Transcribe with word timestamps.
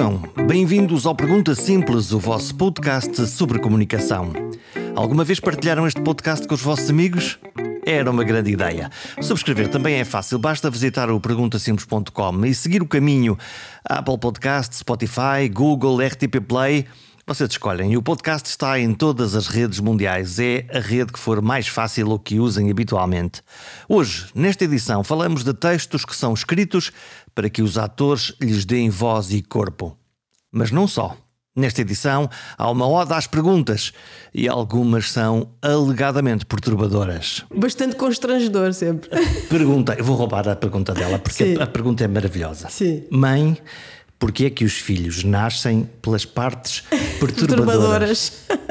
Vivam! 0.00 0.22
Bem-vindos 0.46 1.04
ao 1.04 1.14
Pergunta 1.14 1.54
Simples, 1.54 2.10
o 2.10 2.18
vosso 2.18 2.54
podcast 2.54 3.26
sobre 3.26 3.58
comunicação. 3.58 4.32
Alguma 4.96 5.24
vez 5.24 5.38
partilharam 5.38 5.86
este 5.86 6.00
podcast 6.00 6.48
com 6.48 6.54
os 6.54 6.62
vossos 6.62 6.88
amigos? 6.88 7.38
Era 7.84 8.10
uma 8.10 8.24
grande 8.24 8.50
ideia. 8.50 8.90
Subscrever 9.20 9.68
também 9.68 9.96
é 9.96 10.04
fácil, 10.04 10.38
basta 10.38 10.70
visitar 10.70 11.10
o 11.10 11.20
perguntasimples.com 11.20 12.46
e 12.46 12.54
seguir 12.54 12.80
o 12.80 12.88
caminho. 12.88 13.36
Apple 13.84 14.16
Podcast, 14.16 14.74
Spotify, 14.74 15.50
Google, 15.52 16.00
RTP 16.00 16.40
Play. 16.48 16.86
Vocês 17.30 17.50
escolhem. 17.50 17.92
E 17.92 17.96
o 17.96 18.02
podcast 18.02 18.48
está 18.48 18.76
em 18.80 18.92
todas 18.92 19.36
as 19.36 19.46
redes 19.46 19.78
mundiais. 19.78 20.40
É 20.40 20.66
a 20.74 20.80
rede 20.80 21.12
que 21.12 21.18
for 21.18 21.40
mais 21.40 21.68
fácil 21.68 22.08
ou 22.08 22.18
que 22.18 22.40
usem 22.40 22.68
habitualmente. 22.68 23.40
Hoje, 23.88 24.26
nesta 24.34 24.64
edição, 24.64 25.04
falamos 25.04 25.44
de 25.44 25.54
textos 25.54 26.04
que 26.04 26.16
são 26.16 26.34
escritos 26.34 26.90
para 27.32 27.48
que 27.48 27.62
os 27.62 27.78
atores 27.78 28.34
lhes 28.42 28.64
deem 28.64 28.90
voz 28.90 29.32
e 29.32 29.42
corpo. 29.42 29.96
Mas 30.50 30.72
não 30.72 30.88
só. 30.88 31.16
Nesta 31.54 31.80
edição 31.82 32.28
há 32.56 32.70
uma 32.70 32.88
oda 32.88 33.16
às 33.16 33.26
perguntas 33.26 33.92
e 34.32 34.48
algumas 34.48 35.10
são 35.10 35.50
alegadamente 35.60 36.46
perturbadoras. 36.46 37.44
Bastante 37.54 37.96
constrangedor 37.96 38.72
sempre. 38.72 39.10
Pergunta, 39.48 39.94
eu 39.98 40.04
vou 40.04 40.16
roubar 40.16 40.48
a 40.48 40.54
pergunta 40.56 40.94
dela 40.94 41.18
porque 41.18 41.44
Sim. 41.44 41.60
a 41.60 41.66
pergunta 41.66 42.04
é 42.04 42.08
maravilhosa. 42.08 42.68
Sim. 42.70 43.04
Mãe, 43.10 43.58
porquê 44.20 44.44
é 44.44 44.50
que 44.50 44.64
os 44.64 44.74
filhos 44.74 45.24
nascem 45.24 45.88
pelas 46.00 46.24
partes 46.24 46.84
perturbadoras? 47.18 48.32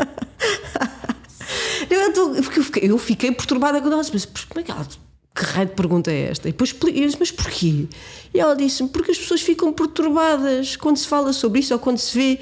Eu, 1.90 2.13
tô- 2.13 2.29
porque 2.43 2.60
eu 2.60 2.63
fiquei, 2.63 2.91
eu 2.91 2.98
fiquei 2.98 3.32
perturbada 3.32 3.82
quando 3.82 3.93
ela 3.93 4.01
disse, 4.01 4.13
mas 4.13 4.26
como 4.26 4.62
é 4.62 4.63
que 4.63 4.71
ela. 4.71 4.85
Que 5.35 5.43
raio 5.43 5.68
de 5.68 5.73
pergunta 5.73 6.12
é 6.12 6.29
esta? 6.29 6.48
E 6.48 6.51
depois 6.51 6.76
eu 6.84 6.91
disse, 6.91 7.18
mas 7.20 7.32
porquê? 7.32 7.88
E 8.34 8.40
ela 8.40 8.55
disse-me, 8.55 8.90
porque 8.90 9.12
as 9.12 9.18
pessoas 9.18 9.41
ficam 9.41 9.71
perturbadas 9.73 10.76
quando 10.76 10.98
se 10.98 11.07
fala 11.07 11.34
sobre 11.34 11.60
isso 11.62 11.73
ou 11.73 11.79
quando 11.79 11.98
se 11.98 12.16
vê. 12.18 12.40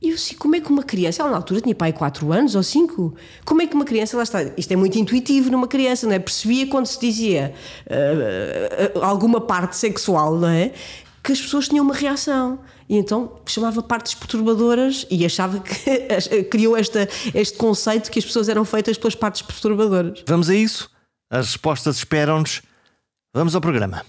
E 0.00 0.10
eu 0.10 0.14
assim, 0.14 0.36
como 0.36 0.54
é 0.56 0.60
que 0.60 0.70
uma 0.70 0.82
criança, 0.82 1.22
ela 1.22 1.30
na 1.30 1.36
altura 1.36 1.60
tinha 1.60 1.74
pai 1.74 1.92
4 1.92 2.32
anos 2.32 2.54
ou 2.54 2.62
5, 2.62 3.14
como 3.44 3.60
é 3.62 3.66
que 3.66 3.74
uma 3.74 3.84
criança, 3.84 4.16
lá 4.16 4.22
está, 4.22 4.42
isto 4.56 4.72
é 4.72 4.76
muito 4.76 4.96
intuitivo 4.98 5.50
numa 5.50 5.66
criança, 5.66 6.06
não 6.06 6.14
é? 6.14 6.18
Percebia 6.18 6.66
quando 6.68 6.86
se 6.86 7.00
dizia 7.00 7.52
ah, 7.90 8.92
ah, 9.02 9.06
alguma 9.06 9.40
parte 9.40 9.76
sexual, 9.76 10.36
não 10.38 10.48
é? 10.48 10.72
Que 11.28 11.32
as 11.32 11.42
pessoas 11.42 11.68
tinham 11.68 11.84
uma 11.84 11.92
reação. 11.92 12.58
E 12.88 12.96
então 12.96 13.38
chamava 13.44 13.82
partes 13.82 14.14
perturbadoras 14.14 15.04
e 15.10 15.26
achava 15.26 15.60
que 15.60 16.44
criou 16.48 16.74
esta, 16.74 17.06
este 17.34 17.58
conceito 17.58 18.10
que 18.10 18.18
as 18.18 18.24
pessoas 18.24 18.48
eram 18.48 18.64
feitas 18.64 18.96
pelas 18.96 19.14
partes 19.14 19.42
perturbadoras. 19.42 20.24
Vamos 20.26 20.48
a 20.48 20.54
isso? 20.54 20.90
As 21.30 21.48
respostas 21.48 21.98
esperam-nos. 21.98 22.62
Vamos 23.34 23.54
ao 23.54 23.60
programa. 23.60 24.02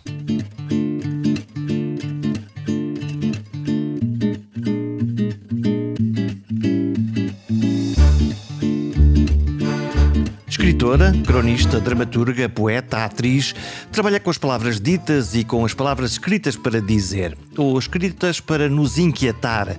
Escritora, 10.80 11.12
cronista, 11.28 11.80
dramaturga, 11.82 12.48
poeta, 12.48 13.04
atriz, 13.04 13.54
trabalha 13.92 14.18
com 14.18 14.30
as 14.30 14.38
palavras 14.38 14.80
ditas 14.80 15.36
e 15.36 15.44
com 15.44 15.66
as 15.66 15.74
palavras 15.74 16.12
escritas 16.12 16.56
para 16.56 16.82
dizer, 16.82 17.38
ou 17.58 17.78
escritas 17.78 18.40
para 18.40 18.70
nos 18.70 18.98
inquietar. 18.98 19.78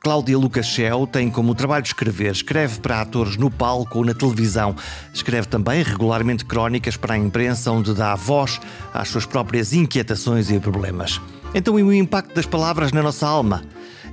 Cláudia 0.00 0.36
Lucachel 0.36 1.06
tem 1.06 1.30
como 1.30 1.54
trabalho 1.54 1.84
escrever. 1.84 2.32
Escreve 2.32 2.80
para 2.80 3.00
atores 3.00 3.36
no 3.36 3.48
palco 3.48 3.98
ou 3.98 4.04
na 4.04 4.12
televisão. 4.12 4.74
Escreve 5.14 5.46
também 5.46 5.84
regularmente 5.84 6.44
crónicas 6.44 6.96
para 6.96 7.14
a 7.14 7.18
imprensa, 7.18 7.70
onde 7.70 7.94
dá 7.94 8.16
voz 8.16 8.60
às 8.92 9.06
suas 9.06 9.24
próprias 9.24 9.72
inquietações 9.72 10.50
e 10.50 10.58
problemas. 10.58 11.20
Então, 11.54 11.78
e 11.78 11.82
o 11.84 11.92
impacto 11.92 12.34
das 12.34 12.46
palavras 12.46 12.90
na 12.90 13.04
nossa 13.04 13.24
alma? 13.24 13.62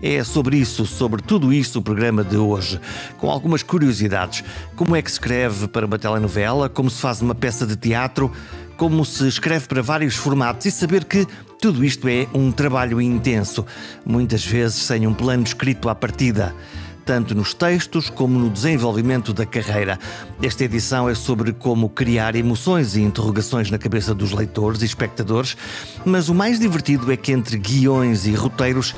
É 0.02 0.24
sobre 0.24 0.58
isso, 0.58 0.86
sobre 0.86 1.22
tudo 1.22 1.52
isso, 1.52 1.80
o 1.80 1.82
programa 1.82 2.24
de 2.24 2.38
hoje, 2.38 2.80
com 3.18 3.32
algumas 3.32 3.64
curiosidades. 3.64 4.44
Como 4.76 4.96
é 4.96 5.02
que 5.02 5.10
se 5.10 5.16
escreve 5.16 5.68
para 5.68 5.86
uma 5.86 5.98
telenovela, 5.98 6.70
como 6.70 6.90
se 6.90 7.02
faz 7.02 7.22
uma 7.22 7.34
peça 7.34 7.66
de 7.66 7.76
teatro, 7.76 8.32
como 8.78 9.04
se 9.04 9.28
escreve 9.28 9.68
para 9.68 9.82
vários 9.82 10.16
formatos 10.16 10.68
e 10.68 10.72
saber 10.72 11.04
que 11.04 11.28
tudo 11.60 11.84
isto 11.84 12.08
é 12.08 12.28
um 12.32 12.52
trabalho 12.52 13.02
intenso, 13.02 13.66
muitas 14.06 14.46
vezes 14.46 14.78
sem 14.78 15.08
um 15.08 15.14
plano 15.14 15.44
escrito 15.44 15.90
à 15.90 15.96
partida. 15.96 16.54
Tanto 17.04 17.34
nos 17.34 17.54
textos 17.54 18.10
como 18.10 18.38
no 18.38 18.50
desenvolvimento 18.50 19.34
da 19.34 19.46
carreira. 19.46 19.98
Esta 20.44 20.66
edição 20.66 21.10
é 21.10 21.16
sobre 21.16 21.54
como 21.54 21.90
criar 21.90 22.36
emoções 22.36 22.96
e 22.96 23.02
interrogações 23.02 23.72
na 23.72 23.78
cabeça 23.78 24.14
dos 24.14 24.34
leitores 24.34 24.82
e 24.82 24.86
espectadores, 24.86 25.56
mas 26.06 26.30
o 26.30 26.36
mais 26.36 26.60
divertido 26.60 27.12
é 27.12 27.18
que 27.18 27.32
entre 27.32 27.58
guiões 27.58 28.28
e 28.28 28.34
roteiros 28.34 28.94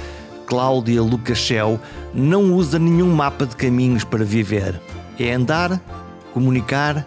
Cláudia 0.49 0.99
Lucachel 1.03 1.79
não 2.11 2.55
usa 2.55 2.79
nenhum 2.79 3.13
mapa 3.13 3.45
de 3.45 3.55
caminhos 3.55 4.03
para 4.03 4.25
viver. 4.25 4.81
É 5.19 5.31
andar, 5.31 5.79
comunicar 6.33 7.05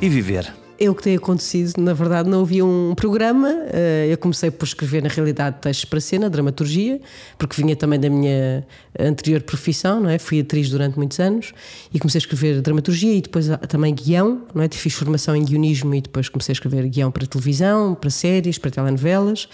e 0.00 0.08
viver. 0.08 0.59
É 0.82 0.88
o 0.88 0.94
que 0.94 1.02
tem 1.02 1.14
acontecido, 1.14 1.76
na 1.76 1.92
verdade 1.92 2.26
não 2.26 2.40
havia 2.40 2.64
um 2.64 2.94
programa, 2.94 3.50
eh, 3.70 4.08
eu 4.10 4.16
comecei 4.16 4.50
por 4.50 4.64
escrever 4.64 5.02
na 5.02 5.10
realidade 5.10 5.58
textos 5.60 5.84
para 5.84 6.00
cena, 6.00 6.30
dramaturgia, 6.30 6.98
porque 7.36 7.60
vinha 7.60 7.76
também 7.76 8.00
da 8.00 8.08
minha 8.08 8.66
anterior 8.98 9.42
profissão, 9.42 10.00
não 10.00 10.08
é? 10.08 10.18
Fui 10.18 10.40
atriz 10.40 10.70
durante 10.70 10.96
muitos 10.96 11.20
anos 11.20 11.52
e 11.92 11.98
comecei 11.98 12.18
a 12.18 12.22
escrever 12.22 12.62
dramaturgia 12.62 13.12
e 13.12 13.20
depois 13.20 13.50
ah, 13.50 13.58
também 13.58 13.94
guião, 13.94 14.46
não 14.54 14.62
é? 14.62 14.68
Fiz 14.70 14.94
formação 14.94 15.36
em 15.36 15.44
guionismo 15.44 15.94
e 15.94 16.00
depois 16.00 16.30
comecei 16.30 16.52
a 16.52 16.54
escrever 16.54 16.88
guião 16.88 17.10
para 17.10 17.26
televisão, 17.26 17.94
para 17.94 18.08
séries, 18.08 18.56
para 18.56 18.70
telenovelas 18.70 19.48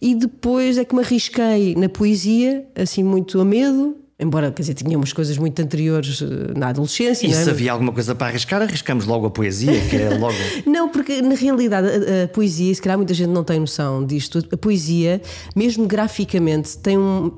e 0.00 0.14
depois 0.14 0.76
é 0.76 0.84
que 0.84 0.94
me 0.94 1.00
arrisquei 1.00 1.74
na 1.74 1.88
poesia, 1.88 2.66
assim 2.74 3.02
muito 3.02 3.40
a 3.40 3.44
medo, 3.44 3.96
embora, 4.20 4.50
quer 4.50 4.62
dizer, 4.62 4.74
tinha 4.74 4.96
umas 4.96 5.12
coisas 5.12 5.36
muito 5.38 5.60
anteriores 5.60 6.22
eh, 6.22 6.58
na 6.58 6.68
adolescência, 6.68 7.26
E 7.26 7.30
é? 7.30 7.34
se 7.34 7.48
havia 7.50 7.72
alguma 7.72 7.92
coisa 7.92 8.14
para 8.14 8.28
arriscar, 8.28 8.62
arriscamos 8.62 9.06
logo 9.06 9.26
a 9.26 9.30
poesia, 9.30 9.80
que 9.88 9.96
é 9.96 10.16
logo. 10.16 10.36
Não, 10.66 10.88
porque 10.88 11.22
na 11.22 11.34
realidade 11.34 11.88
a, 11.88 12.24
a 12.24 12.28
poesia, 12.28 12.74
se 12.74 12.80
calhar 12.80 12.98
muita 12.98 13.14
gente 13.14 13.30
não 13.30 13.44
tem 13.44 13.58
noção 13.58 14.04
disto, 14.04 14.46
a 14.52 14.56
poesia, 14.56 15.20
mesmo 15.54 15.86
graficamente, 15.86 16.76
tem 16.78 16.98
um. 16.98 17.32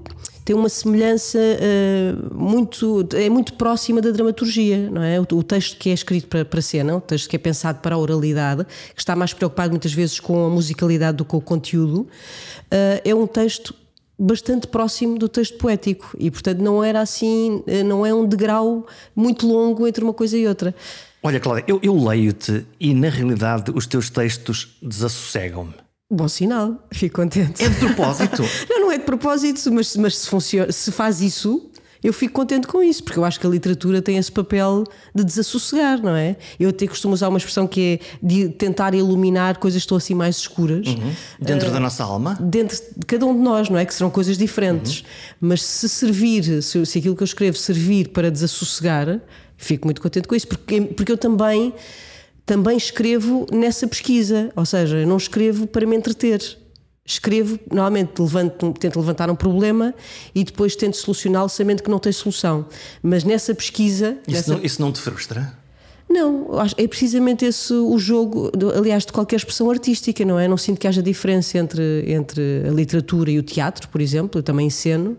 Tem 0.44 0.56
uma 0.56 0.68
semelhança 0.68 1.38
eh, 1.38 2.14
muito. 2.34 3.06
é 3.14 3.30
muito 3.30 3.54
próxima 3.54 4.00
da 4.00 4.10
dramaturgia, 4.10 4.90
não 4.90 5.00
é? 5.00 5.20
O, 5.20 5.26
o 5.34 5.42
texto 5.44 5.76
que 5.78 5.88
é 5.88 5.92
escrito 5.92 6.26
para, 6.26 6.44
para 6.44 6.60
cena, 6.60 6.96
o 6.96 7.00
texto 7.00 7.30
que 7.30 7.36
é 7.36 7.38
pensado 7.38 7.78
para 7.78 7.94
a 7.94 7.98
oralidade, 7.98 8.66
que 8.92 9.00
está 9.00 9.14
mais 9.14 9.32
preocupado 9.32 9.70
muitas 9.70 9.92
vezes 9.92 10.18
com 10.18 10.44
a 10.44 10.48
musicalidade 10.48 11.18
do 11.18 11.24
que 11.24 11.30
com 11.30 11.36
o 11.36 11.40
conteúdo, 11.40 12.08
eh, 12.72 13.02
é 13.04 13.14
um 13.14 13.24
texto 13.24 13.72
bastante 14.22 14.68
próximo 14.68 15.18
do 15.18 15.28
texto 15.28 15.58
poético 15.58 16.14
e 16.16 16.30
portanto 16.30 16.60
não 16.60 16.82
era 16.82 17.00
assim, 17.00 17.62
eh, 17.66 17.82
não 17.82 18.06
é 18.06 18.14
um 18.14 18.24
degrau 18.24 18.86
muito 19.16 19.46
longo 19.46 19.86
entre 19.86 20.04
uma 20.04 20.14
coisa 20.14 20.38
e 20.38 20.46
outra. 20.46 20.74
Olha, 21.22 21.40
Cláudia, 21.40 21.64
eu, 21.66 21.80
eu 21.82 21.96
leio-te 21.96 22.66
e 22.78 22.94
na 22.94 23.08
realidade 23.08 23.72
os 23.74 23.86
teus 23.86 24.10
textos 24.10 24.76
desassossegam-me. 24.80 25.74
Bom 26.10 26.28
sinal, 26.28 26.86
fico 26.92 27.16
contente. 27.16 27.64
É 27.64 27.68
de 27.68 27.76
propósito. 27.76 28.42
Não, 28.68 28.82
não 28.82 28.92
é 28.92 28.98
de 28.98 29.04
propósito, 29.04 29.72
mas, 29.72 29.96
mas 29.96 30.18
se, 30.18 30.28
funciona, 30.28 30.70
se 30.70 30.92
faz 30.92 31.22
isso, 31.22 31.70
eu 32.02 32.12
fico 32.12 32.34
contente 32.34 32.66
com 32.66 32.82
isso, 32.82 33.04
porque 33.04 33.18
eu 33.18 33.24
acho 33.24 33.38
que 33.38 33.46
a 33.46 33.50
literatura 33.50 34.02
tem 34.02 34.16
esse 34.16 34.32
papel 34.32 34.84
de 35.14 35.22
desassossegar, 35.22 36.02
não 36.02 36.16
é? 36.16 36.36
Eu 36.58 36.70
até 36.70 36.86
costumo 36.86 37.14
usar 37.14 37.28
uma 37.28 37.38
expressão 37.38 37.66
que 37.66 38.00
é 38.00 38.16
de 38.20 38.48
tentar 38.48 38.92
iluminar 38.92 39.58
coisas 39.58 39.82
que 39.82 39.84
estão 39.84 39.96
assim 39.96 40.14
mais 40.14 40.36
escuras. 40.36 40.86
Dentro 41.40 41.70
da 41.70 41.78
nossa 41.78 42.02
alma. 42.02 42.36
Dentro 42.40 42.76
de 42.96 43.06
cada 43.06 43.24
um 43.24 43.34
de 43.34 43.40
nós, 43.40 43.68
não 43.68 43.78
é? 43.78 43.84
Que 43.84 43.94
serão 43.94 44.10
coisas 44.10 44.36
diferentes. 44.36 45.04
Mas 45.40 45.62
se 45.62 45.88
servir, 45.88 46.62
se, 46.62 46.84
se 46.84 46.98
aquilo 46.98 47.14
que 47.14 47.22
eu 47.22 47.26
escrevo 47.26 47.56
servir 47.56 48.08
para 48.08 48.30
desassossegar, 48.30 49.20
fico 49.56 49.86
muito 49.86 50.02
contente 50.02 50.26
com 50.26 50.34
isso, 50.34 50.48
porque, 50.48 50.80
porque 50.80 51.12
eu 51.12 51.18
também, 51.18 51.72
também 52.44 52.76
escrevo 52.76 53.46
nessa 53.52 53.86
pesquisa. 53.86 54.50
Ou 54.56 54.66
seja, 54.66 54.96
eu 54.96 55.06
não 55.06 55.16
escrevo 55.16 55.68
para 55.68 55.86
me 55.86 55.94
entreter. 55.94 56.61
Escrevo, 57.04 57.58
normalmente 57.70 58.20
levanto, 58.22 58.72
tento 58.78 58.98
levantar 59.00 59.28
um 59.28 59.34
problema 59.34 59.92
e 60.34 60.44
depois 60.44 60.76
tento 60.76 60.96
solucioná-lo 60.96 61.48
sabendo 61.48 61.82
que 61.82 61.90
não 61.90 61.98
tem 61.98 62.12
solução. 62.12 62.64
Mas 63.02 63.24
nessa 63.24 63.52
pesquisa. 63.54 64.18
Isso, 64.26 64.36
nessa- 64.36 64.54
não, 64.54 64.64
isso 64.64 64.80
não 64.80 64.92
te 64.92 65.00
frustra? 65.00 65.60
não, 66.08 66.46
é 66.76 66.86
precisamente 66.86 67.42
esse 67.46 67.72
o 67.72 67.98
jogo, 67.98 68.52
aliás, 68.76 69.06
de 69.06 69.12
qualquer 69.14 69.36
expressão 69.36 69.70
artística, 69.70 70.22
não 70.26 70.38
é? 70.38 70.46
Não 70.46 70.58
sinto 70.58 70.78
que 70.78 70.86
haja 70.86 71.02
diferença 71.02 71.56
entre, 71.56 72.04
entre 72.06 72.64
a 72.68 72.70
literatura 72.70 73.30
e 73.30 73.38
o 73.38 73.42
teatro, 73.42 73.88
por 73.88 73.98
exemplo. 73.98 74.38
Eu 74.38 74.42
também 74.42 74.66
enceno 74.66 75.16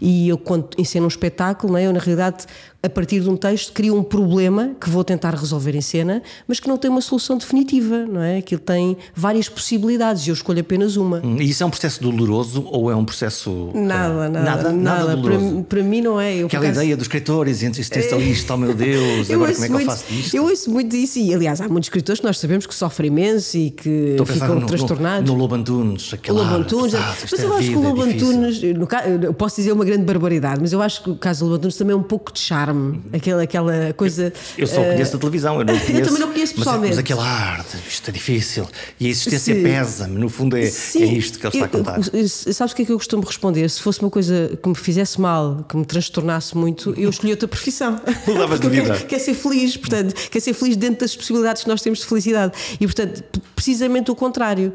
e 0.00 0.30
eu, 0.30 0.38
quando 0.38 0.70
enceno 0.78 1.04
um 1.04 1.08
espetáculo, 1.08 1.74
não 1.74 1.78
é? 1.78 1.84
eu, 1.86 1.92
na 1.92 2.00
realidade, 2.00 2.46
a 2.82 2.88
partir 2.88 3.20
de 3.20 3.28
um 3.28 3.36
texto, 3.36 3.72
crio 3.74 3.94
um 3.94 4.02
problema 4.02 4.70
que 4.80 4.88
vou 4.88 5.04
tentar 5.04 5.34
resolver 5.34 5.74
em 5.76 5.82
cena, 5.82 6.22
mas 6.48 6.58
que 6.60 6.66
não 6.66 6.78
tem 6.78 6.90
uma 6.90 7.02
solução 7.02 7.36
definitiva, 7.36 8.06
não 8.06 8.22
é? 8.22 8.38
Aquilo 8.38 8.60
tem 8.60 8.96
várias 9.14 9.50
possibilidades 9.50 10.26
e 10.26 10.30
eu 10.30 10.34
escolho 10.34 10.60
apenas 10.60 10.96
uma. 10.96 11.20
E 11.38 11.50
isso 11.50 11.62
é 11.62 11.66
um 11.66 11.70
processo 11.70 12.02
doloroso 12.02 12.64
ou 12.70 12.90
é 12.90 12.96
um 12.96 13.04
processo. 13.04 13.68
Nada, 13.74 14.24
eh, 14.24 14.28
nada, 14.30 14.40
nada, 14.40 14.72
nada. 14.72 15.16
doloroso? 15.16 15.54
para, 15.56 15.62
para 15.64 15.82
mim 15.82 16.00
não 16.00 16.18
é. 16.18 16.36
Eu, 16.36 16.46
Aquela 16.46 16.64
acaso- 16.64 16.80
ideia 16.80 16.96
dos 16.96 17.04
escritores, 17.04 17.62
entre 17.62 17.82
isto, 17.82 17.98
isto, 17.98 18.14
isto, 18.16 18.50
oh 18.52 18.56
meu 18.56 18.72
Deus, 18.74 19.28
Eu 19.28 19.36
agora 19.36 19.52
como 19.52 19.64
é 19.64 19.68
que 19.68 19.72
eu 19.74 19.76
muito- 19.76 19.86
faço 19.90 20.04
disto? 20.08 20.24
isto. 20.24 20.36
Eu 20.36 20.44
ouço 20.44 20.70
muito 20.70 20.96
isso 20.96 21.18
e, 21.18 21.34
aliás, 21.34 21.60
há 21.60 21.68
muitos 21.68 21.88
escritores 21.88 22.20
que 22.20 22.26
nós 22.26 22.38
sabemos 22.38 22.64
que 22.66 22.74
sofrem 22.74 23.08
imenso 23.08 23.58
e 23.58 23.70
que 23.70 24.16
ficam 24.26 24.58
no, 24.58 24.66
transtornados. 24.66 25.28
No, 25.28 25.36
no 25.36 25.42
Lobo 25.42 25.54
Antunes, 25.54 26.14
aquele 26.14 26.38
Lobo 26.38 26.54
ar 26.54 26.60
Antunes, 26.60 26.92
pesado, 26.92 27.12
isto 27.24 27.28
mas 27.32 27.40
é 27.40 27.44
eu 27.44 27.52
acho 27.54 27.68
que 27.68 27.76
o 27.76 27.84
é 27.84 27.88
Lobo 27.88 28.06
difícil. 28.06 28.28
Antunes, 28.30 28.62
no 28.78 28.86
ca- 28.86 29.04
eu 29.06 29.34
posso 29.34 29.56
dizer 29.56 29.72
uma 29.72 29.84
grande 29.84 30.04
barbaridade, 30.04 30.60
mas 30.62 30.72
eu 30.72 30.80
acho 30.80 31.02
que 31.02 31.10
o 31.10 31.16
caso 31.16 31.40
do 31.40 31.44
Lobo 31.50 31.56
Antunes 31.58 31.76
também 31.76 31.92
é 31.92 31.96
um 31.96 32.02
pouco 32.02 32.32
de 32.32 32.38
charme, 32.40 32.69
aquela, 33.12 33.42
aquela 33.42 33.92
coisa. 33.94 34.32
Eu 34.56 34.66
só 34.66 34.80
eh, 34.82 34.92
conheço 34.92 35.12
da 35.12 35.18
televisão, 35.18 35.58
eu 35.58 35.64
não 35.64 35.78
conheço. 35.78 36.04
também 36.04 36.20
não 36.20 36.32
conheço 36.32 36.52
mas- 36.56 36.64
pessoalmente. 36.64 36.90
Mas, 36.90 36.98
aquele 36.98 37.20
ar, 37.20 37.64
de, 37.64 37.88
isto 37.88 38.08
é 38.08 38.12
difícil. 38.12 38.66
E 38.98 39.06
a 39.06 39.08
existência 39.10 39.54
pesa-me, 39.54 40.18
no 40.18 40.28
fundo 40.28 40.56
é, 40.56 40.62
é 40.64 40.70
Sim. 40.70 41.14
isto 41.16 41.38
que 41.38 41.46
ele 41.46 41.54
está 41.56 41.66
a 41.66 41.68
Eu- 41.68 41.84
contar. 41.84 42.00
eu- 42.14 42.28
sabes 42.28 42.72
o 42.72 42.76
que 42.76 42.82
é 42.82 42.84
que 42.84 42.92
eu 42.92 42.96
costumo 42.96 43.24
responder? 43.24 43.68
Se 43.68 43.80
fosse 43.80 44.00
uma 44.00 44.10
coisa 44.10 44.58
que 44.62 44.68
me 44.68 44.74
fizesse 44.74 45.20
mal, 45.20 45.64
que 45.68 45.76
me 45.76 45.84
transtornasse 45.84 46.56
muito, 46.56 46.94
eu 46.96 47.10
escolhi 47.10 47.32
outra 47.32 47.48
profissão. 47.48 48.00
Mudavas 48.26 48.60
de 48.60 48.66
eu 48.66 48.70
vida. 48.70 48.96
Quer, 48.96 49.06
quer 49.08 49.18
ser 49.18 49.34
feliz, 49.34 49.76
portanto, 49.76 50.14
quer 50.30 50.40
ser 50.40 50.54
feliz 50.54 50.76
dentro 50.76 51.00
das 51.00 51.14
possibilidades 51.16 51.62
que 51.62 51.68
nós 51.68 51.80
temos 51.82 51.98
de 52.00 52.06
felicidade. 52.06 52.52
E, 52.80 52.86
portanto, 52.86 53.22
precisamente 53.54 54.10
o 54.10 54.14
contrário. 54.14 54.72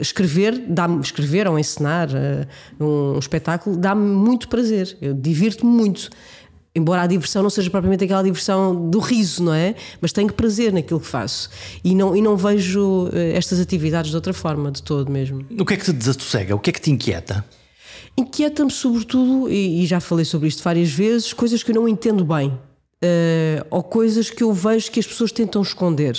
Escrever, 0.00 0.62
dá-me, 0.68 1.00
escrever 1.00 1.48
ou 1.48 1.58
encenar 1.58 2.08
eh, 2.14 2.46
um 2.78 3.18
espetáculo 3.18 3.76
dá-me 3.76 4.02
muito 4.06 4.46
prazer. 4.46 4.94
Eu 5.00 5.14
divirto-me 5.14 5.72
muito. 5.72 6.10
Embora 6.78 7.02
a 7.02 7.06
diversão 7.06 7.42
não 7.42 7.50
seja 7.50 7.68
propriamente 7.68 8.04
aquela 8.04 8.22
diversão 8.22 8.88
do 8.88 8.98
riso, 9.00 9.42
não 9.42 9.52
é? 9.52 9.74
Mas 10.00 10.12
tenho 10.12 10.32
prazer 10.32 10.72
naquilo 10.72 11.00
que 11.00 11.06
faço. 11.06 11.50
E 11.82 11.94
não, 11.94 12.14
e 12.16 12.22
não 12.22 12.36
vejo 12.36 13.10
eh, 13.12 13.36
estas 13.36 13.58
atividades 13.60 14.10
de 14.10 14.16
outra 14.16 14.32
forma, 14.32 14.70
de 14.70 14.82
todo 14.82 15.10
mesmo. 15.10 15.44
O 15.58 15.64
que 15.64 15.74
é 15.74 15.76
que 15.76 15.84
te 15.84 15.92
desassossega? 15.92 16.54
O 16.54 16.58
que 16.58 16.70
é 16.70 16.72
que 16.72 16.80
te 16.80 16.90
inquieta? 16.90 17.44
Inquieta-me 18.16 18.70
sobretudo, 18.70 19.48
e, 19.50 19.82
e 19.82 19.86
já 19.86 20.00
falei 20.00 20.24
sobre 20.24 20.48
isto 20.48 20.62
várias 20.62 20.90
vezes, 20.90 21.32
coisas 21.32 21.62
que 21.62 21.70
eu 21.70 21.74
não 21.74 21.88
entendo 21.88 22.24
bem. 22.24 22.52
eh, 23.02 23.64
ou 23.70 23.82
coisas 23.82 24.28
que 24.30 24.42
eu 24.42 24.52
vejo 24.52 24.90
que 24.90 24.98
as 25.00 25.06
pessoas 25.06 25.30
tentam 25.32 25.62
esconder. 25.62 26.16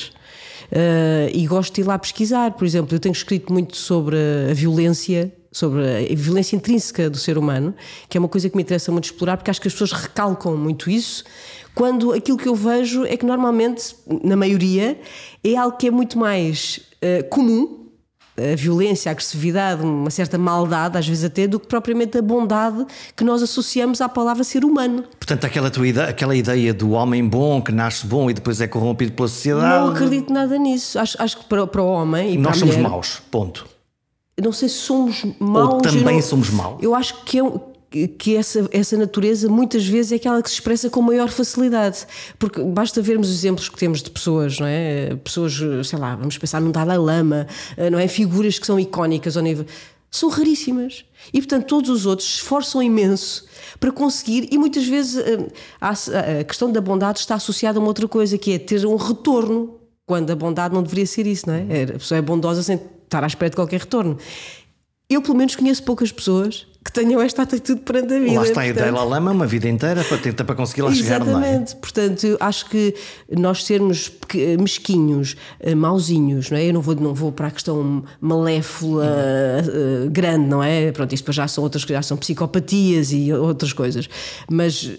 Eh, 0.72 1.32
e 1.34 1.48
gosto 1.48 1.74
de 1.76 1.82
ir 1.82 1.84
lá 1.84 1.98
pesquisar. 1.98 2.52
Por 2.52 2.66
exemplo, 2.66 2.96
eu 2.96 3.00
tenho 3.00 3.12
escrito 3.14 3.52
muito 3.52 3.76
sobre 3.76 4.16
a 4.50 4.54
violência, 4.54 5.32
sobre 5.52 5.82
a 5.84 6.16
violência 6.16 6.56
intrínseca 6.56 7.10
do 7.10 7.18
ser 7.18 7.38
humano, 7.38 7.74
que 8.08 8.18
é 8.18 8.20
uma 8.20 8.28
coisa 8.28 8.50
que 8.50 8.56
me 8.56 8.62
interessa 8.62 8.92
muito 8.92 9.06
explorar, 9.06 9.38
porque 9.38 9.50
acho 9.50 9.62
que 9.62 9.68
as 9.68 9.74
pessoas 9.74 9.92
recalcam 9.92 10.56
muito 10.56 10.90
isso, 10.90 11.24
quando 11.74 12.12
aquilo 12.12 12.38
que 12.38 12.48
eu 12.48 12.56
vejo 12.56 13.06
é 13.06 13.16
que 13.16 13.26
normalmente, 13.26 13.96
na 14.24 14.36
maioria, 14.36 15.00
é 15.44 15.56
algo 15.56 15.78
que 15.78 15.88
é 15.88 15.92
muito 15.92 16.18
mais 16.18 16.82
eh, 17.02 17.24
comum 17.24 17.80
a 18.40 18.56
violência, 18.56 19.10
a 19.10 19.12
agressividade, 19.12 19.84
uma 19.84 20.10
certa 20.10 20.38
maldade, 20.38 20.98
às 20.98 21.08
vezes 21.08 21.24
até, 21.26 21.46
do 21.46 21.60
que 21.60 21.68
propriamente 21.68 22.18
a 22.18 22.22
bondade 22.22 22.86
que 23.16 23.24
nós 23.24 23.44
associamos 23.44 24.02
à 24.02 24.08
palavra 24.08 24.44
ser 24.44 24.64
humano. 24.64 25.04
Portanto, 25.18 25.46
aquela, 25.46 25.70
tua 25.70 25.88
ideia, 25.88 26.08
aquela 26.08 26.36
ideia 26.36 26.74
do 26.74 26.92
homem 26.92 27.28
bom 27.28 27.62
que 27.62 27.72
nasce 27.72 28.06
bom 28.06 28.30
e 28.30 28.34
depois 28.34 28.62
é 28.62 28.68
corrompido 28.68 29.12
pela 29.12 29.28
sociedade. 29.28 29.86
Não 29.86 29.92
acredito 29.92 30.32
nada 30.32 30.58
nisso. 30.58 30.98
Acho, 30.98 31.22
acho 31.22 31.38
que 31.38 31.46
para, 31.46 31.68
para 31.68 31.82
o 31.82 31.88
homem 31.88 32.34
e 32.34 32.38
Nós 32.38 32.44
para 32.44 32.56
a 32.56 32.60
somos 32.60 32.76
mulher, 32.76 32.90
maus, 32.90 33.22
ponto. 33.30 33.68
Não 34.42 34.52
sei 34.52 34.70
se 34.70 34.76
somos 34.76 35.24
maus. 35.40 35.74
Ou 35.74 35.82
também 35.82 36.16
não- 36.16 36.22
somos 36.22 36.50
maus. 36.50 36.82
Eu 36.82 36.94
acho 36.96 37.24
que 37.24 37.40
é 37.40 38.08
que 38.20 38.36
essa, 38.36 38.68
essa 38.72 38.96
natureza 38.98 39.50
muitas 39.50 39.84
vezes 39.88 40.12
é 40.12 40.16
aquela 40.18 40.42
que 40.44 40.50
se 40.50 40.56
expressa 40.56 40.90
com 40.92 41.02
maior 41.02 41.30
facilidade. 41.30 42.06
Porque 42.38 42.62
basta 42.64 43.02
vermos 43.02 43.30
os 43.30 43.36
exemplos 43.36 43.68
que 43.68 43.78
temos 43.78 44.04
de 44.04 44.12
pessoas, 44.12 44.60
não 44.60 44.68
é? 44.68 45.16
Pessoas, 45.24 45.60
sei 45.88 45.98
lá, 45.98 46.16
vamos 46.16 46.38
pensar 46.38 46.62
num 46.62 46.70
Dalai 46.72 46.98
Lama, 47.00 47.48
não 47.92 47.98
é? 47.98 48.08
Figuras 48.08 48.60
que 48.60 48.66
são 48.68 48.80
icónicas 48.80 49.36
ao 49.36 49.42
nível. 49.44 49.66
São 50.12 50.30
raríssimas. 50.30 51.04
E 51.34 51.40
portanto 51.40 51.66
todos 51.66 51.90
os 51.90 52.06
outros 52.06 52.28
se 52.28 52.36
esforçam 52.36 52.82
imenso 52.82 53.46
para 53.80 53.92
conseguir, 53.92 54.48
e 54.52 54.58
muitas 54.58 54.86
vezes 54.88 55.18
eh, 55.18 55.48
a, 55.80 55.90
a 56.40 56.44
questão 56.44 56.72
da 56.72 56.82
bondade 56.82 57.20
está 57.20 57.36
associada 57.36 57.78
a 57.78 57.82
uma 57.82 57.88
outra 57.90 58.08
coisa, 58.08 58.38
que 58.38 58.54
é 58.54 58.60
ter 58.60 58.86
um 58.86 58.96
retorno, 58.96 59.76
quando 60.08 60.32
a 60.32 60.36
bondade 60.36 60.74
não 60.74 60.82
deveria 60.82 61.06
ser 61.06 61.28
isso, 61.28 61.48
não 61.48 61.54
é? 61.54 61.66
É, 61.70 61.84
A 61.84 61.88
pessoa 62.00 62.18
é 62.18 62.22
bondosa 62.22 62.64
sem 62.64 62.80
estar 63.10 63.24
à 63.24 63.28
espera 63.28 63.50
de 63.50 63.56
qualquer 63.56 63.80
retorno. 63.80 64.18
Eu, 65.10 65.24
pelo 65.24 65.36
menos, 65.36 65.56
conheço 65.56 65.82
poucas 65.82 66.12
pessoas 66.12 66.68
que 66.86 66.94
tenham 66.94 67.20
esta 67.20 67.42
atitude 67.42 67.82
perante 67.82 68.14
a 68.14 68.20
vida. 68.20 68.36
Lá 68.36 68.44
está 68.44 68.62
a 68.62 68.66
portanto- 68.66 68.86
Dalai 68.94 69.10
Lama 69.10 69.32
uma 69.32 69.48
vida 69.48 69.68
inteira 69.68 70.04
para 70.04 70.18
tentar 70.20 70.44
para 70.46 70.54
conseguir 70.56 70.84
lá 70.84 70.94
chegar, 70.94 71.20
não 71.26 71.26
é? 71.26 71.48
Exatamente, 71.50 71.76
portanto, 71.78 72.38
acho 72.40 72.70
que 72.70 72.94
nós 73.36 73.64
sermos 73.66 74.08
peque- 74.08 74.56
mesquinhos, 74.58 75.36
eh, 75.60 75.74
mauzinhos, 75.74 76.52
não 76.52 76.58
é? 76.60 76.66
Eu 76.70 76.74
não 76.74 76.82
vou, 76.82 76.96
não 76.96 77.14
vou 77.16 77.32
para 77.32 77.48
a 77.48 77.52
questão 77.52 78.04
malévola 78.22 79.06
eh, 79.06 80.08
grande, 80.12 80.48
não 80.48 80.62
é? 80.64 80.92
Pronto, 80.92 81.12
isto 81.12 81.24
depois 81.24 81.36
já 81.36 81.48
são 81.48 81.64
outras 81.64 81.82
já 81.84 82.02
são 82.04 82.16
psicopatias 82.16 83.12
e 83.12 83.34
outras 83.34 83.74
coisas, 83.74 84.08
mas 84.50 84.92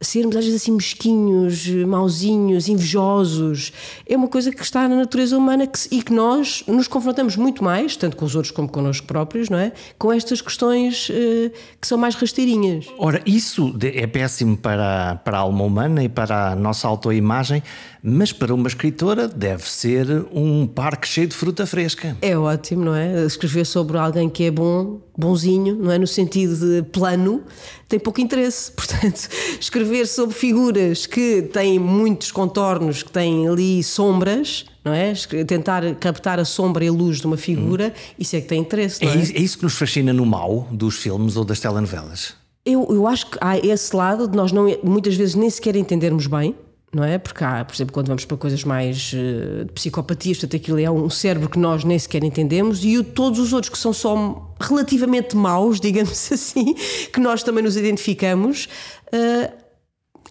sermos 0.00 0.36
às 0.36 0.44
vezes 0.44 0.62
assim 0.62 0.72
mesquinhos, 0.72 1.66
mauzinhos, 1.86 2.68
invejosos, 2.68 3.72
é 4.06 4.16
uma 4.16 4.28
coisa 4.28 4.52
que 4.52 4.62
está 4.62 4.86
na 4.88 4.96
natureza 4.96 5.36
humana 5.36 5.66
que 5.66 5.78
e 5.90 6.02
que 6.02 6.12
nós 6.12 6.62
nos 6.66 6.86
confrontamos 6.88 7.36
muito 7.36 7.64
mais, 7.64 7.96
tanto 7.96 8.16
com 8.16 8.24
os 8.24 8.34
outros 8.34 8.50
como 8.50 8.68
connosco 8.68 9.06
próprios, 9.06 9.48
não 9.48 9.58
é? 9.58 9.72
Com 9.98 10.12
estas 10.12 10.40
questões 10.40 11.08
eh, 11.10 11.50
que 11.80 11.86
são 11.86 11.96
mais 11.96 12.14
rasteirinhas. 12.14 12.86
Ora, 12.98 13.22
isso 13.24 13.74
é 13.82 14.06
péssimo 14.06 14.56
para, 14.56 15.16
para 15.24 15.38
a 15.38 15.40
alma 15.40 15.64
humana 15.64 16.02
e 16.02 16.08
para 16.08 16.52
a 16.52 16.56
nossa 16.56 16.86
autoimagem, 16.86 17.62
mas 18.08 18.32
para 18.32 18.54
uma 18.54 18.68
escritora 18.68 19.26
deve 19.26 19.68
ser 19.68 20.06
um 20.32 20.64
parque 20.64 21.08
cheio 21.08 21.26
de 21.26 21.34
fruta 21.34 21.66
fresca. 21.66 22.16
É 22.22 22.38
ótimo, 22.38 22.84
não 22.84 22.94
é? 22.94 23.26
Escrever 23.26 23.66
sobre 23.66 23.98
alguém 23.98 24.30
que 24.30 24.44
é 24.44 24.50
bom, 24.52 25.00
bonzinho, 25.18 25.74
não 25.74 25.90
é? 25.90 25.98
No 25.98 26.06
sentido 26.06 26.54
de 26.56 26.84
plano, 26.90 27.42
tem 27.88 27.98
pouco 27.98 28.20
interesse. 28.20 28.70
Portanto, 28.76 29.28
escrever 29.60 30.06
sobre 30.06 30.36
figuras 30.36 31.04
que 31.04 31.42
têm 31.52 31.80
muitos 31.80 32.30
contornos, 32.30 33.02
que 33.02 33.10
têm 33.10 33.48
ali 33.48 33.82
sombras, 33.82 34.64
não 34.84 34.92
é? 34.92 35.12
Tentar 35.44 35.82
captar 35.96 36.38
a 36.38 36.44
sombra 36.44 36.84
e 36.84 36.88
a 36.88 36.92
luz 36.92 37.18
de 37.20 37.26
uma 37.26 37.36
figura, 37.36 37.92
isso 38.16 38.36
é 38.36 38.40
que 38.40 38.46
tem 38.46 38.60
interesse, 38.60 39.04
não 39.04 39.10
É 39.10 39.16
é? 39.16 39.18
isso, 39.20 39.32
é 39.32 39.40
isso 39.40 39.58
que 39.58 39.64
nos 39.64 39.74
fascina 39.74 40.12
no 40.12 40.24
mal 40.24 40.68
dos 40.70 40.94
filmes 40.94 41.36
ou 41.36 41.44
das 41.44 41.58
telenovelas. 41.58 42.34
Eu, 42.64 42.86
eu 42.88 43.06
acho 43.08 43.30
que 43.30 43.38
há 43.40 43.58
esse 43.58 43.94
lado 43.94 44.28
de 44.28 44.36
nós 44.36 44.52
não, 44.52 44.66
muitas 44.84 45.16
vezes 45.16 45.34
nem 45.34 45.50
sequer 45.50 45.74
entendermos 45.74 46.26
bem, 46.28 46.54
não 46.96 47.04
é? 47.04 47.18
Porque 47.18 47.44
há, 47.44 47.64
por 47.64 47.74
exemplo, 47.74 47.92
quando 47.92 48.08
vamos 48.08 48.24
para 48.24 48.36
coisas 48.36 48.64
mais 48.64 49.12
eh, 49.14 49.64
de 49.64 49.72
psicopatias, 49.72 50.38
portanto, 50.38 50.56
aquilo 50.60 50.80
é 50.80 50.90
um 50.90 51.08
cérebro 51.10 51.48
que 51.48 51.58
nós 51.58 51.84
nem 51.84 51.98
sequer 51.98 52.24
entendemos, 52.24 52.84
e 52.84 52.96
o- 52.98 53.04
todos 53.04 53.38
os 53.38 53.52
outros 53.52 53.70
que 53.70 53.78
são 53.78 53.92
só 53.92 54.52
relativamente 54.60 55.36
maus, 55.36 55.78
digamos 55.80 56.32
assim, 56.32 56.74
que 57.12 57.20
nós 57.20 57.42
também 57.42 57.62
nos 57.62 57.76
identificamos. 57.76 58.68
eh, 59.12 59.52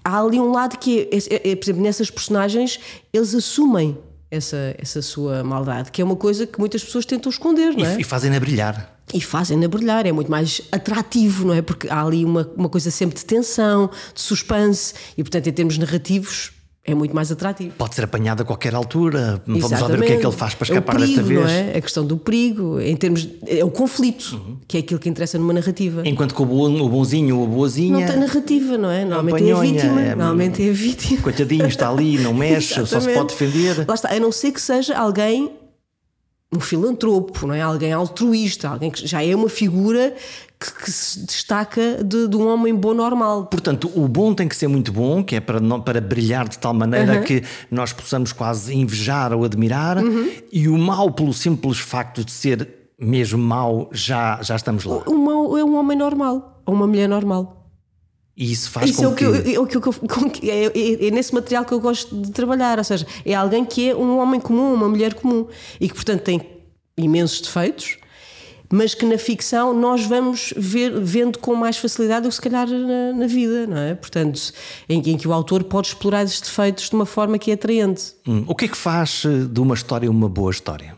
há 0.03 0.19
ali 0.21 0.39
um 0.39 0.51
lado 0.51 0.77
que 0.77 1.07
é, 1.11 1.17
é- 1.35 1.51
é, 1.51 1.55
por 1.55 1.65
exemplo, 1.65 1.81
nessas 1.83 2.09
personagens, 2.11 2.79
eles 3.13 3.33
assumem 3.33 3.97
essa, 4.29 4.75
essa 4.77 5.01
sua 5.01 5.43
maldade, 5.43 5.91
que 5.91 6.01
é 6.01 6.05
uma 6.05 6.15
coisa 6.15 6.45
que 6.45 6.59
muitas 6.59 6.83
pessoas 6.83 7.05
tentam 7.05 7.29
esconder, 7.29 7.73
não 7.75 7.85
é? 7.85 7.95
E, 7.97 8.01
e 8.01 8.03
fazem-na 8.03 8.39
brilhar. 8.39 8.94
E 9.13 9.21
fazem-na 9.21 9.67
brilhar, 9.67 10.05
é 10.05 10.11
muito 10.11 10.29
mais 10.31 10.61
atrativo, 10.71 11.45
não 11.45 11.53
é? 11.53 11.61
Porque 11.61 11.87
há 11.89 12.03
ali 12.03 12.25
uma, 12.25 12.49
uma 12.57 12.69
coisa 12.69 12.89
sempre 12.91 13.15
de 13.17 13.25
tensão, 13.25 13.89
de 14.13 14.21
suspense, 14.21 14.93
e 15.17 15.23
portanto, 15.23 15.47
em 15.47 15.51
termos 15.53 15.77
narrativos, 15.77 16.51
é 16.87 16.93
muito 16.93 17.15
mais 17.15 17.31
atrativo. 17.31 17.73
Pode 17.79 17.95
ser 17.95 18.03
apanhado 18.03 18.41
a 18.41 18.45
qualquer 18.45 18.75
altura. 18.75 19.41
Vamos 19.47 19.63
lá 19.63 19.69
ver 19.69 19.75
o 19.75 19.77
que 19.79 19.83
é 19.83 19.87
Exatamente. 19.95 20.19
que 20.21 20.27
ele 20.27 20.35
faz 20.35 20.53
para 20.53 20.65
É 20.67 20.69
escapar 20.69 20.95
perigo, 20.97 21.15
desta 21.15 21.23
vez. 21.27 21.39
Não 21.41 21.47
é? 21.49 21.77
A 21.77 21.81
questão 21.81 22.05
do 22.05 22.15
perigo, 22.15 22.79
em 22.79 22.95
termos. 22.95 23.27
É 23.47 23.63
o 23.65 23.71
conflito, 23.71 24.59
que 24.67 24.77
é 24.77 24.79
aquilo 24.81 24.99
que 24.99 25.09
interessa 25.09 25.39
numa 25.39 25.51
narrativa. 25.51 26.03
Enquanto 26.07 26.35
que 26.35 26.41
o, 26.43 26.45
bom, 26.45 26.79
o 26.81 26.87
bonzinho 26.87 27.39
ou 27.39 27.45
a 27.45 27.47
boazinha. 27.47 27.99
Não 28.01 28.05
tem 28.05 28.19
narrativa, 28.19 28.77
não 28.77 28.91
é? 28.91 29.03
Normalmente 29.03 29.49
é 29.49 29.53
a 29.53 29.59
vítima. 29.59 30.01
é- 30.01 30.09
Normalmente 30.15 30.67
é 30.67 30.69
a 30.69 30.73
vítima. 30.73 31.21
Coitadinho, 31.23 31.65
está 31.65 31.89
ali, 31.89 32.19
não 32.19 32.35
mexe, 32.35 32.75
só 32.75 32.85
se 32.85 32.95
Exatamente. 32.97 33.15
pode 33.17 33.27
defender. 33.29 33.85
Lá 33.87 33.95
está, 33.95 34.13
a 34.13 34.19
não 34.19 34.31
ser 34.31 34.51
que 34.51 34.61
seja 34.61 34.95
alguém, 34.95 35.49
um 36.55 36.59
filantropo, 36.61 37.45
não 37.47 37.53
é? 37.53 37.61
Alguém 37.61 37.91
altruísta, 37.93 38.69
alguém 38.69 38.89
que 38.91 39.05
já 39.05 39.23
é 39.23 39.35
uma 39.35 39.49
figura 39.49 40.13
que, 40.59 40.83
que 40.85 40.91
se 40.91 41.25
destaca 41.25 42.03
de, 42.03 42.27
de 42.27 42.35
um 42.37 42.47
homem 42.47 42.73
bom 42.73 42.93
normal. 42.93 43.45
Portanto, 43.47 43.91
o 43.95 44.07
bom 44.07 44.33
tem 44.33 44.47
que 44.47 44.55
ser 44.55 44.67
muito 44.67 44.91
bom, 44.91 45.23
que 45.23 45.35
é 45.35 45.39
para, 45.39 45.59
não- 45.59 45.81
para 45.81 45.99
brilhar 46.01 46.47
de 46.47 46.57
tal 46.57 46.73
maneira 46.73 47.21
que 47.21 47.43
nós 47.69 47.91
possamos 47.93 48.31
quase 48.31 48.73
invejar 48.75 49.33
ou 49.33 49.43
admirar, 49.43 49.97
e 50.51 50.67
o 50.67 50.77
mau, 50.77 51.11
pelo 51.11 51.33
simples 51.33 51.77
facto 51.79 52.23
de 52.23 52.31
ser 52.31 52.69
mesmo 52.97 53.37
mau, 53.43 53.89
já, 53.91 54.39
já 54.41 54.55
estamos 54.55 54.85
lá. 54.85 55.03
Um 55.07 55.17
mau 55.17 55.57
é 55.57 55.63
um 55.63 55.75
homem 55.75 55.97
normal, 55.97 56.61
ou 56.65 56.73
uma 56.73 56.87
mulher 56.87 57.09
normal. 57.09 57.64
E 58.37 58.51
isso 58.51 58.69
faz 58.69 58.89
Isso 58.89 58.99
com 58.99 59.05
é 59.05 59.07
o 59.07 59.15
que, 59.15 59.23
eu- 59.23 59.43
que. 59.43 59.55
é, 59.55 59.59
o 59.59 59.65
que 59.65 59.77
eu- 59.77 60.29
que- 60.29 60.49
é- 60.51 60.65
é- 60.65 61.07
é 61.07 61.11
nesse 61.11 61.33
material 61.33 61.63
que 61.63 61.71
eu 61.73 61.79
gosto 61.79 62.15
de 62.21 62.31
trabalhar, 62.31 62.77
ou 62.77 62.83
seja, 62.83 63.05
é 63.25 63.33
alguém 63.33 63.63
que 63.63 63.89
é 63.89 63.95
um 63.95 64.17
homem 64.19 64.39
comum, 64.41 64.73
uma 64.73 64.89
mulher 64.89 65.13
comum 65.13 65.47
e 65.79 65.87
que, 65.87 65.95
portanto, 65.95 66.21
tem 66.21 66.41
imensos 66.97 67.39
defeitos, 67.41 67.97
mas 68.69 68.93
que 68.93 69.05
na 69.05 69.17
ficção 69.17 69.73
nós 69.73 70.05
vamos 70.05 70.53
ver, 70.57 70.99
vendo 70.99 71.39
com 71.39 71.55
mais 71.55 71.77
facilidade 71.77 72.23
do 72.23 72.29
que 72.29 72.35
se 72.35 72.41
calhar 72.41 72.67
na, 72.67 73.13
na 73.13 73.27
vida, 73.27 73.67
não 73.67 73.77
é? 73.77 73.93
Portanto, 73.95 74.41
em, 74.89 74.99
em 75.11 75.17
que 75.17 75.27
o 75.27 75.31
autor 75.33 75.63
pode 75.63 75.87
explorar 75.89 76.23
esses 76.23 76.41
defeitos 76.41 76.89
de 76.89 76.95
uma 76.95 77.05
forma 77.05 77.37
que 77.37 77.51
é 77.51 77.53
atraente. 77.53 78.15
Hum, 78.27 78.43
O 78.47 78.55
que 78.55 78.65
é 78.65 78.67
que 78.67 78.75
faz 78.77 79.23
eh, 79.25 79.45
de 79.49 79.59
uma 79.61 79.75
história 79.75 80.09
uma 80.11 80.27
boa 80.27 80.51
história? 80.51 80.94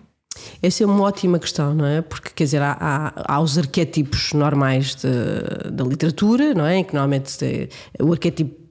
Essa 0.62 0.84
é 0.84 0.86
uma 0.88 1.02
ótima 1.04 1.40
questão, 1.40 1.74
não 1.74 1.86
é? 1.86 2.02
Porque, 2.02 2.30
quer 2.36 2.44
dizer, 2.46 2.62
há, 2.62 2.78
há, 2.80 3.36
há 3.36 3.40
os 3.40 3.58
arquétipos 3.58 4.34
normais 4.34 4.96
de- 4.96 5.72
da 5.72 5.84
literatura, 5.84 6.54
não 6.54 6.66
é? 6.66 6.78
Em 6.78 6.84
que 6.84 6.94
normalmente 6.94 7.44
é, 7.44 7.70
o 8.04 8.12
arquétipo 8.12 8.68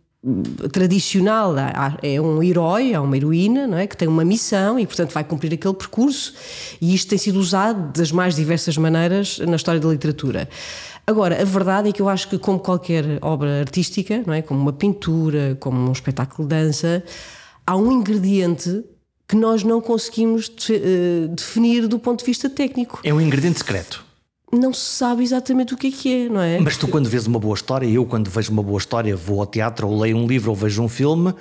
tradicional 0.73 1.55
é 2.03 2.21
um 2.21 2.43
herói, 2.43 2.93
é 2.93 2.99
uma 3.01 3.17
heroína, 3.17 3.67
não 3.67 3.79
é? 3.79 3.87
Que 3.87 3.97
tem 3.97 4.09
uma 4.09 4.25
missão 4.25 4.79
e, 4.79 4.87
portanto, 4.87 5.13
vai 5.13 5.23
cumprir 5.23 5.53
aquele 5.55 5.75
percurso, 5.75 6.35
e 6.81 6.95
isto 6.95 7.09
tem 7.09 7.19
sido 7.19 7.39
usado 7.39 7.93
das 7.97 8.11
mais 8.11 8.35
diversas 8.35 8.77
maneiras 8.77 9.39
na 9.39 9.57
história 9.57 9.81
da 9.81 9.89
literatura. 9.89 10.49
Agora, 11.07 11.41
a 11.41 11.45
verdade 11.45 11.91
é 11.91 11.93
que 11.93 12.03
eu 12.03 12.09
acho 12.09 12.29
que, 12.29 12.39
como 12.39 12.59
qualquer 12.59 13.05
obra 13.23 13.61
artística, 13.61 14.23
não 14.27 14.35
é? 14.35 14.43
como 14.43 14.61
uma 14.61 14.73
pintura, 14.73 15.57
como 15.61 15.79
um 15.79 15.93
espetáculo 15.93 16.49
de 16.49 16.55
dança, 16.57 17.05
há 17.65 17.77
um 17.77 17.93
ingrediente 17.93 18.85
que 19.29 19.37
nós 19.37 19.63
não 19.63 19.81
conseguimos 19.81 20.51
eh, 20.71 21.27
definir 21.29 21.89
do 21.89 21.99
ponto 21.99 22.21
de 22.21 22.25
vista 22.25 22.49
técnico. 22.49 23.01
É 23.03 23.13
um 23.13 23.21
ingrediente 23.21 23.59
secreto 23.59 24.07
não 24.53 24.73
se 24.73 24.81
sabe 24.81 25.23
exatamente 25.23 25.75
o 25.75 25.77
que 25.77 25.89
é 25.89 25.91
que 25.91 26.15
é, 26.15 26.29
não 26.29 26.41
é? 26.41 26.61
Mas 26.61 26.77
tu, 26.77 26.89
quando 26.89 27.09
vês 27.09 27.27
uma 27.27 27.39
boa 27.39 27.55
história, 27.55 27.87
eu, 27.87 28.05
quando 28.05 28.31
vejo 28.31 28.53
uma 28.53 28.63
boa 28.63 28.79
história, 28.79 29.15
vou 29.17 29.41
ao 29.41 29.47
teatro 29.47 29.89
ou 29.89 29.99
leio 29.99 30.17
um 30.17 30.27
livro 30.27 30.51
ou 30.51 30.57
vejo 30.57 30.83
um 30.83 30.89
filme, 30.89 31.35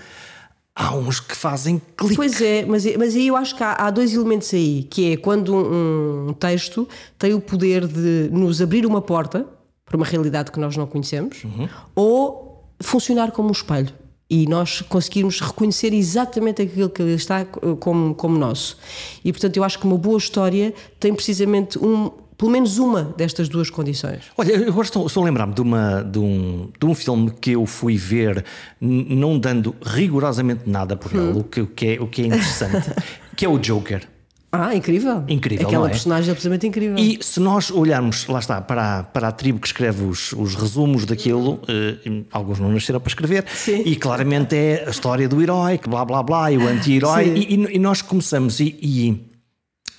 há 0.75 0.93
uns 0.95 1.19
que 1.19 1.35
fazem 1.35 1.81
clique. 1.95 2.15
Pois 2.15 2.41
é, 2.41 2.65
mas, 2.65 2.85
mas 2.97 3.15
aí 3.15 3.27
eu 3.27 3.35
acho 3.35 3.55
que 3.55 3.63
há, 3.63 3.73
há 3.73 3.91
dois 3.91 4.13
elementos 4.13 4.53
aí, 4.53 4.83
que 4.83 5.13
é 5.13 5.17
quando 5.17 5.55
um, 5.55 6.29
um, 6.29 6.33
texto 6.33 6.87
tem 7.17 7.33
o 7.33 7.39
poder 7.39 7.87
de 7.87 8.29
nos 8.31 8.61
abrir 8.61 8.85
uma 8.85 9.01
porta 9.01 9.45
para 9.85 9.95
uma 9.95 10.05
realidade 10.05 10.51
que 10.51 10.59
nós 10.59 10.75
não 10.75 10.87
conhecemos, 10.87 11.43
uhum. 11.43 11.69
ou 11.95 12.69
funcionar 12.81 13.31
como 13.31 13.49
um 13.49 13.51
espelho. 13.51 13.93
E 14.35 14.45
nós 14.47 14.81
conseguirmos 14.81 15.39
reconhecer 15.39 15.93
exatamente 15.93 16.61
aquilo 16.61 16.89
que 16.89 17.01
está 17.03 17.45
como, 17.45 18.13
como 18.13 18.37
nosso. 18.37 18.77
E 19.23 19.31
portanto, 19.31 19.55
eu 19.55 19.63
acho 19.63 19.79
que 19.79 19.85
uma 19.85 19.97
boa 19.97 20.17
história 20.17 20.73
tem 20.99 21.13
precisamente 21.13 21.79
um, 21.79 22.11
pelo 22.37 22.51
menos 22.51 22.77
uma 22.77 23.13
destas 23.15 23.47
duas 23.47 23.69
condições. 23.69 24.23
Olha, 24.37 24.51
eu 24.51 24.67
agora 24.67 24.85
estou, 24.85 25.07
estou 25.07 25.23
a 25.23 25.25
lembrar-me 25.25 25.53
de, 25.53 25.61
uma, 25.61 26.01
de, 26.01 26.19
um, 26.19 26.69
de 26.77 26.85
um 26.85 26.93
filme 26.93 27.31
que 27.31 27.51
eu 27.51 27.65
fui 27.65 27.95
ver, 27.95 28.43
não 28.81 29.39
dando 29.39 29.73
rigorosamente 29.81 30.63
nada 30.69 30.97
por 30.97 31.13
ele, 31.13 31.31
hum. 31.31 31.37
o, 31.37 31.43
que, 31.45 31.61
o, 31.61 31.67
que 31.67 31.85
é, 31.87 32.01
o 32.01 32.07
que 32.07 32.23
é 32.23 32.25
interessante, 32.25 32.91
que 33.37 33.45
é 33.45 33.49
o 33.49 33.57
Joker. 33.57 34.05
Ah, 34.61 34.75
incrível. 34.75 35.23
Incrível. 35.27 35.67
Aquela 35.67 35.87
é? 35.87 35.89
personagem 35.89 36.31
absolutamente 36.31 36.67
incrível. 36.67 36.97
E 36.97 37.19
se 37.21 37.39
nós 37.39 37.71
olharmos, 37.71 38.27
lá 38.27 38.39
está, 38.39 38.61
para 38.61 38.99
a, 38.99 39.03
para 39.03 39.27
a 39.27 39.31
tribo 39.31 39.59
que 39.59 39.67
escreve 39.67 40.03
os, 40.03 40.31
os 40.33 40.55
resumos 40.55 41.05
daquilo, 41.05 41.59
eh, 41.67 42.23
alguns 42.31 42.59
não 42.59 42.71
nasceram 42.71 42.99
para 42.99 43.09
escrever, 43.09 43.45
Sim. 43.47 43.83
e 43.85 43.95
claramente 43.95 44.55
é 44.55 44.85
a 44.87 44.89
história 44.89 45.27
do 45.27 45.41
herói, 45.41 45.77
que 45.77 45.89
blá 45.89 46.05
blá 46.05 46.23
blá, 46.23 46.51
e 46.51 46.57
o 46.57 46.67
anti-herói, 46.67 47.33
e, 47.35 47.55
e, 47.55 47.75
e, 47.75 47.79
nós 47.79 48.01
começamos, 48.01 48.59
e, 48.59 48.77
e 48.81 49.34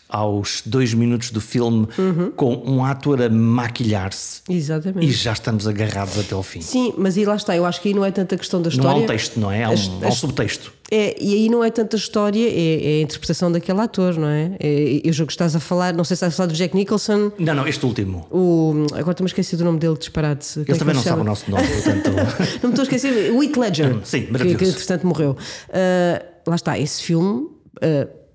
aos 0.09 0.63
dois 0.65 0.95
minutos 0.95 1.31
do 1.31 1.41
filme 1.41 1.89
uhum. 1.99 2.31
com 2.31 2.55
um 2.65 2.85
ator 2.85 3.23
a 3.23 3.29
maquilhar-se. 3.29 4.43
Exatamente. 4.49 5.07
E 5.07 5.11
já 5.11 5.33
estamos 5.33 5.67
agarrados 5.67 6.19
até 6.19 6.35
ao 6.35 6.43
fim. 6.43 6.61
Sim, 6.61 6.95
mas 6.97 7.17
aí 7.17 7.25
lá 7.25 7.37
está, 7.37 7.57
eu 7.57 7.65
acho 7.65 7.81
que 7.81 7.89
aí 7.89 7.95
não 7.95 8.05
é 8.05 8.11
tanta 8.11 8.37
questão 8.37 8.63
da 8.63 8.69
história. 8.69 8.91
Não 8.91 9.01
há 9.01 9.03
um 9.03 9.07
texto, 9.07 9.41
não 9.41 9.51
é? 9.51 9.65
Há 9.65 9.71
um, 9.71 9.73
as, 9.73 9.91
há 10.03 10.09
um 10.09 10.13
subtexto. 10.13 10.73
É, 10.91 11.17
e 11.21 11.35
aí 11.35 11.49
não 11.49 11.65
é 11.65 11.71
tanta 11.71 11.97
história, 11.97 12.49
é, 12.49 12.99
é, 12.99 13.01
a 13.01 13.03
interpretação 13.03 13.51
daquele 13.51 13.81
ator, 13.81 14.17
não 14.17 14.29
é? 14.29 14.53
é 14.61 15.01
eu 15.03 15.13
jogo 15.13 15.27
que 15.27 15.33
estás 15.33 15.57
a 15.57 15.61
falar, 15.61 15.93
não 15.93 16.05
sei 16.05 16.17
se 16.17 16.19
estás 16.19 16.35
a 16.35 16.37
falar 16.37 16.47
do 16.47 16.55
Jack 16.55 16.77
Nicholson. 16.77 17.33
Não, 17.39 17.55
não, 17.55 17.67
este 17.67 17.85
último. 17.85 18.27
O, 18.31 18.87
agora 18.93 19.11
estou-me 19.11 19.27
a 19.27 19.31
esquecer 19.31 19.57
do 19.57 19.65
nome 19.65 19.81
dele, 19.81 19.97
disparate. 19.99 20.61
Ele 20.61 20.79
também 20.79 20.95
não 20.95 21.03
sabe 21.03 21.21
o 21.21 21.25
nosso 21.25 21.51
nome, 21.51 21.67
portanto. 21.67 22.11
não 22.63 22.71
me 22.71 22.75
estou 22.75 22.81
a 22.81 22.83
esquecer, 22.83 23.33
Heath 23.35 23.57
Ledger. 23.57 23.99
Sim, 24.05 24.29
maravilhoso. 24.31 24.59
Que, 24.59 24.65
que 24.65 24.71
entretanto 24.71 25.07
morreu. 25.07 25.33
Uh, 25.33 26.25
lá 26.47 26.55
está, 26.55 26.79
esse 26.79 27.03
filme. 27.03 27.49
Uh, 27.79 28.26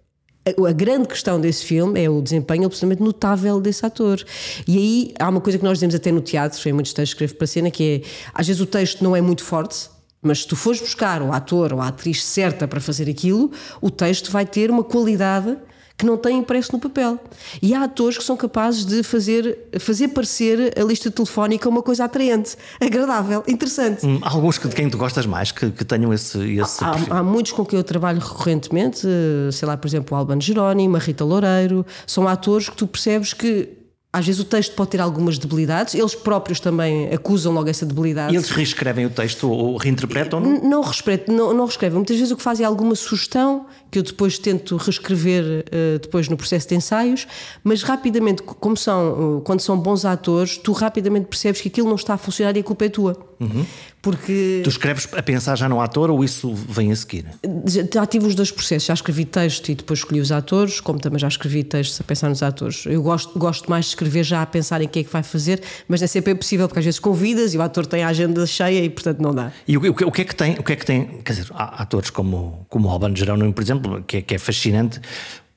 a 0.46 0.72
grande 0.72 1.08
questão 1.08 1.40
desse 1.40 1.64
filme 1.64 2.04
é 2.04 2.10
o 2.10 2.22
desempenho 2.22 2.66
absolutamente 2.66 3.04
notável 3.04 3.62
desse 3.62 3.86
ator. 3.86 4.24
E 4.68 4.78
aí 4.78 5.14
há 5.20 5.30
uma 5.30 5.40
coisa 5.40 5.58
que 5.58 5.64
nós 5.64 5.78
dizemos 5.78 5.94
até 5.94 6.12
no 6.12 6.22
teatro, 6.22 6.68
em 6.68 6.74
muitos 6.74 6.94
textos 6.94 7.14
que 7.14 7.24
escrevo 7.24 7.36
para 7.36 7.46
a 7.46 7.48
cena, 7.48 7.72
que 7.72 8.04
é 8.04 8.10
às 8.34 8.48
vezes 8.48 8.62
o 8.62 8.66
texto 8.66 9.04
não 9.04 9.16
é 9.16 9.22
muito 9.22 9.44
forte, 9.44 9.90
mas 10.22 10.40
se 10.40 10.48
tu 10.48 10.56
fores 10.56 10.80
buscar 10.80 11.22
o 11.22 11.32
ator 11.32 11.74
ou 11.74 11.82
a 11.82 11.88
atriz 11.88 12.24
certa 12.24 12.68
para 12.68 12.80
fazer 12.80 13.10
aquilo, 13.10 13.52
o 13.80 13.92
texto 13.92 14.32
vai 14.32 14.46
ter 14.46 14.72
uma 14.72 14.84
qualidade 14.84 15.58
que 16.02 16.06
não 16.06 16.18
têm 16.18 16.40
impresso 16.40 16.72
no 16.74 16.80
papel. 16.80 17.20
E 17.62 17.76
há 17.76 17.84
atores 17.84 18.18
que 18.18 18.24
são 18.24 18.36
capazes 18.36 18.84
de 18.84 19.04
fazer, 19.04 19.70
fazer 19.80 20.08
parecer 20.08 20.74
a 20.76 20.84
lista 20.84 21.12
telefónica 21.12 21.70
uma 21.70 21.84
coisa 21.84 22.06
atraente, 22.06 22.58
agradável, 22.80 23.44
interessante. 23.48 24.04
Hum, 24.04 24.20
há 24.24 24.32
alguns 24.32 24.58
que, 24.58 24.68
de 24.68 24.76
quem 24.76 24.90
tu 24.90 24.98
gostas 24.98 25.28
mais 25.28 25.52
que, 25.52 25.70
que 25.70 25.86
tenham 25.86 26.12
esse, 26.12 26.40
esse 26.58 26.84
há, 26.84 27.20
há, 27.20 27.24
muitos 27.24 27.52
com 27.52 27.64
quem 27.64 27.78
eu 27.78 27.84
trabalho 27.84 28.20
recorrentemente, 28.20 29.06
eh, 29.06 29.52
sei 29.52 29.68
lá, 29.68 29.78
por 29.78 29.88
exemplo, 29.88 30.18
o 30.18 30.20
Alban 30.20 30.42
Jerónimo, 30.42 30.96
a 30.96 31.00
Rita 31.00 31.24
Loureiro, 31.24 31.86
são 32.08 32.28
atores 32.28 32.68
que 32.68 32.76
tu 32.76 32.88
percebes 32.88 33.32
que 33.34 33.70
às 34.14 34.26
vezes 34.26 34.42
o 34.42 34.44
texto 34.44 34.76
pode 34.76 34.90
ter 34.90 35.00
algumas 35.00 35.38
debilidades, 35.38 35.96
eles 35.96 36.14
próprios 36.14 36.60
também 36.60 37.08
acusam 37.14 37.54
logo 37.54 37.70
essa 37.70 37.86
debilidade. 37.86 38.34
E 38.34 38.36
eles 38.36 38.50
reescrevem 38.50 39.06
o 39.06 39.10
texto 39.10 39.50
ou 39.50 39.78
reinterpretam? 39.78 40.40
Não, 40.42 40.60
não, 40.60 40.84
não, 41.28 41.54
não 41.54 41.66
reescrevem. 41.66 41.98
Muitas 41.98 42.18
vezes 42.18 42.32
o 42.32 42.36
que 42.36 42.44
fazem 42.44 42.66
é 42.66 42.68
alguma 42.68 42.94
sugestão 42.94 43.68
que 43.90 44.00
eu 44.00 44.04
depois 44.04 44.38
tento 44.38 44.76
reescrever 44.76 45.44
uh, 45.46 46.00
depois 46.00 46.28
no 46.28 46.36
processo 46.36 46.68
de 46.68 46.76
ensaios, 46.76 47.26
mas 47.64 47.84
rapidamente, 47.84 48.44
como 48.44 48.76
são, 48.76 49.38
uh, 49.38 49.42
quando 49.42 49.62
são 49.62 49.78
bons 49.78 50.04
atores, 50.04 50.58
tu 50.58 50.74
rapidamente 50.74 51.28
percebes 51.28 51.62
que 51.62 51.70
aquilo 51.70 51.88
não 51.88 51.96
está 51.96 52.16
a 52.16 52.18
funcionar 52.18 52.56
e 52.58 52.60
a 52.60 52.64
culpa 52.64 52.86
é 52.86 52.90
tua. 52.90 53.18
Uhum. 53.40 53.66
Porque... 54.02 54.62
Tu 54.64 54.70
escreves 54.70 55.08
a 55.14 55.22
pensar 55.22 55.56
já 55.56 55.68
no 55.68 55.82
ator 55.82 56.10
ou 56.10 56.24
isso 56.24 56.54
vem 56.54 56.92
a 56.92 56.96
seguir? 56.96 57.26
Já 57.92 58.06
tive 58.06 58.28
os 58.28 58.36
dois 58.36 58.52
processos, 58.52 58.88
já 58.88 58.94
escrevi 58.94 59.26
texto 59.26 59.70
e 59.70 59.76
depois 59.76 60.00
escolhi 60.00 60.20
os 60.20 60.32
atores, 60.32 60.80
como 60.80 61.00
também 61.00 61.20
já 61.20 61.28
escrevi 61.28 61.64
textos 61.64 62.00
a 62.00 62.04
pensar 62.04 62.30
nos 62.30 62.42
atores. 62.42 62.86
Eu 62.86 63.04
gosto, 63.04 63.38
gosto 63.38 63.70
mais 63.70 63.86
de 63.86 63.92
escrever 63.92 64.24
já 64.24 64.42
a 64.42 64.46
pensar 64.46 64.82
em 64.82 64.88
que 64.88 65.00
é 65.00 65.04
que 65.04 65.12
vai 65.12 65.24
fazer, 65.24 65.62
mas 65.88 66.02
nem 66.02 66.08
sempre 66.08 66.32
é 66.32 66.36
possível, 66.36 66.68
porque 66.68 66.80
às 66.80 66.86
vezes 66.86 67.00
convidas 67.00 67.54
e 67.54 67.58
o 67.58 67.62
ator 67.62 67.86
tem 67.86 68.04
a 68.04 68.08
agenda 68.08 68.46
cheia 68.46 68.84
e 68.84 68.90
portanto 68.90 69.20
não 69.20 69.34
dá. 69.34 69.52
E 69.68 69.78
o, 69.78 69.82
o, 69.82 70.08
o 70.08 70.12
que 70.12 70.22
é 70.22 70.26
que 70.26 70.36
tem, 70.36 70.54
o 70.54 70.64
que 70.64 70.74
é 70.74 70.76
que 70.76 70.86
tem, 70.86 71.22
quer 71.24 71.34
dizer, 71.34 71.48
há 71.52 71.82
atores 71.82 72.10
como, 72.10 72.66
como 72.70 72.90
Alban 72.90 73.16
Jerónimo, 73.16 73.54
por 73.54 73.62
exemplo, 73.62 73.72
exemplo, 73.72 74.04
que 74.06 74.18
é, 74.18 74.22
que 74.22 74.36
é 74.36 74.38
fascinante. 74.38 75.00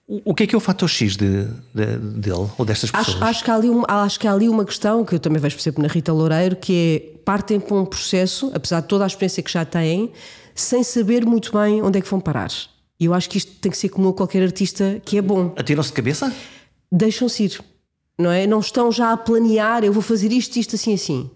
O 0.07 0.35
que 0.35 0.43
é 0.43 0.47
que 0.47 0.55
é 0.55 0.59
o 0.59 0.61
fator 0.61 0.89
X 0.89 1.17
de, 1.17 1.45
de, 1.75 1.97
dele 1.97 2.47
ou 2.59 2.65
destas 2.65 2.91
pessoas? 2.91 3.17
Acho, 3.17 3.25
acho, 3.25 3.45
que 3.45 3.51
há 3.51 3.55
ali 3.55 3.71
uma, 3.71 3.87
acho 3.89 4.21
que 4.21 4.29
há 4.29 4.33
ali 4.33 4.49
uma 4.49 4.65
questão 4.65 5.03
que 5.03 5.15
eu 5.15 5.19
também 5.19 5.41
vejo, 5.41 5.57
por 5.57 5.63
exemplo, 5.63 5.83
na 5.83 5.89
Rita 5.89 6.13
Loureiro, 6.13 6.57
que 6.57 7.15
é 7.17 7.19
partem 7.25 7.59
para 7.59 7.75
um 7.75 7.87
processo, 7.87 8.51
apesar 8.55 8.81
de 8.81 8.89
toda 8.89 9.05
a 9.05 9.07
experiência 9.07 9.43
que 9.43 9.51
já 9.51 9.65
têm, 9.65 10.13
sem 10.55 10.83
saber 10.83 11.25
muito 11.25 11.53
bem 11.53 11.83
onde 11.83 11.99
é 11.99 12.03
que 12.03 12.09
vão 12.09 12.21
parar. 12.21 12.51
E 13.01 13.07
eu 13.07 13.15
acho 13.15 13.31
que 13.31 13.39
isto 13.39 13.53
tem 13.61 13.73
que 13.73 13.79
ser 13.79 13.89
comum 13.89 14.11
a 14.11 14.13
qualquer 14.13 14.43
artista 14.43 15.01
que 15.05 15.17
é 15.17 15.23
bom. 15.23 15.55
Atiram-se 15.57 15.89
de 15.89 15.95
cabeça? 15.95 16.33
Deixam-se 16.93 17.45
ir 17.45 17.61
não 18.19 18.31
é? 18.31 18.47
Não 18.47 18.61
estão 18.61 18.93
já 18.93 19.13
a 19.13 19.17
planear, 19.17 19.85
eu 19.85 19.93
vou 19.93 20.03
fazer 20.03 20.33
isto, 20.33 20.57
isto, 20.57 20.77
assim, 20.77 20.95
assim. 20.95 21.31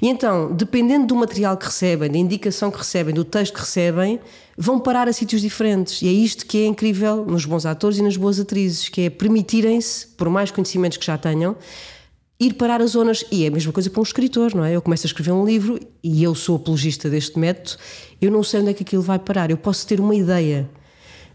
E 0.00 0.08
então, 0.08 0.52
dependendo 0.52 1.06
do 1.06 1.16
material 1.16 1.56
que 1.56 1.66
recebem, 1.66 2.10
da 2.10 2.18
indicação 2.18 2.70
que 2.70 2.78
recebem, 2.78 3.14
do 3.14 3.24
texto 3.24 3.54
que 3.54 3.60
recebem, 3.60 4.20
vão 4.56 4.78
parar 4.78 5.08
a 5.08 5.12
sítios 5.12 5.42
diferentes. 5.42 6.02
E 6.02 6.08
é 6.08 6.12
isto 6.12 6.46
que 6.46 6.58
é 6.58 6.66
incrível 6.66 7.24
nos 7.24 7.44
bons 7.44 7.66
atores 7.66 7.98
e 7.98 8.02
nas 8.02 8.16
boas 8.16 8.38
atrizes, 8.38 8.88
que 8.88 9.02
é 9.02 9.10
permitirem-se, 9.10 10.06
por 10.08 10.28
mais 10.28 10.50
conhecimentos 10.50 10.98
que 10.98 11.06
já 11.06 11.18
tenham, 11.18 11.56
ir 12.38 12.54
parar 12.54 12.80
as 12.80 12.90
zonas. 12.90 13.24
E 13.30 13.44
é 13.44 13.48
a 13.48 13.50
mesma 13.50 13.72
coisa 13.72 13.90
para 13.90 14.00
um 14.00 14.04
escritor, 14.04 14.54
não 14.54 14.64
é? 14.64 14.74
Eu 14.74 14.82
começo 14.82 15.06
a 15.06 15.08
escrever 15.08 15.32
um 15.32 15.44
livro 15.44 15.78
e 16.02 16.22
eu 16.22 16.34
sou 16.34 16.56
apologista 16.56 17.08
deste 17.10 17.38
método, 17.38 17.78
eu 18.20 18.30
não 18.30 18.42
sei 18.42 18.60
onde 18.60 18.70
é 18.70 18.74
que 18.74 18.82
aquilo 18.82 19.02
vai 19.02 19.18
parar. 19.18 19.50
Eu 19.50 19.58
posso 19.58 19.86
ter 19.86 20.00
uma 20.00 20.14
ideia, 20.14 20.68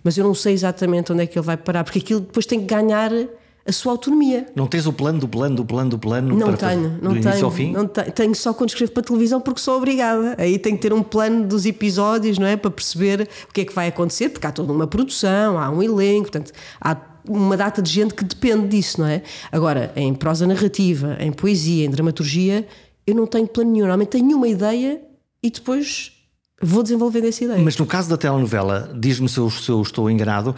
mas 0.04 0.18
eu 0.18 0.24
não 0.24 0.34
sei 0.34 0.54
exatamente 0.54 1.12
onde 1.12 1.24
é 1.24 1.28
que 1.28 1.38
ele 1.38 1.46
vai 1.46 1.58
parar, 1.58 1.84
porque 1.84 2.00
aquilo 2.00 2.22
depois 2.22 2.46
tem 2.46 2.60
que 2.60 2.66
ganhar 2.66 3.12
a 3.66 3.72
sua 3.72 3.92
autonomia. 3.92 4.48
Não 4.56 4.68
tens 4.68 4.88
o 4.88 4.94
plano 4.94 5.20
do 5.20 5.28
plano 5.28 5.56
do 5.56 5.66
plano 5.66 5.90
do 5.90 6.00
plano 6.00 6.36
não 6.36 6.48
para 6.48 6.70
tenho, 6.70 6.84
fazer, 6.84 7.02
não 7.02 7.14
do 7.14 7.22
tenho, 7.22 7.46
ao 7.46 7.52
fim? 7.52 7.72
Não 7.72 7.88
tenho, 7.88 8.12
tenho 8.12 8.36
só 8.36 8.54
quando 8.54 8.70
escrevo 8.70 8.92
para 8.92 9.04
televisão 9.04 9.40
porque 9.40 9.60
sou 9.62 9.78
obrigada. 9.78 10.36
Aí 10.38 10.58
tenho 10.58 10.76
que 10.76 10.82
ter 10.82 10.94
um 10.94 11.04
plano 11.04 11.46
dos 11.46 11.66
episódios, 11.66 12.38
não 12.38 12.48
é? 12.48 12.58
Para 12.58 12.72
perceber 12.72 13.30
o 13.50 13.54
que 13.54 13.62
é 13.62 13.66
que 13.66 13.74
vai 13.74 13.88
acontecer, 13.88 14.30
porque 14.30 14.48
há 14.48 14.52
toda 14.52 14.72
uma 14.74 14.88
produção, 14.88 15.58
há 15.58 15.70
um 15.70 15.84
elenco, 15.84 16.32
portanto, 16.32 16.52
há 16.82 16.98
uma 17.28 17.56
data 17.56 17.82
de 17.82 17.92
gente 17.92 18.14
que 18.14 18.24
depende 18.24 18.68
disso, 18.68 19.02
não 19.02 19.08
é? 19.08 19.22
Agora, 19.52 19.92
em 19.96 20.14
prosa 20.14 20.48
narrativa, 20.48 21.18
em 21.20 21.32
poesia, 21.32 21.86
em 21.86 21.90
dramaturgia, 21.90 22.68
eu 23.06 23.14
não 23.14 23.28
tenho 23.28 23.48
plano 23.48 23.72
nenhum. 23.72 23.86
Normalmente 23.86 24.10
tenho 24.10 24.36
uma 24.36 24.48
ideia 24.48 25.02
e 25.44 25.50
depois 25.50 26.12
vou 26.62 26.84
desenvolvendo 26.84 27.28
essa 27.28 27.44
ideia. 27.44 27.62
Mas 27.62 27.78
no 27.78 27.86
caso 27.86 28.10
da 28.10 28.18
telenovela, 28.18 28.92
diz-me 28.98 29.30
se 29.30 29.40
se 29.52 29.70
eu 29.70 29.82
estou 29.82 30.10
enganado, 30.10 30.56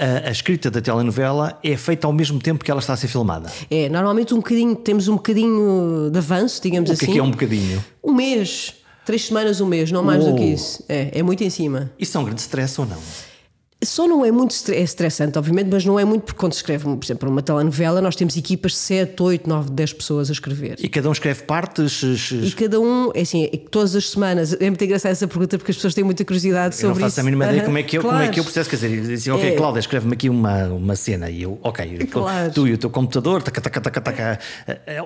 a, 0.00 0.28
a, 0.28 0.30
escrita 0.30 0.70
da 0.70 0.80
telenovela 0.80 1.58
é 1.62 1.76
feita 1.76 2.06
ao 2.06 2.12
mesmo 2.12 2.40
tempo 2.40 2.64
que 2.64 2.70
ela 2.70 2.80
está 2.80 2.94
a 2.94 2.96
ser 2.96 3.08
filmada. 3.08 3.50
É, 3.70 3.88
normalmente 3.88 4.32
um 4.32 4.38
bocadinho, 4.38 4.74
temos 4.74 5.06
um 5.08 5.16
bocadinho 5.16 6.10
de 6.10 6.18
avanço, 6.18 6.62
digamos 6.62 6.88
o 6.88 6.92
assim. 6.94 7.04
O 7.04 7.06
que 7.06 7.12
é, 7.12 7.14
que 7.14 7.20
é 7.20 7.22
um 7.22 7.30
bocadinho? 7.30 7.84
Um 8.02 8.14
mês, 8.14 8.74
três 9.04 9.26
semanas, 9.26 9.60
um 9.60 9.66
mês, 9.66 9.92
não 9.92 10.02
mais 10.02 10.24
do 10.24 10.34
que 10.34 10.44
isso. 10.44 10.82
É, 10.88 11.18
é 11.18 11.22
muito 11.22 11.44
em 11.44 11.50
cima. 11.50 11.90
Isso 11.98 12.16
é 12.16 12.20
um 12.20 12.24
grande 12.24 12.40
stress 12.40 12.80
ou 12.80 12.86
não? 12.86 12.98
Só 13.82 14.06
não 14.06 14.22
é 14.22 14.30
muito 14.30 14.54
é 14.70 14.82
estressante, 14.82 15.38
obviamente, 15.38 15.68
mas 15.70 15.86
não 15.86 15.98
é 15.98 16.04
muito 16.04 16.22
porque 16.24 16.38
quando 16.38 16.52
se 16.52 16.58
escreve, 16.58 16.84
por 16.84 17.02
exemplo, 17.02 17.30
uma 17.30 17.40
telenovela, 17.40 18.02
nós 18.02 18.14
temos 18.14 18.36
equipas 18.36 18.72
de 18.72 18.78
7, 18.78 19.22
8, 19.22 19.48
9, 19.48 19.70
10 19.70 19.92
pessoas 19.94 20.28
a 20.28 20.32
escrever. 20.32 20.76
E 20.80 20.88
cada 20.88 21.08
um 21.08 21.12
escreve 21.12 21.44
partes? 21.44 22.02
E 22.02 22.52
cada 22.52 22.78
um, 22.78 23.10
é 23.14 23.22
assim, 23.22 23.48
todas 23.70 23.96
as 23.96 24.10
semanas. 24.10 24.52
É 24.52 24.68
muito 24.68 24.84
engraçada 24.84 25.12
essa 25.12 25.26
pergunta 25.26 25.56
porque 25.56 25.70
as 25.70 25.76
pessoas 25.76 25.94
têm 25.94 26.04
muita 26.04 26.26
curiosidade 26.26 26.74
sobre 26.74 26.92
isso. 26.92 26.98
Eu 26.98 27.00
não 27.00 27.08
faço 27.08 27.20
a 27.20 27.22
mínima 27.22 27.46
ideia 27.46 27.64
como 27.64 27.78
é 27.78 27.82
que 27.82 27.96
eu, 27.96 28.02
claro. 28.02 28.18
como 28.18 28.28
é 28.28 28.32
que 28.32 28.40
eu 28.40 28.44
processo. 28.44 28.68
Quer 28.68 28.76
dizer, 28.76 29.00
dizem, 29.00 29.32
ok, 29.32 29.48
é. 29.48 29.56
Cláudia, 29.56 29.80
escreve-me 29.80 30.12
aqui 30.12 30.28
uma, 30.28 30.64
uma 30.66 30.94
cena 30.94 31.30
e 31.30 31.42
eu, 31.42 31.58
ok, 31.62 31.98
claro. 32.12 32.52
tu 32.52 32.68
e 32.68 32.74
o 32.74 32.78
teu 32.78 32.90
computador, 32.90 33.42
taca, 33.42 33.62
taca, 33.62 33.80
taca, 33.80 34.00
taca, 34.02 34.38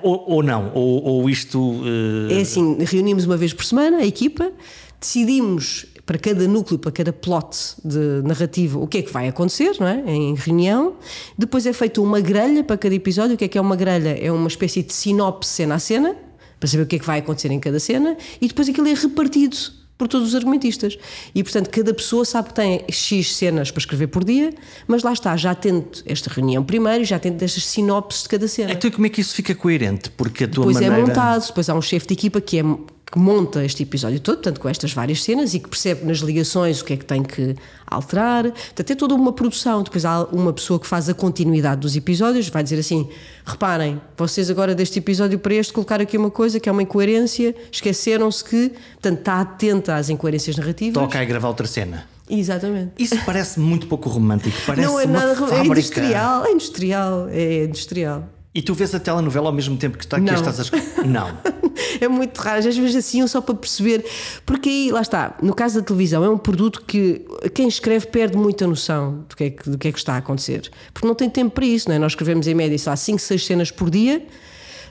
ou, 0.03 0.31
ou 0.31 0.43
não, 0.43 0.73
ou, 0.73 1.01
ou 1.01 1.29
isto. 1.29 1.61
Uh... 1.61 2.29
É 2.29 2.41
assim, 2.41 2.77
reunimos 2.83 3.23
uma 3.23 3.37
vez 3.37 3.53
por 3.53 3.63
semana 3.63 3.99
a 3.99 4.05
equipa, 4.05 4.51
decidimos 4.99 5.85
para 6.05 6.19
cada 6.19 6.47
núcleo, 6.47 6.77
para 6.77 6.91
cada 6.91 7.11
plot 7.11 7.75
de 7.83 8.21
narrativa, 8.23 8.77
o 8.79 8.85
que 8.85 8.99
é 8.99 9.01
que 9.01 9.11
vai 9.11 9.27
acontecer, 9.27 9.75
não 9.79 9.87
é? 9.87 10.03
Em 10.05 10.35
reunião. 10.35 10.95
Depois 11.37 11.65
é 11.65 11.73
feita 11.73 11.99
uma 11.99 12.21
grelha 12.21 12.63
para 12.63 12.77
cada 12.77 12.93
episódio. 12.93 13.33
O 13.35 13.37
que 13.37 13.45
é 13.45 13.47
que 13.47 13.57
é 13.57 13.61
uma 13.61 13.75
grelha? 13.75 14.17
É 14.21 14.31
uma 14.31 14.47
espécie 14.47 14.83
de 14.83 14.93
sinopse 14.93 15.49
cena 15.49 15.75
a 15.75 15.79
cena, 15.79 16.15
para 16.59 16.69
saber 16.69 16.83
o 16.83 16.85
que 16.85 16.97
é 16.97 16.99
que 16.99 17.05
vai 17.05 17.19
acontecer 17.19 17.51
em 17.51 17.59
cada 17.59 17.79
cena, 17.79 18.15
e 18.39 18.47
depois 18.47 18.69
aquilo 18.69 18.87
é 18.87 18.93
repartido 18.93 19.57
por 19.97 20.07
todos 20.07 20.27
os 20.27 20.35
argumentistas. 20.35 20.97
E, 21.33 21.41
portanto, 21.41 21.69
cada 21.69 21.93
pessoa 21.93 22.25
sabe 22.25 22.49
que 22.49 22.53
tem 22.53 22.83
X 22.89 23.35
cenas 23.35 23.71
para 23.71 23.79
escrever 23.79 24.07
por 24.07 24.23
dia, 24.23 24.53
mas 24.87 25.03
lá 25.03 25.13
está, 25.13 25.35
já 25.37 25.55
tendo 25.55 25.87
esta 26.05 26.29
reunião 26.29 26.63
primeiro 26.63 27.01
e 27.01 27.05
já 27.05 27.17
tendo 27.17 27.41
estas 27.41 27.65
sinopses 27.65 28.23
de 28.23 28.29
cada 28.29 28.47
cena. 28.47 28.73
Então, 28.73 28.91
como 28.91 29.07
é 29.07 29.09
que 29.09 29.21
isso 29.21 29.33
fica 29.33 29.55
coerente? 29.55 30.09
Porque 30.11 30.43
a 30.43 30.47
tua 30.47 30.65
depois 30.65 30.75
maneira... 30.75 30.97
é 30.97 31.01
montado, 31.01 31.47
depois 31.47 31.69
há 31.69 31.73
um 31.73 31.81
chefe 31.81 32.07
de 32.07 32.13
equipa 32.13 32.41
que 32.41 32.59
é 32.59 32.63
que 33.11 33.19
monta 33.19 33.63
este 33.63 33.83
episódio 33.83 34.19
todo, 34.19 34.37
portanto, 34.37 34.59
com 34.59 34.67
estas 34.67 34.91
várias 34.91 35.23
cenas 35.23 35.53
e 35.53 35.59
que 35.59 35.69
percebe 35.69 36.05
nas 36.05 36.17
ligações 36.17 36.81
o 36.81 36.85
que 36.85 36.93
é 36.93 36.97
que 36.97 37.05
tem 37.05 37.21
que 37.21 37.55
alterar. 37.85 38.43
Portanto, 38.51 38.91
é 38.91 38.95
toda 38.95 39.13
uma 39.13 39.31
produção. 39.31 39.83
Depois 39.83 40.03
há 40.05 40.23
uma 40.25 40.51
pessoa 40.51 40.79
que 40.79 40.87
faz 40.87 41.07
a 41.07 41.13
continuidade 41.13 41.81
dos 41.81 41.95
episódios, 41.95 42.49
vai 42.49 42.63
dizer 42.63 42.79
assim: 42.79 43.07
reparem, 43.45 44.01
vocês 44.17 44.49
agora 44.49 44.73
deste 44.73 44.99
episódio 44.99 45.37
para 45.37 45.53
este 45.53 45.71
colocar 45.71 46.01
aqui 46.01 46.17
uma 46.17 46.31
coisa 46.31 46.59
que 46.59 46.67
é 46.67 46.71
uma 46.71 46.81
incoerência, 46.81 47.55
esqueceram-se 47.71 48.43
que, 48.43 48.69
portanto, 48.93 49.19
está 49.19 49.39
atenta 49.39 49.95
às 49.95 50.09
incoerências 50.09 50.57
narrativas. 50.57 50.95
Toca 50.95 51.19
a 51.19 51.23
gravar 51.23 51.47
outra 51.47 51.67
cena. 51.67 52.05
Exatamente. 52.27 52.91
Isso 52.97 53.17
parece 53.23 53.59
muito 53.59 53.87
pouco 53.87 54.09
romântico. 54.09 54.57
Parece 54.65 54.87
não 54.87 54.99
é 54.99 55.05
nada 55.05 55.35
fábrica. 55.35 55.55
é 55.55 55.65
industrial, 55.65 56.45
é 56.45 56.51
industrial, 56.51 57.29
é 57.29 57.63
industrial. 57.65 58.34
E 58.55 58.61
tu 58.61 58.73
vês 58.73 58.95
a 58.95 58.99
telenovela 59.01 59.47
ao 59.47 59.53
mesmo 59.53 59.75
tempo 59.75 59.97
que, 59.97 60.05
está, 60.05 60.17
que 60.17 60.33
estás 60.33 60.61
a? 60.61 61.03
Não. 61.05 61.37
é 61.99 62.07
muito 62.07 62.37
raro, 62.37 62.59
às 62.65 62.77
vezes 62.77 62.95
assim, 62.95 63.27
só 63.27 63.41
para 63.41 63.53
perceber. 63.53 64.05
Porque 64.45 64.69
aí, 64.69 64.91
lá 64.93 65.01
está, 65.01 65.35
no 65.43 65.53
caso 65.53 65.81
da 65.81 65.85
televisão, 65.85 66.23
é 66.23 66.29
um 66.29 66.37
produto 66.37 66.81
que 66.87 67.25
quem 67.53 67.67
escreve 67.67 68.07
perde 68.07 68.37
muita 68.37 68.65
noção 68.65 69.25
do 69.27 69.35
que 69.35 69.43
é 69.43 69.49
que, 69.49 69.69
do 69.69 69.77
que, 69.77 69.89
é 69.89 69.91
que 69.91 69.97
está 69.97 70.13
a 70.13 70.17
acontecer. 70.19 70.71
Porque 70.93 71.05
não 71.05 71.13
tem 71.13 71.29
tempo 71.29 71.53
para 71.53 71.65
isso, 71.65 71.89
não 71.89 71.97
é? 71.97 71.99
Nós 71.99 72.13
escrevemos 72.13 72.47
em 72.47 72.53
média, 72.53 72.77
sei 72.77 72.89
lá, 72.89 72.95
5, 72.95 73.19
6 73.19 73.45
cenas 73.45 73.71
por 73.71 73.89
dia 73.89 74.25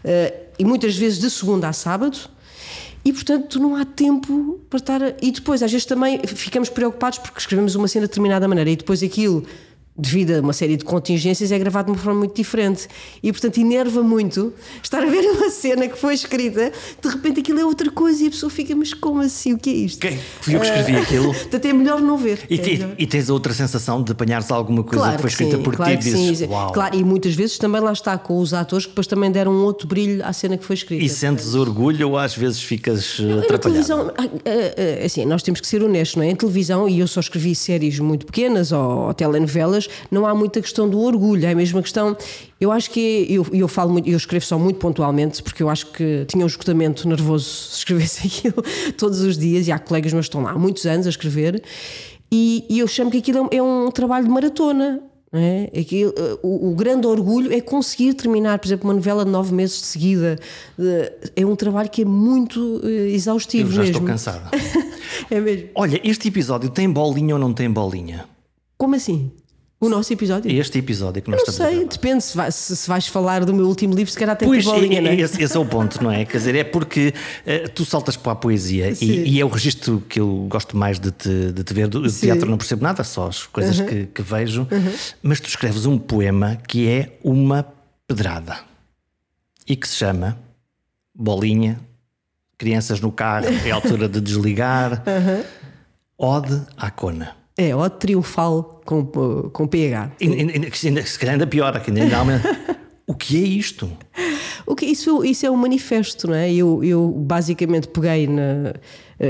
uh, 0.04 0.44
e 0.58 0.64
muitas 0.64 0.94
vezes 0.94 1.18
de 1.18 1.30
segunda 1.30 1.66
a 1.66 1.72
sábado. 1.72 2.18
E 3.02 3.14
portanto 3.14 3.58
não 3.58 3.76
há 3.76 3.86
tempo 3.86 4.60
para 4.68 4.78
estar. 4.78 5.02
A... 5.02 5.14
E 5.22 5.30
depois, 5.30 5.62
às 5.62 5.72
vezes 5.72 5.86
também 5.86 6.20
ficamos 6.26 6.68
preocupados 6.68 7.18
porque 7.18 7.38
escrevemos 7.38 7.74
uma 7.74 7.88
cena 7.88 8.04
de 8.04 8.10
determinada 8.10 8.46
maneira 8.46 8.68
e 8.68 8.76
depois 8.76 9.02
aquilo 9.02 9.46
devido 9.96 10.32
a 10.32 10.40
uma 10.40 10.52
série 10.52 10.76
de 10.76 10.84
contingências, 10.84 11.52
é 11.52 11.58
gravado 11.58 11.86
de 11.86 11.92
uma 11.92 12.02
forma 12.02 12.20
muito 12.20 12.34
diferente. 12.34 12.88
E, 13.22 13.30
portanto, 13.30 13.58
enerva 13.58 14.02
muito 14.02 14.52
estar 14.82 15.02
a 15.02 15.06
ver 15.06 15.22
uma 15.30 15.50
cena 15.50 15.88
que 15.88 15.96
foi 15.96 16.14
escrita, 16.14 16.72
de 17.00 17.08
repente 17.08 17.40
aquilo 17.40 17.60
é 17.60 17.64
outra 17.64 17.90
coisa 17.90 18.24
e 18.24 18.26
a 18.26 18.30
pessoa 18.30 18.50
fica, 18.50 18.74
mas 18.74 18.92
como 18.92 19.20
assim? 19.20 19.52
O 19.52 19.58
que 19.58 19.70
é 19.70 19.72
isto? 19.72 20.00
Quem? 20.00 20.18
Fui 20.40 20.56
eu 20.56 20.60
que 20.60 20.66
escrevi 20.66 20.94
uh, 20.94 21.02
aquilo. 21.02 21.34
Portanto, 21.34 21.64
é 21.64 21.72
melhor 21.72 22.00
não 22.00 22.18
ver. 22.18 22.40
E, 22.50 22.60
é 22.60 22.68
e, 22.68 22.94
e 22.98 23.06
tens 23.06 23.30
outra 23.30 23.52
sensação 23.52 24.02
de 24.02 24.12
apanhares 24.12 24.50
alguma 24.50 24.82
coisa 24.82 24.98
claro 24.98 25.16
que 25.16 25.22
foi 25.22 25.30
escrita 25.30 25.56
sim, 25.56 25.62
por 25.62 25.76
claro 25.76 25.92
ti 25.92 25.96
e 25.96 26.12
dizes, 26.12 26.38
sim. 26.38 26.46
Uau. 26.46 26.72
Claro, 26.72 26.96
e 26.96 27.04
muitas 27.04 27.34
vezes 27.34 27.58
também 27.58 27.80
lá 27.80 27.92
está 27.92 28.18
com 28.18 28.38
os 28.38 28.52
atores 28.52 28.86
que 28.86 28.90
depois 28.90 29.06
também 29.06 29.30
deram 29.30 29.52
um 29.52 29.62
outro 29.62 29.86
brilho 29.86 30.24
à 30.24 30.32
cena 30.32 30.56
que 30.56 30.64
foi 30.64 30.74
escrita. 30.74 31.04
E 31.04 31.08
sentes 31.08 31.54
orgulho 31.54 32.08
ou 32.10 32.18
às 32.18 32.34
vezes 32.34 32.60
ficas 32.60 33.20
não, 33.20 33.38
atrapalhado? 33.38 33.60
televisão, 33.60 34.12
assim, 35.04 35.24
nós 35.24 35.42
temos 35.42 35.60
que 35.60 35.66
ser 35.66 35.82
honestos, 35.82 36.16
não 36.16 36.24
é? 36.24 36.30
Em 36.30 36.36
televisão, 36.36 36.88
e 36.88 36.98
eu 36.98 37.06
só 37.06 37.20
escrevi 37.20 37.54
séries 37.54 37.98
muito 37.98 38.26
pequenas 38.26 38.72
ou, 38.72 39.06
ou 39.06 39.14
telenovelas, 39.14 39.83
não 40.10 40.26
há 40.26 40.34
muita 40.34 40.60
questão 40.60 40.88
do 40.88 41.00
orgulho, 41.00 41.44
é 41.46 41.52
a 41.52 41.54
mesma 41.54 41.82
questão. 41.82 42.16
Eu 42.60 42.72
acho 42.72 42.90
que 42.90 43.26
eu, 43.28 43.46
eu 43.52 43.68
falo 43.68 43.92
muito, 43.92 44.08
eu 44.08 44.16
escrevo 44.16 44.44
só 44.44 44.58
muito 44.58 44.78
pontualmente, 44.78 45.42
porque 45.42 45.62
eu 45.62 45.68
acho 45.68 45.86
que 45.86 46.24
tinha 46.26 46.44
um 46.44 46.46
esgotamento 46.46 47.08
nervoso 47.08 47.44
se 47.70 47.78
escrevesse 47.78 48.26
aquilo 48.26 48.62
todos 48.96 49.20
os 49.20 49.36
dias, 49.36 49.68
e 49.68 49.72
há 49.72 49.78
colegas 49.78 50.12
meus 50.12 50.26
que 50.26 50.30
estão 50.30 50.42
lá 50.42 50.52
há 50.52 50.58
muitos 50.58 50.86
anos 50.86 51.06
a 51.06 51.10
escrever, 51.10 51.62
e, 52.32 52.64
e 52.68 52.78
eu 52.78 52.88
chamo 52.88 53.10
que 53.10 53.18
aquilo 53.18 53.48
é 53.50 53.62
um 53.62 53.90
trabalho 53.90 54.24
de 54.24 54.30
maratona. 54.30 55.00
É? 55.36 55.80
Aquilo, 55.80 56.14
o, 56.44 56.70
o, 56.70 56.74
grande 56.76 57.08
orgulho 57.08 57.52
é 57.52 57.60
conseguir 57.60 58.14
terminar, 58.14 58.56
por 58.60 58.68
exemplo, 58.68 58.88
uma 58.88 58.94
novela 58.94 59.24
de 59.24 59.32
nove 59.32 59.52
meses 59.52 59.80
de 59.80 59.86
seguida. 59.86 60.38
É 61.34 61.44
um 61.44 61.56
trabalho 61.56 61.90
que 61.90 62.02
é 62.02 62.04
muito 62.04 62.80
exaustivo. 63.12 63.68
Eu 63.68 63.72
já 63.72 63.80
mesmo. 63.82 63.94
estou 63.94 64.06
cansada. 64.06 64.48
é 65.28 65.40
mesmo. 65.40 65.70
Olha, 65.74 66.00
este 66.04 66.28
episódio 66.28 66.70
tem 66.70 66.88
bolinha 66.88 67.34
ou 67.34 67.40
não 67.40 67.52
tem 67.52 67.68
bolinha? 67.68 68.26
Como 68.78 68.94
assim? 68.94 69.32
O 69.80 69.88
nosso 69.88 70.12
episódio? 70.12 70.50
Este 70.50 70.78
episódio 70.78 71.20
que 71.20 71.30
nós 71.30 71.42
não 71.44 71.52
estamos 71.52 71.74
sei, 71.74 71.86
depende. 71.86 72.24
Se, 72.24 72.36
vai, 72.36 72.50
se, 72.50 72.74
se, 72.74 72.88
vais 72.88 73.06
falar 73.06 73.44
do 73.44 73.52
meu 73.52 73.66
último 73.66 73.94
livro, 73.94 74.10
se 74.10 74.18
calhar 74.18 74.36
tem 74.36 74.48
pois, 74.48 74.64
bolinha, 74.64 75.00
não 75.00 75.10
é? 75.10 75.16
Esse, 75.16 75.42
esse, 75.42 75.56
é 75.56 75.60
o 75.60 75.66
ponto, 75.66 76.02
não 76.02 76.10
é? 76.10 76.24
Quer 76.24 76.38
dizer, 76.38 76.54
é 76.54 76.64
porque 76.64 77.12
uh, 77.46 77.68
tu 77.70 77.84
saltas 77.84 78.16
para 78.16 78.32
a 78.32 78.36
poesia 78.36 78.94
e, 79.00 79.34
e, 79.34 79.40
é 79.40 79.44
o 79.44 79.48
registro 79.48 80.02
que 80.08 80.18
eu 80.20 80.46
gosto 80.48 80.76
mais 80.76 80.98
de 80.98 81.10
te, 81.10 81.52
de 81.52 81.62
te 81.62 81.74
ver. 81.74 81.88
Do 81.88 82.08
Sim. 82.08 82.26
teatro 82.26 82.48
não 82.48 82.56
percebo 82.56 82.82
nada, 82.82 83.04
só 83.04 83.26
as 83.26 83.46
coisas 83.46 83.78
uh 83.78 83.82
-huh. 83.82 83.88
que, 83.88 84.06
que, 84.06 84.22
vejo. 84.22 84.62
Uh 84.62 84.66
-huh. 84.66 85.14
Mas 85.22 85.40
tu 85.40 85.48
escreves 85.48 85.84
um 85.84 85.98
poema 85.98 86.56
que 86.66 86.88
é 86.88 87.18
uma 87.22 87.66
pedrada 88.06 88.60
e 89.66 89.76
que 89.76 89.88
se 89.88 89.96
chama 89.96 90.38
Bolinha, 91.14 91.78
Crianças 92.56 93.00
no 93.00 93.12
carro, 93.12 93.46
é 93.66 93.70
a 93.70 93.74
altura 93.74 94.08
de 94.08 94.20
desligar, 94.20 95.02
-huh. 95.04 95.44
Ode 96.16 96.62
à 96.76 96.90
Cona. 96.90 97.43
É, 97.56 97.74
ode 97.74 97.98
triunfal 97.98 98.80
com, 98.84 99.04
com 99.04 99.66
PH. 99.66 100.12
E, 100.20 100.72
se 101.06 101.18
calhar 101.18 101.34
ainda 101.34 101.46
pior, 101.46 101.76
aqui 101.76 101.90
ainda 101.90 102.18
há 102.18 102.24
O 103.06 103.14
que 103.14 103.36
é 103.36 103.46
isto? 103.46 103.90
O 104.66 104.74
que, 104.74 104.86
isso, 104.86 105.22
isso 105.24 105.44
é 105.44 105.50
um 105.50 105.56
manifesto, 105.56 106.26
não 106.26 106.34
é? 106.34 106.50
Eu, 106.50 106.82
eu 106.82 107.10
basicamente 107.10 107.86
peguei 107.88 108.26
na, 108.26 108.72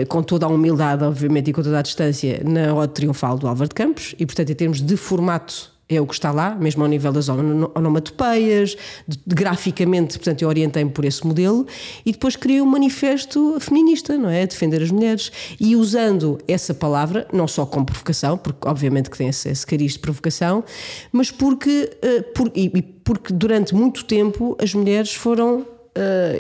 com 0.08 0.22
toda 0.22 0.46
a 0.46 0.48
humildade, 0.48 1.02
obviamente, 1.02 1.50
e 1.50 1.52
com 1.52 1.60
toda 1.60 1.80
a 1.80 1.82
distância, 1.82 2.40
na 2.44 2.72
Ode 2.72 2.94
Triunfal 2.94 3.36
do 3.36 3.48
Álvaro 3.48 3.68
de 3.68 3.74
Campos, 3.74 4.14
e 4.16 4.24
portanto, 4.24 4.50
em 4.50 4.54
termos 4.54 4.80
de 4.80 4.96
formato 4.96 5.73
é 5.88 6.00
o 6.00 6.06
que 6.06 6.14
está 6.14 6.30
lá, 6.30 6.54
mesmo 6.54 6.82
ao 6.82 6.88
nível 6.88 7.12
das 7.12 7.28
onomatopeias, 7.28 8.76
de, 9.06 9.18
de, 9.26 9.34
graficamente, 9.34 10.18
portanto, 10.18 10.42
eu 10.42 10.48
orientei-me 10.48 10.90
por 10.90 11.04
esse 11.04 11.26
modelo 11.26 11.66
e 12.04 12.12
depois 12.12 12.36
criei 12.36 12.60
um 12.60 12.66
manifesto 12.66 13.58
feminista, 13.60 14.16
não 14.16 14.30
é? 14.30 14.46
Defender 14.46 14.82
as 14.82 14.90
mulheres. 14.90 15.30
E 15.60 15.76
usando 15.76 16.38
essa 16.48 16.72
palavra, 16.72 17.26
não 17.32 17.46
só 17.46 17.66
como 17.66 17.84
provocação, 17.84 18.38
porque 18.38 18.66
obviamente 18.66 19.10
que 19.10 19.18
tem 19.18 19.28
esse, 19.28 19.48
esse 19.48 19.66
cariz 19.66 19.92
de 19.92 19.98
provocação, 19.98 20.64
mas 21.12 21.30
porque, 21.30 21.90
uh, 22.02 22.22
por, 22.32 22.50
e 22.54 22.82
porque 23.04 23.32
durante 23.32 23.74
muito 23.74 24.04
tempo 24.04 24.56
as 24.58 24.72
mulheres 24.72 25.12
foram, 25.12 25.60
uh, 25.60 25.66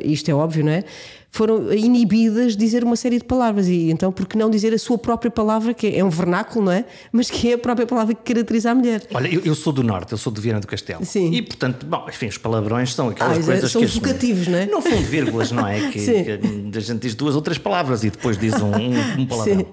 isto 0.02 0.30
é 0.30 0.34
óbvio, 0.34 0.64
não 0.64 0.72
é? 0.72 0.84
Foram 1.34 1.72
inibidas 1.72 2.52
de 2.52 2.58
dizer 2.58 2.84
uma 2.84 2.94
série 2.94 3.18
de 3.18 3.24
palavras 3.24 3.66
e 3.66 3.90
então 3.90 4.12
por 4.12 4.24
que 4.24 4.38
não 4.38 4.48
dizer 4.48 4.72
a 4.72 4.78
sua 4.78 4.96
própria 4.96 5.32
palavra 5.32 5.74
que 5.74 5.88
é 5.88 6.04
um 6.04 6.08
vernáculo, 6.08 6.66
não 6.66 6.70
é? 6.70 6.84
Mas 7.10 7.28
que 7.28 7.50
é 7.50 7.54
a 7.54 7.58
própria 7.58 7.84
palavra 7.84 8.14
que 8.14 8.22
caracteriza 8.22 8.70
a 8.70 8.74
mulher. 8.74 9.02
Olha, 9.12 9.26
eu, 9.26 9.40
eu 9.44 9.52
sou 9.56 9.72
do 9.72 9.82
norte, 9.82 10.12
eu 10.12 10.18
sou 10.18 10.32
de 10.32 10.40
Viana 10.40 10.60
do 10.60 10.68
Castelo. 10.68 11.04
Sim. 11.04 11.32
E 11.32 11.42
portanto, 11.42 11.84
bom, 11.86 12.06
enfim, 12.08 12.28
os 12.28 12.38
palavrões 12.38 12.94
são 12.94 13.08
aquelas 13.08 13.38
ah, 13.38 13.42
coisas 13.42 13.72
são 13.72 13.82
que 13.82 13.88
vocativos, 13.88 14.46
não 14.46 14.58
é? 14.58 14.66
Não 14.66 14.80
são 14.80 14.96
vírgulas, 15.02 15.50
não 15.50 15.66
é? 15.66 15.90
Que, 15.90 15.98
que 16.70 16.78
a 16.78 16.80
gente 16.80 17.00
diz 17.00 17.16
duas 17.16 17.34
ou 17.34 17.42
três 17.42 17.58
palavras 17.58 18.04
e 18.04 18.10
depois 18.10 18.38
diz 18.38 18.54
um, 18.62 18.68
um, 18.68 19.22
um 19.22 19.26
palavrão. 19.26 19.58
Sim. 19.58 19.66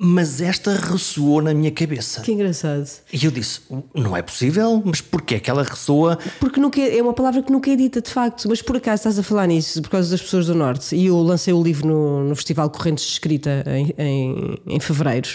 Mas 0.00 0.40
esta 0.40 0.76
ressoou 0.76 1.42
na 1.42 1.52
minha 1.52 1.72
cabeça. 1.72 2.20
Que 2.20 2.30
engraçado. 2.30 2.88
E 3.12 3.24
eu 3.24 3.32
disse: 3.32 3.60
não 3.92 4.16
é 4.16 4.22
possível, 4.22 4.80
mas 4.84 5.00
porquê 5.00 5.34
é 5.34 5.40
que 5.40 5.50
ela 5.50 5.64
ressoa? 5.64 6.16
Porque 6.38 6.60
nunca 6.60 6.80
é, 6.80 6.98
é 6.98 7.02
uma 7.02 7.12
palavra 7.12 7.42
que 7.42 7.50
nunca 7.50 7.68
é 7.68 7.74
dita 7.74 8.00
de 8.00 8.08
facto, 8.08 8.48
mas 8.48 8.62
por 8.62 8.76
acaso 8.76 9.00
estás 9.00 9.18
a 9.18 9.24
falar 9.24 9.48
nisso, 9.48 9.82
por 9.82 9.90
causa 9.90 10.08
das 10.08 10.22
pessoas 10.22 10.46
do 10.46 10.54
Norte. 10.54 10.94
E 10.94 11.06
eu 11.06 11.20
lancei 11.20 11.52
o 11.52 11.60
livro 11.60 11.88
no, 11.88 12.22
no 12.22 12.36
Festival 12.36 12.70
Correntes 12.70 13.06
de 13.06 13.10
Escrita 13.10 13.64
em, 13.66 13.92
em, 13.98 14.58
em, 14.68 14.78
fevereiro. 14.78 15.30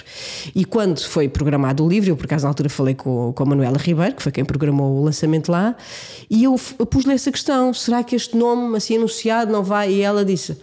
E 0.55 0.63
quando 0.63 1.01
foi 1.01 1.27
programado 1.27 1.83
o 1.83 1.89
livro, 1.89 2.11
eu 2.11 2.15
por 2.15 2.23
acaso 2.23 2.45
na 2.45 2.49
altura 2.49 2.69
falei 2.69 2.95
com, 2.95 3.33
com 3.33 3.43
a 3.43 3.45
Manuela 3.45 3.77
Ribeiro, 3.77 4.15
que 4.15 4.23
foi 4.23 4.31
quem 4.31 4.45
programou 4.45 5.01
o 5.01 5.03
lançamento 5.03 5.51
lá, 5.51 5.75
e 6.29 6.45
eu, 6.45 6.57
eu 6.79 6.85
pus-lhe 6.85 7.11
essa 7.11 7.33
questão: 7.33 7.73
será 7.73 8.01
que 8.01 8.15
este 8.15 8.37
nome 8.37 8.77
assim 8.77 8.95
anunciado 8.95 9.51
não 9.51 9.61
vai? 9.61 9.91
E 9.91 10.01
ela 10.01 10.23
disse 10.23 10.57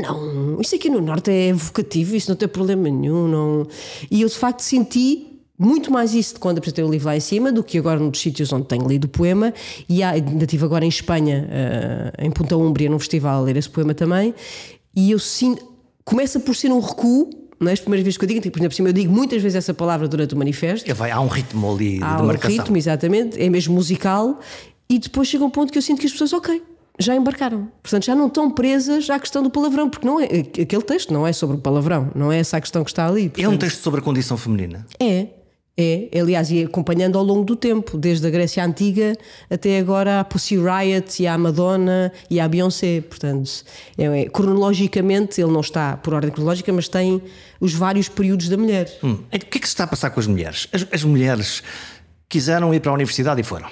não, 0.00 0.60
isso 0.60 0.74
aqui 0.74 0.88
no 0.88 1.00
Norte 1.00 1.30
é 1.30 1.52
vocativo, 1.52 2.16
isso 2.16 2.30
não 2.30 2.36
tem 2.36 2.48
problema 2.48 2.88
nenhum. 2.88 3.28
Não... 3.28 3.66
E 4.10 4.22
eu 4.22 4.28
de 4.28 4.34
facto 4.36 4.60
senti 4.60 5.28
muito 5.58 5.92
mais 5.92 6.14
isso 6.14 6.34
de 6.34 6.40
quando 6.40 6.58
apresentei 6.58 6.82
o 6.82 6.90
livro 6.90 7.06
lá 7.06 7.16
em 7.16 7.20
cima 7.20 7.52
do 7.52 7.62
que 7.62 7.78
agora 7.78 8.00
nos 8.00 8.18
sítios 8.20 8.52
onde 8.52 8.66
tenho 8.66 8.88
lido 8.88 9.04
o 9.04 9.08
poema. 9.08 9.52
E 9.88 10.02
há, 10.02 10.10
ainda 10.10 10.44
estive 10.44 10.64
agora 10.64 10.84
em 10.84 10.88
Espanha, 10.88 11.48
uh, 11.48 12.24
em 12.24 12.30
Punta 12.30 12.56
Umbria, 12.56 12.88
num 12.88 12.98
festival, 12.98 13.40
a 13.40 13.44
ler 13.44 13.56
esse 13.56 13.68
poema 13.70 13.94
também. 13.94 14.34
E 14.94 15.10
eu 15.10 15.18
sinto. 15.18 15.70
Começa 16.04 16.40
por 16.40 16.56
ser 16.56 16.72
um 16.72 16.80
recuo, 16.80 17.30
Não 17.60 17.68
é 17.68 17.74
as 17.74 17.80
primeiras 17.80 18.04
vezes 18.04 18.18
que 18.18 18.24
eu 18.24 18.28
digo, 18.28 18.40
tipo, 18.40 18.58
por 18.58 18.64
exemplo, 18.64 18.88
eu 18.88 18.92
digo 18.92 19.12
muitas 19.12 19.40
vezes 19.40 19.54
essa 19.54 19.72
palavra 19.72 20.08
durante 20.08 20.34
o 20.34 20.36
manifesto. 20.36 20.90
É, 20.90 20.92
vai, 20.92 21.12
há 21.12 21.20
um 21.20 21.28
ritmo 21.28 21.72
ali 21.72 22.00
Há 22.02 22.16
de 22.16 22.22
um 22.22 22.26
marcação. 22.26 22.56
ritmo, 22.56 22.76
exatamente, 22.76 23.40
é 23.40 23.48
mesmo 23.48 23.72
musical, 23.72 24.40
e 24.90 24.98
depois 24.98 25.28
chega 25.28 25.44
um 25.44 25.50
ponto 25.50 25.70
que 25.72 25.78
eu 25.78 25.82
sinto 25.82 26.00
que 26.00 26.06
as 26.06 26.12
pessoas, 26.12 26.32
ok, 26.32 26.60
já 26.98 27.14
embarcaram. 27.16 27.68
Portanto, 27.82 28.04
já 28.04 28.14
não 28.14 28.26
estão 28.26 28.50
presas 28.50 29.08
à 29.10 29.18
questão 29.18 29.42
do 29.42 29.50
palavrão, 29.50 29.88
porque 29.88 30.06
não 30.06 30.20
é, 30.20 30.24
aquele 30.24 30.82
texto 30.82 31.12
não 31.12 31.26
é 31.26 31.32
sobre 31.32 31.56
o 31.56 31.58
palavrão, 31.60 32.10
não 32.14 32.30
é 32.30 32.38
essa 32.38 32.56
a 32.56 32.60
questão 32.60 32.84
que 32.84 32.90
está 32.90 33.06
ali. 33.06 33.24
É 33.24 33.26
um 33.26 33.52
portanto- 33.52 33.60
texto 33.60 33.80
sobre 33.82 34.00
a 34.00 34.02
condição 34.02 34.36
feminina. 34.36 34.86
É, 35.00 35.28
é. 35.74 36.10
Aliás, 36.20 36.50
e 36.50 36.62
acompanhando 36.62 37.16
ao 37.16 37.24
longo 37.24 37.44
do 37.44 37.56
tempo, 37.56 37.96
desde 37.96 38.26
a 38.26 38.30
Grécia 38.30 38.62
Antiga 38.62 39.16
até 39.48 39.78
agora 39.78 40.20
a 40.20 40.24
Pussy 40.24 40.56
Riot 40.58 41.22
e 41.22 41.26
a 41.26 41.36
Madonna 41.38 42.12
e 42.28 42.38
a 42.38 42.46
Beyoncé. 42.46 43.00
Portanto, 43.00 43.50
é, 43.96 44.04
é, 44.04 44.28
cronologicamente 44.28 45.40
ele 45.40 45.50
não 45.50 45.60
está 45.62 45.96
por 45.96 46.12
ordem 46.12 46.30
cronológica, 46.30 46.70
mas 46.74 46.88
tem 46.88 47.22
os 47.58 47.72
vários 47.72 48.06
períodos 48.08 48.50
da 48.50 48.56
mulher. 48.58 48.92
Hum, 49.02 49.18
O 49.32 49.38
que 49.38 49.58
é 49.58 49.60
que 49.60 49.66
se 49.66 49.72
está 49.72 49.84
a 49.84 49.86
passar 49.86 50.10
com 50.10 50.20
as 50.20 50.26
mulheres? 50.26 50.68
As, 50.72 50.86
as 50.92 51.04
mulheres 51.04 51.62
quiseram 52.28 52.72
ir 52.74 52.80
para 52.80 52.90
a 52.92 52.94
universidade 52.94 53.40
e 53.40 53.44
foram. 53.44 53.68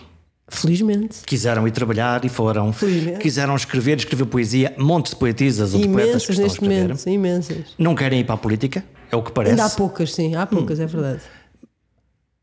Felizmente. 0.51 1.21
Quiseram 1.25 1.67
ir 1.67 1.71
trabalhar 1.71 2.25
e 2.25 2.29
foram. 2.29 2.73
Felizmente. 2.73 3.21
Quiseram 3.21 3.55
escrever, 3.55 3.97
escrever 3.99 4.27
poesia, 4.27 4.75
montes 4.77 5.13
de 5.13 5.17
poetisas 5.19 5.73
ou 5.75 5.81
de 5.81 5.89
poetas 5.89 6.27
que 6.27 6.33
estão 6.33 6.45
a 6.45 6.49
neste 6.49 6.57
escrever. 6.57 6.83
momento, 6.83 7.09
imensas. 7.09 7.75
Não 7.79 7.95
querem 7.95 8.21
ir 8.21 8.25
para 8.25 8.35
a 8.35 8.39
política? 8.39 8.85
É 9.11 9.17
o 9.17 9.23
que 9.23 9.33
parece. 9.33 9.53
Ainda 9.53 9.65
há 9.65 9.71
poucas, 9.71 10.13
sim, 10.13 10.35
há 10.35 10.47
poucas, 10.47 10.79
é 10.79 10.87
verdade. 10.87 11.21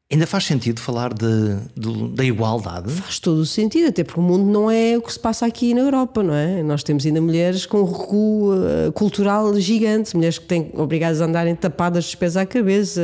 Ainda 0.09 0.25
faz 0.25 0.45
sentido 0.45 0.79
falar 0.79 1.13
de, 1.13 1.57
de- 1.75 2.07
da 2.15 2.23
igualdade? 2.23 2.89
Faz 2.93 3.19
todo 3.19 3.39
o 3.39 3.45
sentido, 3.45 3.89
até 3.89 4.05
porque 4.05 4.21
o 4.21 4.23
mundo 4.23 4.45
não 4.45 4.71
é 4.71 4.97
o 4.97 5.01
que 5.01 5.11
se 5.11 5.19
passa 5.19 5.45
aqui 5.45 5.73
na 5.73 5.81
Europa, 5.81 6.23
não 6.23 6.33
é? 6.33 6.63
Nós 6.63 6.81
temos 6.81 7.05
ainda 7.05 7.19
mulheres 7.19 7.65
com 7.65 7.81
um 7.81 7.83
recuo 7.91 8.53
eh, 8.55 8.91
cultural 8.93 9.53
gigante, 9.59 10.15
mulheres 10.15 10.39
que 10.39 10.45
têm 10.45 10.71
obrigadas 10.75 11.19
a 11.21 11.25
andarem 11.25 11.53
tapadas 11.55 12.05
dos 12.05 12.15
pés 12.15 12.37
à 12.37 12.45
cabeça, 12.45 13.01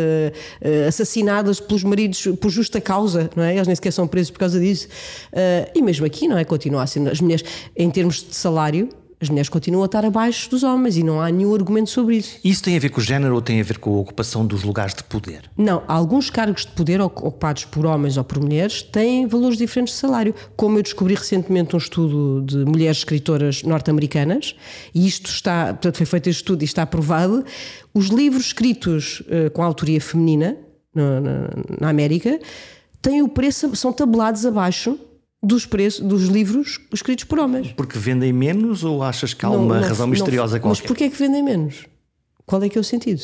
eh, 0.62 0.86
assassinadas 0.88 1.60
pelos 1.60 1.84
maridos 1.84 2.26
por 2.40 2.50
justa 2.50 2.80
causa, 2.80 3.30
não 3.36 3.44
é? 3.44 3.54
Eles 3.54 3.68
nem 3.68 3.76
sequer 3.76 3.92
são 3.92 4.08
presos 4.08 4.32
por 4.32 4.40
causa 4.40 4.58
disso. 4.58 4.88
Eh, 5.34 5.72
e 5.76 5.82
mesmo 5.82 6.06
aqui, 6.06 6.26
não 6.30 6.38
é? 6.38 6.46
Continua 6.46 6.84
a 6.84 6.88
ser. 6.88 7.06
As 7.10 7.20
mulheres, 7.20 7.44
em 7.76 7.92
termos 7.92 8.24
de 8.24 8.34
salário, 8.34 8.88
as 9.24 9.30
mulheres 9.30 9.50
continuam 9.50 9.84
a 9.84 9.86
estar 9.86 10.06
abaixo 10.06 10.50
dos 10.50 10.62
homens 10.64 10.98
e 10.98 11.04
não 11.04 11.20
há 11.22 11.32
nenhum 11.32 11.56
argumento 11.56 11.90
sobre 11.90 12.18
isso. 12.18 12.38
Isso 12.44 12.62
tem 12.62 12.76
a 12.76 12.80
ver 12.80 12.90
com 12.90 13.00
o 13.00 13.04
género 13.04 13.34
ou 13.34 13.42
tem 13.42 13.60
a 13.60 13.64
ver 13.64 13.78
com 13.80 13.96
a 13.96 14.00
ocupação 14.00 14.46
dos 14.46 14.64
lugares 14.64 14.94
de 14.94 15.04
poder? 15.04 15.50
Não, 15.58 15.82
alguns 15.88 16.30
cargos 16.30 16.66
de 16.66 16.72
poder 16.74 17.00
oc- 17.02 17.24
ocupados 17.24 17.66
por 17.66 17.86
homens 17.86 18.18
ou 18.18 18.24
por 18.24 18.40
mulheres 18.40 18.82
têm 18.84 19.26
valores 19.26 19.58
diferentes 19.58 19.94
de 19.96 20.00
salário. 20.00 20.36
Como 20.56 20.78
eu 20.78 20.84
descobri 20.84 21.16
recentemente 21.16 21.76
um 21.76 21.80
estudo 21.80 22.44
de 22.46 22.58
mulheres 22.66 22.98
escritoras 22.98 23.64
norte-americanas, 23.64 24.56
e 24.94 25.08
isto 25.08 25.30
está, 25.30 25.68
portanto, 25.68 25.96
foi 25.98 26.06
feito 26.06 26.30
este 26.30 26.40
estudo 26.40 26.62
e 26.62 26.66
está 26.66 26.84
aprovado, 26.84 27.44
os 27.94 28.08
livros 28.08 28.48
escritos 28.48 29.24
eh, 29.30 29.50
com 29.50 29.64
autoria 29.64 30.02
feminina 30.02 30.58
na, 30.94 31.22
na- 31.22 31.50
na 31.82 31.90
América 31.90 32.40
têm 33.02 33.22
o 33.22 33.28
preço, 33.30 33.76
são 33.76 33.92
tabelados 33.94 34.46
abaixo 34.46 34.98
dos 35.44 35.66
preços 35.66 36.00
dos 36.06 36.24
livros 36.30 36.80
escritos 36.94 37.26
por 37.26 37.38
homens. 37.40 37.74
Porque 37.74 38.00
vendem 38.00 38.32
menos 38.32 38.84
ou 38.84 39.04
achas 39.04 39.34
que 39.34 39.46
há 39.46 39.50
Não- 39.50 39.66
uma 39.66 39.80
não- 39.82 39.88
razão 39.88 40.06
não- 40.08 40.12
misteriosa 40.12 40.54
Mas 40.54 40.62
qualquer? 40.62 40.88
porquê 40.88 41.04
é 41.06 41.10
que 41.10 41.18
vendem 41.18 41.44
menos? 41.44 41.86
Qual 42.46 42.64
é 42.64 42.70
que 42.70 42.78
é 42.78 42.82
o 42.82 42.84
sentido? 42.84 43.22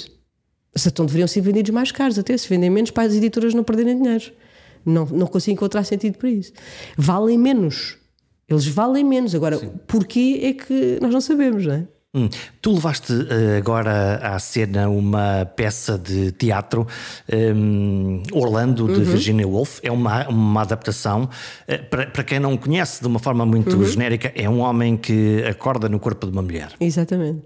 Se 0.75 0.89
então 0.89 1.05
deveriam 1.05 1.27
ser 1.27 1.41
vendidos 1.41 1.71
mais 1.71 1.91
caros, 1.91 2.19
até 2.19 2.37
se 2.37 2.47
vendem 2.47 2.69
menos 2.69 2.91
para 2.91 3.03
as 3.03 3.15
editoras 3.15 3.53
não 3.53 3.63
perderem 3.63 3.97
dinheiro. 3.97 4.31
Não, 4.85 5.05
não 5.05 5.27
consigo 5.27 5.53
encontrar 5.55 5.83
sentido 5.83 6.17
para 6.17 6.29
isso. 6.29 6.51
Valem 6.97 7.37
menos. 7.37 7.97
Eles 8.47 8.65
valem 8.67 9.03
menos. 9.03 9.33
Agora, 9.35 9.57
porquê 9.87 10.39
é 10.43 10.53
que 10.53 10.99
nós 11.01 11.11
não 11.13 11.21
sabemos, 11.21 11.65
não 11.65 11.73
é? 11.73 11.87
Hum. 12.15 12.27
Tu 12.59 12.71
levaste 12.73 13.13
eh, 13.29 13.57
agora 13.57 14.15
à 14.17 14.39
cena 14.39 14.89
uma 14.89 15.45
peça 15.55 15.95
de 15.95 16.31
teatro, 16.31 16.87
hum, 17.31 18.23
Orlando, 18.33 18.87
Uhum. 18.87 18.93
de 18.93 19.03
Virginia 19.03 19.47
Woolf. 19.47 19.79
É 19.83 19.91
uma, 19.91 20.27
uma 20.27 20.61
adaptação. 20.63 21.29
Eh, 21.67 21.77
para, 21.77 22.07
para 22.07 22.23
quem 22.23 22.39
não 22.39 22.57
conhece, 22.57 22.99
de 23.01 23.07
uma 23.07 23.19
forma 23.19 23.45
muito 23.45 23.75
Uhum. 23.77 23.85
genérica, 23.85 24.31
é 24.35 24.49
um 24.49 24.59
homem 24.61 24.97
que 24.97 25.43
acorda 25.47 25.87
no 25.87 25.99
corpo 25.99 26.25
de 26.25 26.31
uma 26.31 26.41
mulher. 26.41 26.69
Exatamente. 26.79 27.43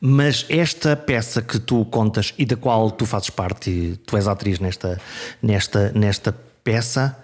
Mas 0.00 0.46
esta 0.48 0.96
peça 0.96 1.40
que 1.40 1.60
tu 1.60 1.84
contas 1.84 2.34
e 2.36 2.44
da 2.44 2.56
qual 2.56 2.90
tu 2.90 3.06
fazes 3.06 3.30
parte, 3.30 4.00
tu 4.04 4.16
és 4.16 4.26
atriz 4.26 4.58
nesta, 4.58 5.00
nesta, 5.40 5.92
nesta 5.94 6.34
peça, 6.64 7.16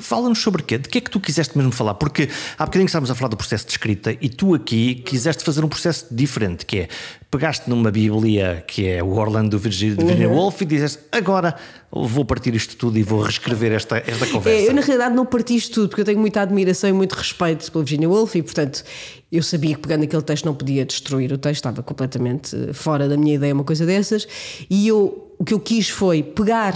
fala-nos 0.00 0.40
sobre 0.40 0.62
quê? 0.62 0.78
De 0.78 0.88
que 0.88 0.98
é 0.98 1.00
que 1.00 1.10
tu 1.10 1.20
quiseste 1.20 1.56
mesmo 1.56 1.72
falar? 1.72 1.94
Porque 1.94 2.28
há 2.58 2.64
bocadinho 2.64 2.86
estávamos 2.86 3.10
a 3.10 3.14
falar 3.14 3.28
do 3.28 3.36
processo 3.36 3.66
de 3.66 3.72
escrita 3.72 4.16
e 4.20 4.28
tu 4.28 4.54
aqui 4.54 4.96
quiseste 4.96 5.44
fazer 5.44 5.64
um 5.64 5.68
processo 5.68 6.06
diferente, 6.10 6.66
que 6.66 6.80
é 6.80 6.88
pegaste 7.30 7.68
numa 7.68 7.90
Bíblia 7.90 8.64
que 8.66 8.86
é 8.86 9.02
o 9.02 9.16
Orlando 9.16 9.50
do 9.50 9.58
Virginia, 9.58 9.96
Virginia 9.96 10.28
Woolf 10.28 10.60
e 10.62 10.64
dizes 10.64 10.98
agora 11.10 11.56
vou 11.90 12.24
partir 12.24 12.54
isto 12.54 12.76
tudo 12.76 12.98
e 12.98 13.02
vou 13.02 13.20
reescrever 13.20 13.72
esta, 13.72 13.98
esta 13.98 14.26
conversa. 14.26 14.64
É, 14.64 14.68
eu, 14.68 14.74
na 14.74 14.80
realidade, 14.80 15.14
não 15.14 15.24
parti 15.24 15.54
isto 15.54 15.74
tudo, 15.74 15.88
porque 15.88 16.00
eu 16.00 16.04
tenho 16.04 16.18
muita 16.18 16.40
admiração 16.40 16.90
e 16.90 16.92
muito 16.92 17.12
respeito 17.12 17.70
pela 17.70 17.84
Virginia 17.84 18.08
Woolf 18.08 18.34
e, 18.34 18.42
portanto, 18.42 18.82
eu 19.30 19.42
sabia 19.42 19.74
que 19.74 19.80
pegando 19.80 20.02
aquele 20.02 20.22
texto 20.22 20.44
não 20.44 20.54
podia 20.54 20.84
destruir 20.84 21.32
o 21.32 21.38
texto, 21.38 21.56
estava 21.56 21.82
completamente 21.82 22.56
eh, 22.56 22.72
fora 22.72 23.08
da 23.08 23.16
minha 23.16 23.34
ideia 23.34 23.54
uma 23.54 23.64
coisa 23.64 23.86
dessas. 23.86 24.26
E 24.68 24.88
eu, 24.88 25.32
o 25.38 25.44
que 25.44 25.54
eu 25.54 25.60
quis 25.60 25.88
foi 25.88 26.22
pegar 26.22 26.74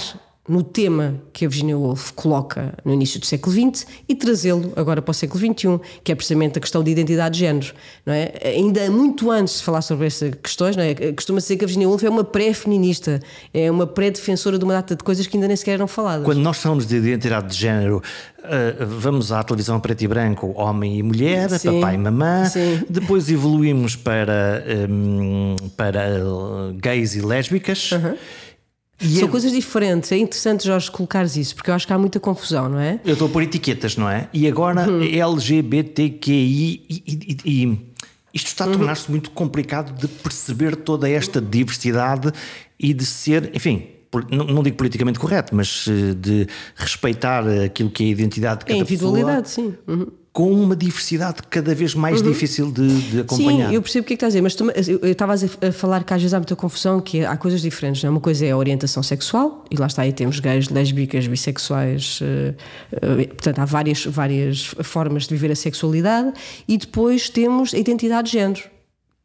no 0.48 0.62
tema 0.62 1.20
que 1.32 1.44
a 1.44 1.48
Virginia 1.48 1.76
Woolf 1.76 2.12
coloca 2.12 2.74
no 2.84 2.92
início 2.92 3.20
do 3.20 3.26
século 3.26 3.54
XX 3.54 3.86
e 4.08 4.14
trazê-lo 4.14 4.72
agora 4.76 5.02
para 5.02 5.10
o 5.10 5.14
século 5.14 5.38
XXI, 5.38 5.78
que 6.02 6.10
é 6.10 6.14
precisamente 6.14 6.58
a 6.58 6.60
questão 6.60 6.82
de 6.82 6.90
identidade 6.90 7.34
de 7.34 7.40
género. 7.40 7.74
Não 8.06 8.14
é? 8.14 8.32
Ainda 8.44 8.90
muito 8.90 9.30
antes 9.30 9.58
de 9.58 9.64
falar 9.64 9.82
sobre 9.82 10.06
essas 10.06 10.34
questões, 10.42 10.76
não 10.76 10.82
é? 10.82 10.94
costuma-se 11.12 11.46
dizer 11.46 11.56
que 11.58 11.64
a 11.64 11.66
Virginia 11.66 11.88
Woolf 11.88 12.02
é 12.02 12.08
uma 12.08 12.24
pré-feminista, 12.24 13.20
é 13.52 13.70
uma 13.70 13.86
pré-defensora 13.86 14.58
de 14.58 14.64
uma 14.64 14.74
data 14.74 14.96
de 14.96 15.04
coisas 15.04 15.26
que 15.26 15.36
ainda 15.36 15.48
nem 15.48 15.56
sequer 15.56 15.72
eram 15.72 15.86
faladas. 15.86 16.24
Quando 16.24 16.40
nós 16.40 16.56
falamos 16.56 16.86
de 16.86 16.96
identidade 16.96 17.48
de 17.48 17.54
género, 17.56 18.02
uh, 18.38 18.86
vamos 18.86 19.30
à 19.32 19.42
televisão 19.42 19.78
preto 19.78 20.02
e 20.02 20.08
branco, 20.08 20.52
homem 20.56 20.98
e 20.98 21.02
mulher, 21.02 21.50
Sim, 21.50 21.80
papai 21.80 21.94
e 21.94 21.98
mamã. 21.98 22.46
sim. 22.46 22.82
Depois 22.88 23.30
evoluímos 23.30 23.96
para, 23.96 24.64
um, 24.88 25.56
para 25.76 26.24
uh, 26.24 26.72
gays 26.74 27.14
e 27.14 27.20
lésbicas. 27.20 27.90
E 29.00 29.06
São 29.14 29.22
eu- 29.22 29.28
coisas 29.28 29.52
diferentes. 29.52 30.10
É 30.10 30.16
interessante, 30.18 30.66
Jorge, 30.66 30.90
colocares 30.90 31.36
isso, 31.36 31.54
porque 31.54 31.70
eu 31.70 31.74
acho 31.74 31.86
que 31.86 31.92
há 31.92 31.98
muita 31.98 32.18
confusão, 32.18 32.68
não 32.68 32.80
é? 32.80 33.00
Eu 33.04 33.12
estou 33.12 33.28
a 33.28 33.30
pôr 33.30 33.42
etiquetas, 33.44 33.96
não 33.96 34.08
é? 34.10 34.28
E 34.32 34.48
agora 34.48 34.88
Uhum. 34.90 35.02
LGBTQI 35.02 36.82
e, 36.88 37.02
e- 37.06 37.36
e- 37.44 37.78
isto 38.34 38.46
está 38.48 38.64
a 38.64 38.66
Uhum. 38.68 38.72
tornar-se 38.74 39.10
muito 39.10 39.30
complicado 39.30 39.92
de 39.98 40.08
perceber 40.08 40.76
toda 40.76 41.08
esta 41.08 41.40
diversidade 41.40 42.30
e 42.78 42.92
de 42.92 43.04
ser, 43.06 43.50
enfim, 43.54 43.86
não, 44.30 44.44
não 44.46 44.62
digo 44.62 44.76
politicamente 44.76 45.18
correto, 45.18 45.54
mas 45.54 45.86
eh, 45.88 46.14
de 46.14 46.46
respeitar 46.74 47.46
aquilo 47.48 47.90
que 47.90 48.02
é 48.04 48.06
a 48.06 48.10
identidade 48.10 48.60
de 48.60 48.64
É 48.64 48.68
cada 48.68 48.80
individualidade, 48.80 49.48
pessoa 49.48 49.66
sim. 49.70 49.76
Uhum. 49.92 50.06
Com 50.32 50.52
uma 50.52 50.76
diversidade 50.76 51.38
cada 51.50 51.74
vez 51.74 51.94
mais 51.94 52.22
difícil 52.22 52.70
de, 52.70 53.10
de 53.10 53.20
acompanhar. 53.20 53.68
Sim, 53.70 53.74
eu 53.74 53.82
percebo 53.82 54.04
o 54.04 54.06
que 54.06 54.14
é 54.14 54.16
que 54.16 54.24
estás 54.24 54.34
a 54.34 54.38
dizer, 54.38 54.42
mas 54.42 54.54
tu- 54.54 54.70
eu 55.04 55.10
estava 55.12 55.34
a 55.34 55.72
falar 55.72 56.04
que 56.04 56.14
às 56.14 56.20
vezes 56.22 56.32
há 56.34 56.38
muita 56.38 56.54
confusão, 56.54 57.00
que 57.00 57.24
há 57.24 57.36
coisas 57.36 57.60
diferentes. 57.60 58.02
Não 58.04 58.08
é? 58.08 58.10
Uma 58.12 58.20
coisa 58.20 58.46
é 58.46 58.50
a 58.52 58.56
orientação 58.56 59.02
sexual, 59.02 59.64
e 59.70 59.76
lá 59.76 59.86
está 59.88 60.02
aí 60.02 60.12
temos 60.12 60.38
gays, 60.38 60.68
lésbicas, 60.68 61.26
bissexuais, 61.26 62.20
eh, 62.22 62.54
eh, 62.92 63.26
portanto 63.26 63.58
há 63.58 63.64
várias, 63.64 64.04
várias 64.04 64.64
formas 64.82 65.26
de 65.26 65.34
viver 65.34 65.50
a 65.50 65.56
sexualidade, 65.56 66.32
e 66.68 66.76
depois 66.78 67.28
temos 67.28 67.74
a 67.74 67.78
identidade 67.78 68.30
de 68.30 68.38
género. 68.38 68.62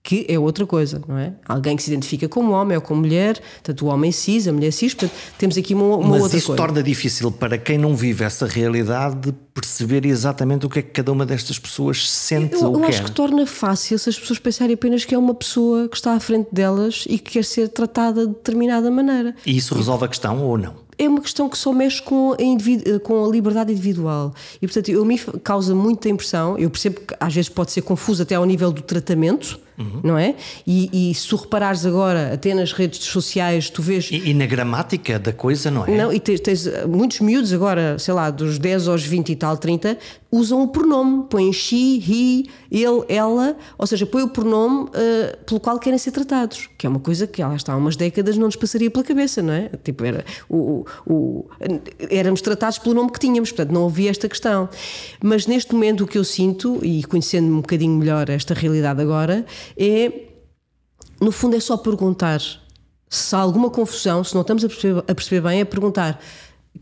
Que 0.06 0.26
é 0.28 0.38
outra 0.38 0.66
coisa, 0.68 1.02
não 1.08 1.18
é? 1.18 1.32
Alguém 1.48 1.78
que 1.78 1.82
se 1.84 1.89
identifica 1.89 2.28
como 2.28 2.52
homem 2.52 2.76
ou 2.76 2.82
como 2.82 3.00
mulher, 3.00 3.39
tanto 3.63 3.86
o 3.86 3.88
homem 3.88 4.12
cis, 4.12 4.50
a 4.50 4.52
mulher 4.52 4.72
cis, 4.72 4.94
portanto, 4.94 5.18
temos 5.38 5.58
aqui 5.58 5.74
uma, 5.74 5.96
uma 5.96 6.10
Mas 6.10 6.24
outra 6.24 6.38
isso 6.38 6.48
coisa. 6.48 6.62
torna 6.62 6.84
difícil 6.84 7.32
para 7.32 7.58
quem 7.58 7.78
não 7.78 7.96
vive 7.96 8.22
essa 8.26 8.46
realidade 8.46 9.34
perceber 9.54 10.06
exatamente 10.06 10.66
o 10.66 10.70
que 10.70 10.80
é 10.80 10.82
que 10.82 10.89
cada 10.92 11.10
uma 11.10 11.26
destas 11.26 11.58
pessoas 11.58 12.10
sente 12.10 12.56
Eu, 12.56 12.66
ou 12.66 12.74
eu 12.74 12.80
quer. 12.82 12.89
acho 12.89 13.04
que 13.06 13.12
torna 13.12 13.46
fácil 13.46 13.98
se 13.98 14.10
as 14.10 14.20
pessoas 14.20 14.39
pensarem 14.39 14.74
apenas 14.74 15.06
que 15.06 15.16
é 15.16 15.18
uma 15.18 15.34
pessoa 15.34 15.88
que 15.88 15.96
está 15.96 16.13
à 16.13 16.20
frente 16.20 16.50
delas 16.52 17.06
e 17.08 17.18
que 17.18 17.32
quer 17.32 17.46
ser 17.46 17.70
tratada 17.70 18.28
de 18.28 18.34
determinada 18.34 18.92
maneira. 18.92 19.34
E 19.46 19.56
isso 19.56 19.74
resolve 19.74 20.04
a 20.04 20.08
questão 20.10 20.44
ou 20.44 20.58
não? 20.58 20.84
É 20.98 21.08
uma 21.08 21.22
questão 21.22 21.50
que 21.50 21.58
só 21.58 21.74
mexe 21.74 22.02
com 22.02 22.34
a, 22.34 23.00
com 23.00 23.26
a 23.26 23.28
liberdade 23.28 23.72
individual. 23.72 24.34
E, 24.62 24.68
portanto, 24.68 24.89
eu, 24.89 25.04
mim 25.04 25.18
causa 25.44 25.74
muita 25.74 26.08
impressão. 26.08 26.58
Eu 26.58 26.70
percebo 26.70 27.00
que 27.00 27.16
às 27.20 27.34
vezes 27.34 27.50
pode 27.50 27.72
ser 27.72 27.82
confuso 27.82 28.22
até 28.22 28.36
ao 28.36 28.46
nível 28.46 28.72
do 28.72 28.82
tratamento, 28.82 29.60
não 30.04 30.18
é? 30.18 30.36
E, 30.66 31.10
e 31.12 31.14
se 31.16 31.28
tu 31.28 31.36
reparares 31.36 31.86
agora, 31.86 32.34
até 32.34 32.54
nas 32.54 32.72
redes 32.74 33.00
sociais, 33.06 33.70
tu 33.70 33.82
vês. 33.82 34.10
E, 34.12 34.30
e 34.30 34.34
na 34.34 34.46
gramática 34.46 35.18
da 35.20 35.34
coisa, 35.34 35.70
não 35.72 35.86
é? 35.86 35.92
Não, 35.96 36.12
e 36.14 36.20
tens, 36.20 36.40
tens, 36.40 36.66
uh, 36.66 36.88
muitos 36.88 37.20
miúdos 37.20 37.52
agora, 37.54 37.98
sei 38.00 38.14
lá, 38.14 38.30
dos 38.30 38.58
10 38.60 38.88
aos 38.88 39.04
20 39.04 39.30
e 39.32 39.36
tal, 39.36 39.58
30, 39.58 39.98
usam 40.32 40.64
o 40.64 40.68
pronome, 40.68 41.26
põem 41.30 41.54
she, 41.54 42.00
he, 42.00 42.46
ele, 42.72 43.04
ela, 43.08 43.56
ou 43.78 43.86
seja, 43.86 44.06
põem 44.06 44.24
o 44.24 44.30
pronome 44.30 44.86
uh, 44.86 45.38
pelo 45.46 45.60
qual 45.60 45.78
querem 45.80 45.98
ser 46.00 46.12
tratados, 46.12 46.70
que 46.78 46.86
é 46.88 46.90
uma 46.90 47.00
coisa 47.00 47.28
que 47.28 47.42
lá 47.44 47.56
está 47.56 47.74
há 47.74 47.78
umas 47.78 47.96
décadas 47.96 48.36
não 48.38 48.48
nos 48.48 48.56
passaria 48.56 48.90
pela 48.90 49.04
cabeça, 49.04 49.42
não 49.42 49.54
é? 49.54 49.70
Tipo, 49.84 50.04
era 50.06 50.26
o, 50.50 50.86
o, 51.06 51.14
o- 51.14 51.46
éramos 52.10 52.42
tratados 52.42 52.80
pelo 52.80 52.96
nome 52.96 53.12
que 53.12 53.20
tínhamos, 53.20 53.52
portanto 53.52 53.72
não 53.72 53.86
havia 53.86 54.10
esta 54.10 54.28
questão. 54.28 54.68
Mas 55.24 55.46
neste 55.48 55.74
momento 55.74 56.04
o 56.04 56.08
que 56.08 56.18
eu 56.18 56.24
sinto, 56.24 56.80
e 56.84 57.04
conhecendo 57.04 57.52
um 57.54 57.62
bocadinho 57.62 57.96
melhor 57.98 58.30
esta 58.30 58.54
realidade 58.54 59.02
agora, 59.02 59.46
é 59.78 60.30
no 61.19 61.32
fundo 61.32 61.56
é 61.56 61.60
só 61.60 61.78
perguntar 61.78 62.41
Se 63.10 63.36
há 63.36 63.39
alguma 63.39 63.69
confusão, 63.69 64.23
se 64.23 64.34
não 64.34 64.41
estamos 64.41 64.63
a 64.65 64.67
perceber, 64.67 65.04
a 65.08 65.15
perceber 65.15 65.47
bem, 65.47 65.62
é 65.62 65.65
perguntar: 65.65 66.19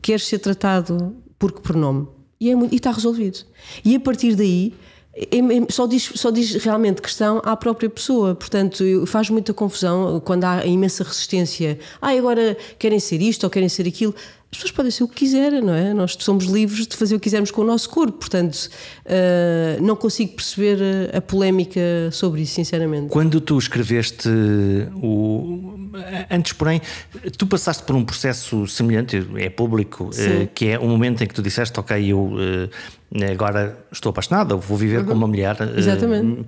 queres 0.01 0.25
ser 0.25 0.39
tratado 0.39 1.15
por 1.37 1.51
que 1.51 1.61
pronome? 1.61 2.07
E, 2.39 2.49
é, 2.49 2.55
e 2.71 2.75
está 2.75 2.91
resolvido. 2.91 3.39
E 3.83 3.95
a 3.95 3.99
partir 3.99 4.35
daí 4.35 4.73
só, 5.69 5.87
diz, 5.87 6.11
só 6.15 6.31
diz 6.31 6.55
realmente 6.63 7.01
questão 7.01 7.41
à 7.43 7.55
própria 7.55 7.89
pessoa. 7.89 8.33
Portanto, 8.33 9.05
faz 9.05 9.29
muita 9.29 9.53
confusão 9.53 10.21
quando 10.23 10.45
há 10.45 10.65
imensa 10.65 11.03
resistência. 11.03 11.77
Ah, 12.01 12.11
agora 12.11 12.57
querem 12.79 12.99
ser 12.99 13.21
isto 13.21 13.43
ou 13.43 13.49
querem 13.49 13.67
ser 13.67 13.87
aquilo. 13.87 14.15
As 14.51 14.57
pessoas 14.57 14.71
podem 14.71 14.91
ser 14.91 15.03
o 15.05 15.07
que 15.07 15.15
quiserem, 15.15 15.61
não 15.61 15.73
é? 15.73 15.93
Nós 15.93 16.17
somos 16.19 16.43
livres 16.43 16.85
de 16.85 16.97
fazer 16.97 17.15
o 17.15 17.19
que 17.19 17.23
quisermos 17.23 17.51
com 17.51 17.61
o 17.61 17.63
nosso 17.63 17.89
corpo. 17.89 18.17
Portanto, 18.19 18.69
uh, 19.05 19.81
não 19.81 19.95
consigo 19.95 20.33
perceber 20.33 21.09
a 21.15 21.21
polémica 21.21 21.79
sobre 22.11 22.41
isso, 22.41 22.55
sinceramente. 22.55 23.07
Quando 23.07 23.39
tu 23.39 23.57
escreveste 23.57 24.27
o. 25.01 25.89
Antes, 26.29 26.51
porém, 26.51 26.81
tu 27.37 27.47
passaste 27.47 27.83
por 27.83 27.95
um 27.95 28.03
processo 28.03 28.67
semelhante, 28.67 29.25
é 29.37 29.49
público, 29.49 30.05
uh, 30.05 30.47
que 30.53 30.67
é 30.67 30.77
o 30.77 30.85
momento 30.85 31.23
em 31.23 31.27
que 31.27 31.33
tu 31.33 31.41
disseste, 31.41 31.79
ok, 31.79 32.11
eu. 32.11 32.33
Uh, 33.11 33.31
agora 33.31 33.77
estou 33.91 34.09
apaixonada, 34.09 34.55
vou 34.55 34.77
viver 34.77 34.99
uhum. 34.99 35.05
com 35.05 35.13
uma 35.13 35.27
mulher. 35.27 35.57
Eh, 35.59 35.79
Exatamente. 35.79 36.45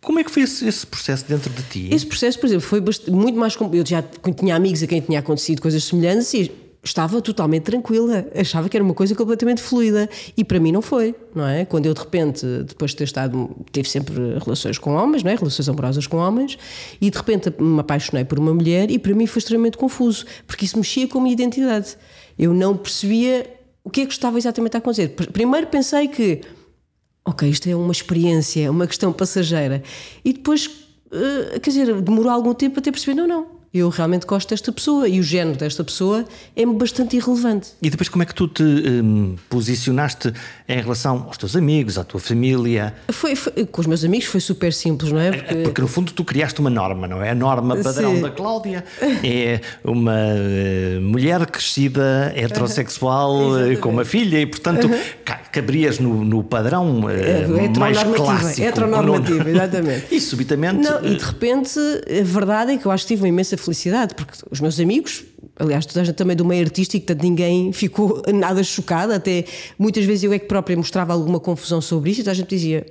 Como 0.00 0.18
é 0.18 0.24
que 0.24 0.30
foi 0.30 0.42
esse, 0.42 0.66
esse, 0.68 0.86
processo 0.86 1.24
dentro 1.26 1.50
de 1.50 1.62
ti? 1.62 1.88
Esse 1.90 2.04
processo, 2.04 2.38
por 2.38 2.46
exemplo, 2.46 2.66
foi 2.66 2.82
muito 3.10 3.38
mais. 3.38 3.56
Eu 3.72 3.86
já 3.86 4.02
tinha 4.36 4.54
amigos 4.54 4.82
a 4.82 4.86
quem 4.86 5.00
tinha 5.00 5.18
acontecido 5.18 5.62
coisas 5.62 5.82
semelhantes 5.82 6.34
e 6.34 6.52
estava 6.84 7.20
totalmente 7.22 7.62
tranquila, 7.62 8.26
achava 8.38 8.68
que 8.68 8.76
era 8.76 8.84
uma 8.84 8.92
coisa 8.92 9.14
completamente 9.14 9.62
fluida 9.62 10.08
e 10.36 10.44
para 10.44 10.60
mim 10.60 10.70
não 10.70 10.82
foi, 10.82 11.14
não 11.34 11.46
é? 11.46 11.64
Quando 11.64 11.86
eu 11.86 11.94
de 11.94 12.00
repente, 12.00 12.46
depois 12.64 12.90
de 12.90 12.98
ter 12.98 13.04
estado, 13.04 13.50
tive 13.72 13.88
sempre 13.88 14.14
relações 14.38 14.76
com 14.76 14.94
homens, 14.94 15.22
não 15.22 15.30
é? 15.30 15.34
Relações 15.34 15.68
amorosas 15.68 16.06
com 16.06 16.18
homens 16.18 16.58
e 17.00 17.10
de 17.10 17.16
repente 17.16 17.50
me 17.58 17.80
apaixonei 17.80 18.24
por 18.24 18.38
uma 18.38 18.52
mulher 18.52 18.90
e 18.90 18.98
para 18.98 19.14
mim 19.14 19.26
foi 19.26 19.38
extremamente 19.40 19.78
confuso, 19.78 20.26
porque 20.46 20.66
isso 20.66 20.76
mexia 20.76 21.08
com 21.08 21.18
a 21.18 21.22
minha 21.22 21.32
identidade. 21.32 21.96
Eu 22.38 22.52
não 22.52 22.76
percebia 22.76 23.46
o 23.84 23.90
que 23.90 24.00
é 24.00 24.06
que 24.06 24.12
estava 24.12 24.38
exatamente 24.38 24.76
a 24.76 24.78
acontecer? 24.78 25.08
Primeiro 25.08 25.66
pensei 25.66 26.08
que, 26.08 26.40
ok, 27.24 27.48
isto 27.48 27.68
é 27.68 27.76
uma 27.76 27.92
experiência, 27.92 28.64
é 28.64 28.70
uma 28.70 28.86
questão 28.86 29.12
passageira. 29.12 29.82
E 30.24 30.32
depois, 30.32 30.66
uh, 30.66 31.60
quer 31.60 31.70
dizer, 31.70 32.00
demorou 32.00 32.32
algum 32.32 32.54
tempo 32.54 32.80
até 32.80 32.90
perceber, 32.90 33.14
não, 33.14 33.28
não, 33.28 33.46
eu 33.74 33.88
realmente 33.88 34.24
gosto 34.24 34.50
desta 34.50 34.70
pessoa 34.70 35.08
e 35.08 35.18
o 35.18 35.22
género 35.22 35.58
desta 35.58 35.82
pessoa 35.82 36.24
é 36.54 36.64
bastante 36.64 37.16
irrelevante. 37.16 37.70
E 37.82 37.90
depois 37.90 38.08
como 38.08 38.22
é 38.22 38.26
que 38.26 38.34
tu 38.34 38.46
te 38.46 38.62
um, 38.62 39.34
posicionaste 39.50 40.32
em 40.68 40.80
relação 40.80 41.24
aos 41.26 41.36
teus 41.36 41.56
amigos, 41.56 41.98
à 41.98 42.04
tua 42.04 42.20
família? 42.20 42.94
Foi, 43.10 43.34
foi, 43.34 43.66
com 43.66 43.80
os 43.80 43.88
meus 43.88 44.04
amigos 44.04 44.28
foi 44.28 44.38
super 44.38 44.72
simples, 44.72 45.10
não 45.10 45.18
é? 45.18 45.32
Porque... 45.32 45.54
Porque 45.64 45.82
no 45.82 45.88
fundo 45.88 46.12
tu 46.12 46.24
criaste 46.24 46.60
uma 46.60 46.70
norma, 46.70 47.08
não 47.08 47.20
é? 47.20 47.30
A 47.30 47.34
norma 47.34 47.76
padrão 47.76 48.14
Sim. 48.14 48.22
da 48.22 48.30
Cláudia 48.30 48.84
é 49.24 49.60
uma 49.82 50.12
uh, 50.12 51.00
mulher 51.00 51.44
crescida, 51.46 52.32
heterossexual, 52.36 53.34
uh, 53.34 53.78
com 53.80 53.88
uma 53.88 54.04
filha 54.04 54.40
e 54.40 54.46
portanto 54.46 54.84
uhum. 54.84 54.98
cabrias 55.50 55.98
no, 55.98 56.24
no 56.24 56.44
padrão 56.44 57.00
uh, 57.00 57.78
mais 57.80 58.00
clássico. 58.04 58.68
Heteronormativo, 58.68 59.48
exatamente. 59.48 60.14
e 60.14 60.20
subitamente... 60.20 60.88
Não, 60.88 61.04
e 61.04 61.16
de 61.16 61.24
repente 61.24 61.80
a 61.80 62.22
verdade 62.22 62.72
é 62.72 62.76
que 62.76 62.86
eu 62.86 62.92
acho 62.92 63.04
que 63.04 63.14
tive 63.14 63.22
uma 63.22 63.28
imensa 63.28 63.56
felicidade, 63.64 64.14
porque 64.14 64.32
os 64.50 64.60
meus 64.60 64.78
amigos, 64.78 65.24
aliás, 65.58 65.84
toda 65.86 66.00
a 66.00 66.04
gente 66.04 66.16
também 66.16 66.36
do 66.36 66.44
meio 66.44 66.64
artístico, 66.64 67.06
portanto 67.06 67.24
ninguém 67.24 67.72
ficou 67.72 68.22
nada 68.32 68.62
chocado, 68.62 69.12
até 69.12 69.44
muitas 69.78 70.04
vezes 70.04 70.24
eu 70.24 70.32
é 70.32 70.38
que 70.38 70.46
própria 70.46 70.76
mostrava 70.76 71.12
alguma 71.12 71.40
confusão 71.40 71.80
sobre 71.80 72.10
isso 72.10 72.20
e 72.20 72.24
toda 72.24 72.32
a 72.32 72.34
gente 72.34 72.48
dizia. 72.48 72.86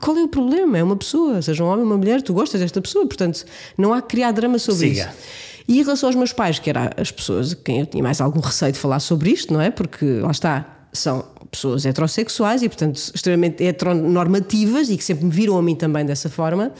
Qual 0.00 0.14
é 0.18 0.22
o 0.22 0.28
problema? 0.28 0.76
É 0.76 0.82
uma 0.82 0.96
pessoa, 0.96 1.40
seja 1.40 1.64
um 1.64 1.68
homem 1.68 1.80
ou 1.80 1.86
uma 1.86 1.96
mulher, 1.96 2.20
tu 2.20 2.34
gostas 2.34 2.60
desta 2.60 2.82
pessoa, 2.82 3.06
portanto 3.06 3.46
não 3.78 3.94
há 3.94 4.02
que 4.02 4.08
criar 4.08 4.30
drama 4.32 4.58
sobre 4.58 4.88
Siga. 4.88 5.00
isso. 5.00 5.56
E 5.68 5.80
em 5.80 5.82
relação 5.82 6.08
aos 6.08 6.16
meus 6.16 6.32
pais, 6.32 6.58
que 6.58 6.70
eram 6.70 6.90
as 6.96 7.10
pessoas 7.10 7.52
a 7.52 7.56
quem 7.56 7.80
eu 7.80 7.86
tinha 7.86 8.02
mais 8.02 8.20
algum 8.20 8.40
receio 8.40 8.72
de 8.72 8.78
falar 8.78 9.00
sobre 9.00 9.30
isto, 9.30 9.52
não 9.52 9.60
é? 9.60 9.70
Porque 9.70 10.04
lá 10.20 10.30
está, 10.30 10.75
são 10.98 11.24
pessoas 11.50 11.86
heterossexuais 11.86 12.62
e, 12.62 12.68
portanto, 12.68 12.96
extremamente 13.14 13.64
heteronormativas 13.64 14.90
e 14.90 14.96
que 14.96 15.04
sempre 15.04 15.24
me 15.24 15.30
viram 15.30 15.56
a 15.56 15.62
mim 15.62 15.74
também 15.74 16.04
dessa 16.04 16.28
forma. 16.28 16.72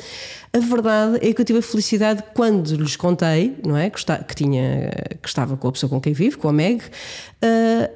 A 0.52 0.58
verdade 0.58 1.18
é 1.26 1.32
que 1.32 1.40
eu 1.40 1.44
tive 1.44 1.58
a 1.58 1.62
felicidade 1.62 2.24
quando 2.34 2.74
lhes 2.74 2.96
contei, 2.96 3.56
não 3.64 3.76
é? 3.76 3.90
Que, 3.90 3.98
está, 3.98 4.18
que 4.18 4.34
tinha, 4.34 4.90
que 5.22 5.28
estava 5.28 5.56
com 5.56 5.68
a 5.68 5.72
pessoa 5.72 5.90
com 5.90 6.00
quem 6.00 6.12
vivo, 6.12 6.38
com 6.38 6.48
a 6.48 6.52
Meg. 6.52 6.82
Uh, 6.82 7.90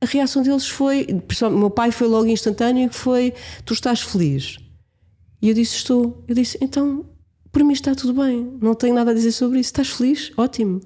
a 0.00 0.06
reação 0.06 0.42
deles 0.42 0.68
foi, 0.68 1.06
meu 1.50 1.70
pai 1.70 1.90
foi 1.90 2.06
logo 2.06 2.26
instantâneo, 2.26 2.88
que 2.88 2.94
foi: 2.94 3.32
Tu 3.64 3.72
estás 3.74 4.00
feliz? 4.00 4.58
E 5.40 5.48
eu 5.48 5.54
disse: 5.54 5.76
Estou. 5.76 6.22
Eu 6.28 6.34
disse: 6.34 6.58
Então, 6.60 7.04
para 7.50 7.64
mim 7.64 7.72
está 7.72 7.94
tudo 7.94 8.22
bem, 8.22 8.58
não 8.60 8.74
tenho 8.74 8.94
nada 8.94 9.10
a 9.10 9.14
dizer 9.14 9.32
sobre 9.32 9.60
isso. 9.60 9.68
Estás 9.68 9.88
feliz? 9.90 10.32
Ótimo 10.36 10.80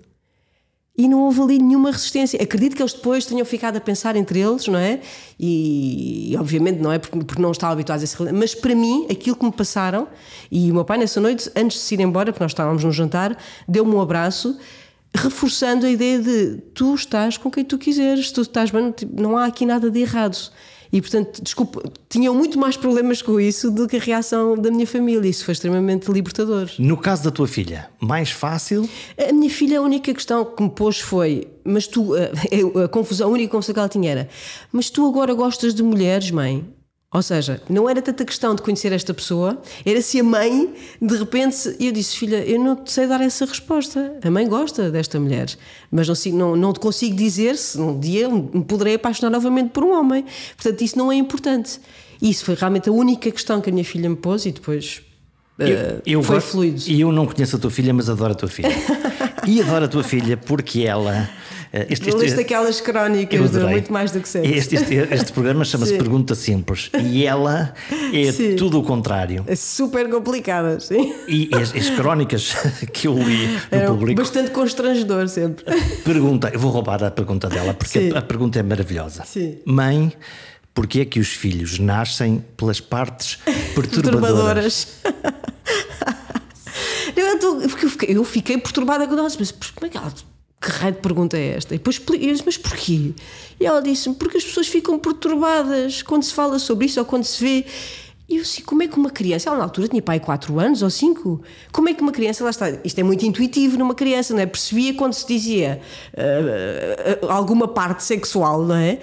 e 0.99 1.07
não 1.07 1.21
houve 1.21 1.41
ali 1.41 1.59
nenhuma 1.61 1.93
resistência. 1.93 2.43
Acredito 2.43 2.75
que 2.75 2.83
eles 2.83 2.93
depois 2.93 3.25
tenham 3.25 3.47
ficado 3.47 3.77
a 3.77 3.81
pensar 3.81 4.17
entre 4.17 4.41
eles, 4.41 4.67
não 4.67 4.81
é? 4.81 4.99
E, 5.39 6.33
e 6.33 6.37
obviamente 6.37 6.81
não 6.81 6.91
é 6.91 6.99
porque, 6.99 7.17
porque 7.21 7.41
não 7.41 7.53
estavam 7.53 7.75
habituados 7.75 8.03
a 8.03 8.05
esse 8.05 8.33
mas 8.33 8.53
para 8.53 8.75
mim, 8.75 9.07
aquilo 9.09 9.37
que 9.37 9.45
me 9.45 9.53
passaram, 9.53 10.09
e 10.51 10.69
o 10.73 10.75
meu 10.75 10.85
pai 10.85 10.99
nessa 10.99 11.21
noite, 11.21 11.49
antes 11.55 11.79
de 11.79 11.85
se 11.85 11.95
ir 11.95 12.01
embora, 12.01 12.33
porque 12.33 12.43
nós 12.43 12.51
estávamos 12.51 12.83
no 12.83 12.91
jantar, 12.91 13.39
deu-me 13.69 13.95
um 13.95 14.01
abraço, 14.01 14.59
reforçando 15.15 15.87
a 15.87 15.91
ideia 15.91 16.19
de 16.19 16.57
tu 16.75 16.97
estás 16.97 17.37
com 17.37 17.49
quem 17.49 17.65
tu 17.65 17.79
quiseres, 17.79 18.33
tu 18.33 18.41
estás 18.41 18.73
bem, 18.73 18.93
não 19.17 19.39
há 19.39 19.47
aqui 19.47 19.65
nada 19.65 19.89
de 19.93 20.01
errado. 20.01 20.51
E, 20.93 21.01
portanto, 21.01 21.43
desculpa, 21.43 21.83
tinham 22.09 22.35
muito 22.35 22.59
mais 22.59 22.77
problemas 22.77 23.21
com 23.21 23.39
isso 23.39 23.71
do 23.71 23.87
que 23.87 23.97
a 23.97 24.01
reação 24.01 24.57
da 24.57 24.71
minha 24.71 24.87
família. 24.87 25.29
Isso 25.29 25.45
foi 25.45 25.53
extremamente 25.53 26.11
libertador. 26.11 26.71
No 26.79 26.97
caso 26.97 27.25
da 27.25 27.31
tua 27.31 27.47
filha, 27.47 27.89
mais 28.01 28.31
fácil? 28.31 28.89
A 29.19 29.33
minha 29.33 29.51
filha, 29.51 29.79
a 29.79 29.83
única 29.83 30.13
questão 30.15 30.45
que 30.45 30.63
me 30.63 30.71
pôs 30.71 30.99
foi: 30.99 31.49
mas 31.65 31.87
tu, 31.87 32.15
a, 32.15 32.85
a 32.85 32.89
confusão, 32.89 33.29
a 33.29 33.31
única 33.31 33.51
confusão 33.51 33.75
que 33.75 33.79
ela 33.81 33.89
tinha 33.89 34.11
era, 34.11 34.29
mas 34.73 34.89
tu 34.89 35.07
agora 35.07 35.35
gostas 35.35 35.75
de 35.75 35.83
mulheres, 35.83 36.31
mãe? 36.31 36.65
Ou 37.11 37.23
seja, 37.23 37.63
não 37.71 37.89
era 37.89 38.03
tanta 38.03 38.23
questão 38.23 38.55
de 38.55 38.61
conhecer 38.61 38.93
esta 38.93 39.15
pessoa, 39.15 39.63
era 39.85 40.03
se 40.03 40.21
a 40.21 40.23
mãe, 40.23 40.75
de 41.01 41.17
repente, 41.17 41.75
eu 41.81 41.91
disse, 41.91 42.15
filha, 42.15 42.45
eu 42.45 42.63
não 42.63 42.79
sei 42.85 43.07
dar 43.07 43.23
essa 43.23 43.47
resposta. 43.47 44.19
A 44.23 44.31
mãe 44.31 44.47
gosta 44.47 44.91
desta 44.91 45.19
mulher, 45.19 45.49
mas 45.91 46.07
não, 46.07 46.33
não, 46.33 46.57
não 46.57 46.73
te 46.75 46.81
consigo 46.81 47.17
dizer 47.17 47.57
se 47.57 47.81
um 47.81 47.99
dia 47.99 48.29
me 48.29 48.63
poderei 48.63 48.97
apaixonar 48.97 49.31
novamente 49.31 49.71
por 49.71 49.85
um 49.85 49.99
homem. 49.99 50.23
Portanto, 50.55 50.83
isso 50.83 50.99
não 50.99 51.11
é 51.11 51.15
importante. 51.15 51.81
Isso 52.21 52.45
foi 52.45 52.55
realmente 52.55 52.91
a 52.91 52.93
única 52.93 53.31
questão 53.31 53.59
que 53.63 53.71
a 53.71 53.73
minha 53.73 53.85
filha 53.85 54.11
me 54.11 54.17
pôs 54.17 54.45
e 54.45 54.53
depois 54.53 55.01
eu, 55.59 55.67
uh, 55.67 56.03
eu 56.07 56.23
foi 56.23 56.37
gosto, 56.37 56.51
fluido. 56.51 56.83
E 56.87 57.01
eu 57.01 57.11
não 57.11 57.27
conheço 57.27 57.57
a 57.57 57.59
tua 57.59 57.71
filha, 57.71 57.93
mas 57.93 58.09
adoro 58.09 58.33
a 58.33 58.35
tua 58.35 58.49
filha. 58.49 58.69
e 59.47 59.61
adoro 59.61 59.87
a 59.87 59.89
tua 59.89 60.05
filha 60.05 60.37
porque 60.37 60.83
ela 60.83 61.17
eh, 61.17 61.29
este, 61.73 62.09
este, 62.09 62.25
este, 62.25 62.41
aquelas 62.41 62.81
crónicas 62.81 63.51
de 63.51 63.61
muito 63.61 63.93
mais 63.93 64.11
do 64.11 64.21
que 64.21 64.29
sexo. 64.29 64.51
Este, 64.51 64.77
este, 64.77 64.95
este 64.95 65.33
programa 65.33 65.65
chama-se 65.67 65.97
Pergunta 65.97 66.35
Simples 66.35 66.91
e 66.99 67.27
ela 67.27 67.75
é 68.13 68.33
sim. 68.33 68.57
tudo 68.57 68.81
o 68.81 68.83
contrário. 68.83 69.45
É 69.47 69.55
super 69.55 70.09
complicada, 70.09 70.81
sim. 70.81 71.15
E 71.29 71.51
as, 71.55 71.75
as 71.75 71.91
crónicas 71.91 72.55
que 72.93 73.07
eu 73.07 73.15
li 73.15 73.47
no 73.47 73.61
Era 73.71 73.87
público. 73.89 74.21
Bastante 74.21 74.51
constrangedor 74.51 75.29
sempre. 75.29 75.65
Pergunta, 76.05 76.51
eu 76.53 76.59
vou 76.59 76.71
roubar 76.71 77.03
a 77.05 77.11
pergunta 77.11 77.49
dela 77.49 77.75
porque 77.75 78.11
a, 78.15 78.19
a, 78.19 78.23
pergunta 78.23 78.59
é 78.59 78.63
maravilhosa. 78.63 79.25
Sim. 79.25 79.59
Mãe. 79.65 80.13
Porquê 80.73 81.01
é 81.01 81.05
que 81.05 81.19
os 81.19 81.29
filhos 81.29 81.81
nascem 81.81 82.45
pelas 82.57 82.81
partes 82.81 83.41
perturbadoras? 83.75 84.87
perturbadoras. 85.03 85.49
eu, 87.17 87.39
tô, 87.41 87.61
eu, 87.61 87.69
fiquei, 87.69 88.17
eu 88.17 88.25
fiquei 88.25 88.59
perturbada 88.59 89.05
com 89.09 89.15
ela, 89.15 89.23
mas 89.23 89.51
como 89.51 89.87
é 89.87 89.89
que 89.89 89.97
ela 89.97 90.13
que 90.61 90.71
raio 90.71 90.95
de 90.95 91.01
pergunta 91.01 91.37
é 91.37 91.57
esta? 91.57 91.75
E 91.75 91.79
depois 91.79 92.01
eu 92.09 92.19
disse, 92.19 92.43
mas 92.45 92.57
porquê? 92.57 93.13
E 93.61 93.67
ela 93.67 93.81
disse-me, 93.81 94.15
porque 94.15 94.39
as 94.39 94.45
pessoas 94.45 94.67
ficam 94.67 94.99
perturbadas 94.99 96.03
quando 96.03 96.23
se 96.25 96.35
fala 96.35 96.59
sobre 96.59 96.87
isso 96.87 96.99
ou 96.99 97.07
quando 97.07 97.25
se 97.25 97.43
vê. 97.43 97.65
E 98.29 98.37
eu 98.37 98.43
assim, 98.43 98.63
como 98.63 98.83
é 98.83 98.89
que 98.89 98.99
uma 98.99 99.09
criança, 99.09 99.49
ela 99.49 99.59
na 99.59 99.65
altura 99.65 99.89
tinha 99.89 100.03
pai 100.03 100.21
4 100.21 100.59
anos 100.59 100.83
ou 100.83 100.91
5, 100.91 101.41
como 101.73 101.89
é 101.89 101.95
que 101.95 102.03
uma 102.03 102.13
criança, 102.13 102.45
lá 102.45 102.51
está, 102.51 102.71
isto 102.85 102.99
é 102.99 103.03
muito 103.03 103.25
intuitivo 103.25 103.79
numa 103.79 103.95
criança, 103.95 104.35
não 104.35 104.41
é? 104.41 104.47
Percebia 104.47 104.93
quando 104.95 105.15
se 105.15 105.27
dizia 105.27 105.81
uh, 106.13 107.25
uh, 107.25 107.31
alguma 107.31 107.67
parte 107.67 108.03
sexual, 108.03 108.65
não 108.65 108.77
é? 108.77 108.99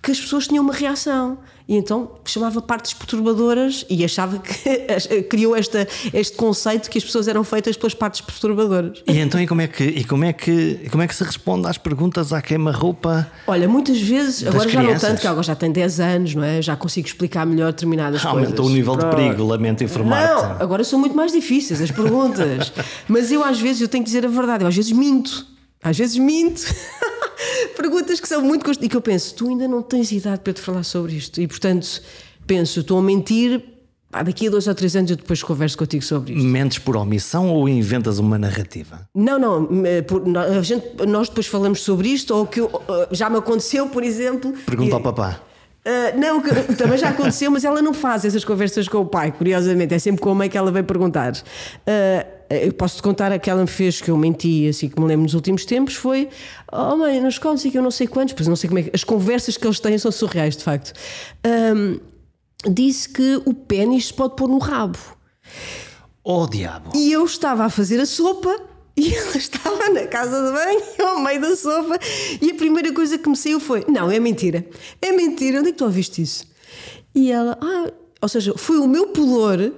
Que 0.00 0.12
as 0.12 0.20
pessoas 0.20 0.46
tinham 0.46 0.64
uma 0.64 0.72
reação 0.72 1.38
e 1.70 1.76
então 1.76 2.10
chamava 2.24 2.60
partes 2.60 2.92
perturbadoras 2.92 3.86
e 3.88 4.04
achava 4.04 4.40
que 4.40 5.22
criou 5.30 5.54
esta, 5.54 5.86
este 6.12 6.36
conceito 6.36 6.90
que 6.90 6.98
as 6.98 7.04
pessoas 7.04 7.28
eram 7.28 7.44
feitas 7.44 7.76
pelas 7.76 7.94
partes 7.94 8.20
perturbadoras. 8.20 9.04
E 9.06 9.16
então 9.20 9.40
e 9.40 9.46
como 9.46 9.60
é 9.60 9.68
que 9.68 9.84
e 9.84 10.02
como 10.02 10.24
é 10.24 10.32
que 10.32 10.88
como 10.90 11.00
é 11.04 11.06
que 11.06 11.14
se 11.14 11.22
responde 11.22 11.68
às 11.68 11.78
perguntas 11.78 12.32
à 12.32 12.42
queima-roupa? 12.42 13.30
Olha, 13.46 13.68
muitas 13.68 14.00
vezes, 14.00 14.44
agora 14.44 14.68
crianças? 14.68 14.72
já 14.72 14.92
não 14.92 14.98
tanto, 14.98 15.20
que 15.20 15.26
agora 15.28 15.42
já 15.44 15.54
tem 15.54 15.70
10 15.70 16.00
anos, 16.00 16.34
não 16.34 16.42
é? 16.42 16.60
Já 16.60 16.74
consigo 16.74 17.06
explicar 17.06 17.46
melhor 17.46 17.70
determinadas 17.70 18.26
Aumentou 18.26 18.32
coisas. 18.32 18.58
Aumentou 18.58 18.66
o 18.66 18.76
nível 18.76 18.96
Pronto. 18.96 19.16
de 19.16 19.22
perigo, 19.22 19.46
lamento 19.46 19.84
informar-te. 19.84 20.42
Não, 20.42 20.56
agora 20.58 20.82
são 20.82 20.98
muito 20.98 21.14
mais 21.14 21.30
difíceis 21.30 21.80
as 21.80 21.92
perguntas. 21.92 22.72
Mas 23.06 23.30
eu 23.30 23.44
às 23.44 23.60
vezes 23.60 23.80
eu 23.80 23.86
tenho 23.86 24.02
que 24.02 24.08
dizer 24.10 24.26
a 24.26 24.28
verdade, 24.28 24.64
eu 24.64 24.68
às 24.68 24.74
vezes 24.74 24.90
minto. 24.90 25.46
Às 25.80 25.96
vezes 25.96 26.18
minto. 26.18 26.62
Perguntas 27.80 28.20
que 28.20 28.28
são 28.28 28.42
muito 28.42 28.70
e 28.80 28.88
que 28.88 28.96
eu 28.96 29.00
penso, 29.00 29.34
tu 29.34 29.48
ainda 29.48 29.66
não 29.66 29.80
tens 29.82 30.12
idade 30.12 30.40
para 30.40 30.52
te 30.52 30.60
falar 30.60 30.82
sobre 30.82 31.14
isto. 31.14 31.40
E 31.40 31.46
portanto, 31.48 32.02
penso, 32.46 32.80
estou 32.80 32.98
a 32.98 33.02
mentir 33.02 33.62
Pá, 34.10 34.24
daqui 34.24 34.48
a 34.48 34.50
dois 34.50 34.66
ou 34.66 34.74
três 34.74 34.96
anos 34.96 35.08
eu 35.12 35.16
depois 35.16 35.40
converso 35.40 35.78
contigo 35.78 36.02
sobre 36.02 36.32
isto. 36.32 36.44
Mentes 36.44 36.78
por 36.80 36.96
omissão 36.96 37.48
ou 37.48 37.68
inventas 37.68 38.18
uma 38.18 38.36
narrativa? 38.36 39.08
Não, 39.14 39.38
não, 39.38 39.86
eh, 39.86 40.02
por- 40.02 40.24
gente- 40.64 41.06
nós 41.06 41.28
depois 41.28 41.46
falamos 41.46 41.80
sobre 41.82 42.08
isto, 42.08 42.34
ou 42.34 42.44
que 42.44 42.58
eu- 42.60 42.82
eh, 42.88 43.08
já 43.12 43.30
me 43.30 43.36
aconteceu, 43.38 43.88
por 43.88 44.02
exemplo. 44.02 44.52
Pergunta 44.66 44.90
e- 44.90 44.94
ao 44.94 45.00
papá. 45.00 45.40
Ah, 45.84 46.12
não, 46.16 46.42
que- 46.42 46.74
também 46.74 46.98
já 46.98 47.10
aconteceu, 47.10 47.52
mas 47.52 47.64
ela 47.64 47.80
não 47.80 47.94
faz 47.94 48.24
essas 48.24 48.44
conversas 48.44 48.88
com 48.88 48.98
o 48.98 49.06
pai, 49.06 49.30
curiosamente. 49.30 49.94
É 49.94 49.98
sempre 50.00 50.20
com 50.20 50.30
a 50.30 50.34
mãe 50.34 50.48
que 50.50 50.58
ela 50.58 50.72
vem 50.72 50.82
perguntar. 50.82 51.32
Ah, 51.86 52.26
eu 52.50 52.72
posso-te 52.72 53.02
contar 53.02 53.30
a 53.30 53.38
que 53.38 53.50
fez 53.66 54.00
que 54.00 54.10
eu 54.10 54.16
menti, 54.16 54.66
assim 54.68 54.88
que 54.88 55.00
me 55.00 55.06
lembro 55.06 55.22
nos 55.22 55.34
últimos 55.34 55.64
tempos, 55.64 55.94
foi: 55.94 56.28
Oh 56.72 56.96
mãe, 56.96 57.20
nos 57.20 57.38
contos 57.38 57.64
e 57.64 57.70
que 57.70 57.78
eu 57.78 57.82
não 57.82 57.90
sei 57.92 58.06
quantos, 58.06 58.34
pois 58.34 58.48
não 58.48 58.56
sei 58.56 58.68
como 58.68 58.80
é 58.80 58.82
que. 58.84 58.90
As 58.92 59.04
conversas 59.04 59.56
que 59.56 59.66
eles 59.66 59.78
têm 59.78 59.96
são 59.98 60.10
surreais, 60.10 60.56
de 60.56 60.64
facto. 60.64 60.92
Ahm, 61.44 61.98
disse 62.68 63.08
que 63.08 63.40
o 63.46 63.54
pênis 63.54 64.06
se 64.08 64.14
pode 64.14 64.34
pôr 64.36 64.48
no 64.48 64.58
rabo. 64.58 64.98
Oh 66.24 66.46
diabo! 66.46 66.90
E 66.94 67.12
eu 67.12 67.24
estava 67.24 67.64
a 67.64 67.70
fazer 67.70 68.00
a 68.00 68.06
sopa 68.06 68.54
e 68.96 69.14
ela 69.14 69.36
estava 69.36 69.88
na 69.90 70.06
casa 70.06 70.44
de 70.46 70.52
banho, 70.52 70.80
ao 71.08 71.20
meio 71.22 71.40
da 71.40 71.56
sopa, 71.56 71.98
e 72.42 72.50
a 72.50 72.54
primeira 72.54 72.92
coisa 72.92 73.16
que 73.16 73.28
me 73.28 73.36
saiu 73.36 73.60
foi: 73.60 73.84
Não, 73.88 74.10
é 74.10 74.18
mentira, 74.18 74.66
é 75.00 75.12
mentira, 75.12 75.60
onde 75.60 75.68
é 75.68 75.72
que 75.72 75.78
tu 75.78 75.84
ouviste 75.84 76.20
isso? 76.20 76.46
E 77.14 77.30
ela, 77.30 77.58
ah, 77.60 77.90
ou 78.20 78.28
seja, 78.28 78.54
foi 78.56 78.78
o 78.78 78.86
meu 78.86 79.08
pudor. 79.08 79.56
de- 79.58 79.72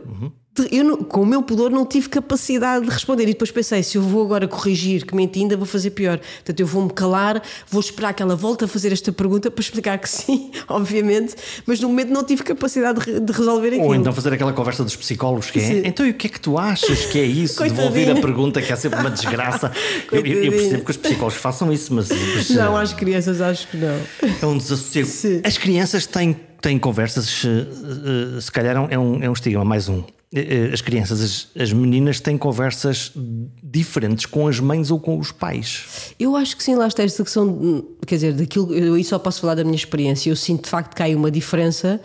Eu 0.70 0.84
não- 0.84 0.96
com 0.98 1.22
o 1.22 1.26
meu 1.26 1.42
pudor 1.42 1.70
não 1.70 1.86
tive 1.86 2.10
capacidade 2.10 2.84
de 2.84 2.90
responder 2.90 3.22
e 3.22 3.26
depois 3.28 3.50
pensei, 3.50 3.82
se 3.82 3.96
eu 3.96 4.02
vou 4.02 4.22
agora 4.22 4.46
corrigir 4.46 5.06
que 5.06 5.14
menti 5.16 5.40
ainda 5.40 5.56
vou 5.56 5.64
fazer 5.64 5.90
pior 5.92 6.18
portanto 6.18 6.60
eu 6.60 6.66
vou-me 6.66 6.90
calar, 6.90 7.42
vou 7.70 7.80
esperar 7.80 8.12
que 8.12 8.22
ela 8.22 8.36
volte 8.36 8.64
a 8.64 8.68
fazer 8.68 8.92
esta 8.92 9.10
pergunta 9.10 9.50
para 9.50 9.62
explicar 9.62 9.96
que 9.98 10.06
sim 10.10 10.50
obviamente, 10.68 11.34
mas 11.64 11.80
no 11.80 11.88
momento 11.88 12.10
não 12.10 12.22
tive 12.22 12.42
capacidade 12.42 13.00
de, 13.00 13.10
re- 13.12 13.20
de 13.20 13.32
resolver 13.32 13.68
aquilo 13.68 13.84
Ou 13.84 13.94
então 13.94 14.12
fazer 14.12 14.34
aquela 14.34 14.52
conversa 14.52 14.84
dos 14.84 14.94
psicólogos 14.94 15.50
que 15.50 15.58
é 15.58 15.86
então 15.88 16.06
e 16.06 16.10
o 16.10 16.14
que 16.14 16.26
é 16.26 16.30
que 16.30 16.38
tu 16.38 16.58
achas 16.58 17.06
que 17.06 17.18
é 17.18 17.24
isso? 17.24 17.62
Devolver 17.62 18.10
a 18.10 18.20
pergunta 18.20 18.60
que 18.60 18.70
é 18.70 18.76
sempre 18.76 19.00
uma 19.00 19.10
desgraça. 19.10 19.72
eu, 20.12 20.20
eu- 20.26 20.52
percebo 20.52 20.84
que 20.84 20.90
os 20.90 20.96
psicólogos 20.98 21.36
façam 21.38 21.72
isso, 21.72 21.94
mas, 21.94 22.10
mas, 22.10 22.50
não, 22.50 22.76
às 22.76 22.92
crianças 22.92 23.40
acho 23.40 23.68
que 23.68 23.78
não 23.78 23.98
é 24.42 24.46
um 24.46 24.58
desassossego. 24.58 25.06
Sim. 25.08 25.40
As 25.44 25.56
crianças 25.56 26.06
têm, 26.06 26.36
têm 26.60 26.78
conversas, 26.78 27.42
eh, 27.46 28.36
eh, 28.36 28.40
se 28.40 28.52
calhar 28.52 28.76
é 28.90 28.98
um, 28.98 29.22
é 29.22 29.30
um 29.30 29.32
estigma, 29.32 29.64
mais 29.64 29.88
um. 29.88 30.02
Eh, 30.34 30.70
As 30.72 30.80
crianças, 30.80 31.20
as, 31.20 31.48
as 31.62 31.72
meninas 31.72 32.20
têm 32.20 32.38
conversas 32.38 33.12
diferentes 33.62 34.26
com 34.26 34.48
as 34.48 34.58
mães 34.60 34.90
ou 34.90 34.98
com 34.98 35.18
os 35.18 35.30
pais. 35.32 36.14
Eu 36.18 36.34
acho 36.36 36.56
que 36.56 36.62
sim, 36.62 36.74
lá 36.74 36.86
está 36.86 37.02
esta 37.02 37.22
questão, 37.22 37.46
de- 37.46 37.84
quer 38.06 38.14
dizer, 38.16 38.32
daquilo, 38.32 38.72
eu 38.74 38.94
aí 38.94 39.04
só 39.04 39.18
posso 39.18 39.40
falar 39.40 39.54
da 39.54 39.64
minha 39.64 39.76
experiência. 39.76 40.30
Eu 40.30 40.36
sinto 40.36 40.64
de 40.64 40.70
facto 40.70 40.94
que 40.94 41.02
há 41.02 41.06
uma 41.16 41.30
diferença. 41.30 42.00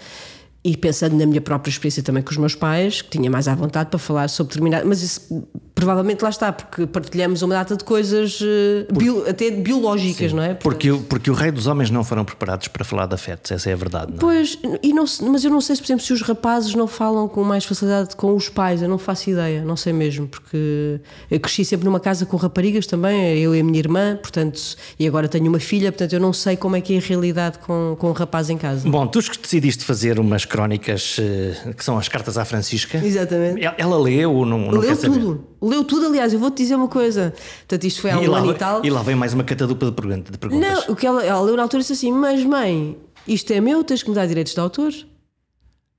E 0.63 0.75
pensando 0.75 1.15
na 1.15 1.25
minha 1.25 1.39
própria 1.39 1.69
experiência 1.71 2.03
também 2.03 2.21
com 2.21 2.31
os 2.31 2.35
meus 2.37 2.53
pais, 2.53 3.01
que 3.01 3.09
tinha 3.11 3.31
mais 3.31 3.47
à 3.47 3.55
vontade 3.55 3.89
para 3.89 3.99
falar 3.99 4.27
sobre 4.27 4.51
determinado. 4.53 4.85
Mas 4.85 5.01
isso 5.01 5.47
provavelmente 5.81 6.23
lá 6.23 6.29
está, 6.29 6.51
porque 6.51 6.87
partilhamos 6.87 7.43
uma 7.43 7.53
data 7.53 7.77
de 7.77 7.83
coisas 7.83 8.39
eh, 8.41 8.87
bio- 8.91 9.23
até 9.29 9.51
biológicas, 9.51 10.33
não 10.33 10.41
é? 10.41 10.55
Porque, 10.55 10.89
o- 10.89 11.01
porque 11.03 11.29
o 11.29 11.35
rei 11.35 11.51
dos 11.51 11.67
homens 11.67 11.91
não 11.91 12.03
foram 12.03 12.25
preparados 12.25 12.67
para 12.67 12.83
falar 12.83 13.05
de 13.05 13.13
afetos, 13.13 13.51
essa 13.51 13.69
é 13.69 13.73
a 13.73 13.75
verdade. 13.75 14.07
Não 14.11 14.17
é? 14.17 14.19
Pois, 14.19 14.57
e 14.81 14.91
não, 14.91 15.05
mas 15.29 15.43
eu 15.45 15.51
não 15.51 15.61
sei, 15.61 15.75
se, 15.75 15.81
por 15.83 15.85
exemplo, 15.85 16.03
se 16.03 16.11
os 16.13 16.21
rapazes 16.23 16.73
não 16.73 16.87
falam 16.87 17.27
com 17.27 17.43
mais 17.43 17.63
facilidade 17.63 18.15
com 18.15 18.35
os 18.35 18.49
pais, 18.49 18.81
eu 18.81 18.89
não 18.89 18.97
faço 18.97 19.29
ideia, 19.29 19.63
não 19.63 19.77
sei 19.77 19.93
mesmo, 19.93 20.27
porque 20.27 20.99
eu 21.29 21.39
cresci 21.39 21.63
sempre 21.63 21.85
numa 21.85 21.99
casa 21.99 22.25
com 22.25 22.37
raparigas 22.37 22.87
também, 22.87 23.37
eu 23.37 23.55
e 23.55 23.59
a 23.59 23.63
minha 23.63 23.77
irmã, 23.77 24.17
portanto, 24.19 24.59
e 24.99 25.07
agora 25.07 25.27
tenho 25.27 25.47
uma 25.47 25.59
filha, 25.59 25.91
portanto 25.91 26.13
eu 26.13 26.19
não 26.19 26.33
sei 26.33 26.57
como 26.57 26.75
é 26.75 26.81
que 26.81 26.95
é 26.95 26.97
a 26.97 27.01
realidade 27.01 27.59
com, 27.59 27.95
com 27.99 28.09
o 28.09 28.13
rapaz 28.13 28.49
em 28.49 28.57
casa. 28.57 28.89
Bom, 28.89 29.05
tu 29.05 29.19
que 29.27 29.37
decidiste 29.37 29.83
fazer 29.83 30.19
umas 30.19 30.43
crónicas 30.45 31.17
eh, 31.19 31.73
que 31.75 31.83
são 31.83 31.97
as 31.99 32.07
cartas 32.07 32.35
à 32.37 32.45
Francisca. 32.45 32.97
Exatamente. 32.97 33.61
Ela- 33.63 33.75
Ela 33.77 33.99
leu 33.99 34.31
ou 34.33 34.45
não, 34.45 34.57
não 34.59 34.71
Leu 34.79 34.81
quer 34.83 34.95
saber? 34.95 35.19
Leu 35.67 35.84
tudo, 35.84 36.08
aliás, 36.08 36.34
eu 36.34 36.39
vou-te 36.39 36.58
dizer 36.63 36.75
uma 36.75 36.88
coisa, 36.88 37.34
portanto 37.60 37.84
isto 37.86 38.01
foi 38.01 38.12
há 38.12 38.21
E 38.21 38.27
um 38.30 38.34
ano 38.36 38.51
e 38.51 38.56
tal. 38.56 38.86
e 38.86 38.89
lá 38.89 39.01
vem 39.03 39.15
mais 39.15 39.34
uma 39.34 39.43
catadupa 39.43 39.86
de, 39.86 39.91
pergunta, 39.91 40.32
de 40.32 40.38
perguntas. 40.38 40.86
Não, 40.88 40.93
o 40.93 40.95
que 40.95 41.06
ela, 41.06 41.23
ela 41.23 41.41
leu 41.41 41.56
na 41.56 41.63
altura 41.63 41.82
disse 41.82 41.93
assim, 41.93 42.12
mas 42.12 42.43
mãe, 42.43 42.97
isto 43.27 43.51
é 43.51 43.60
meu, 43.62 43.84
tens 43.84 44.01
que 44.03 44.10
me 44.10 44.15
dar 44.15 44.25
direitos 44.27 44.53
de 44.53 44.60
autor. 44.60 44.91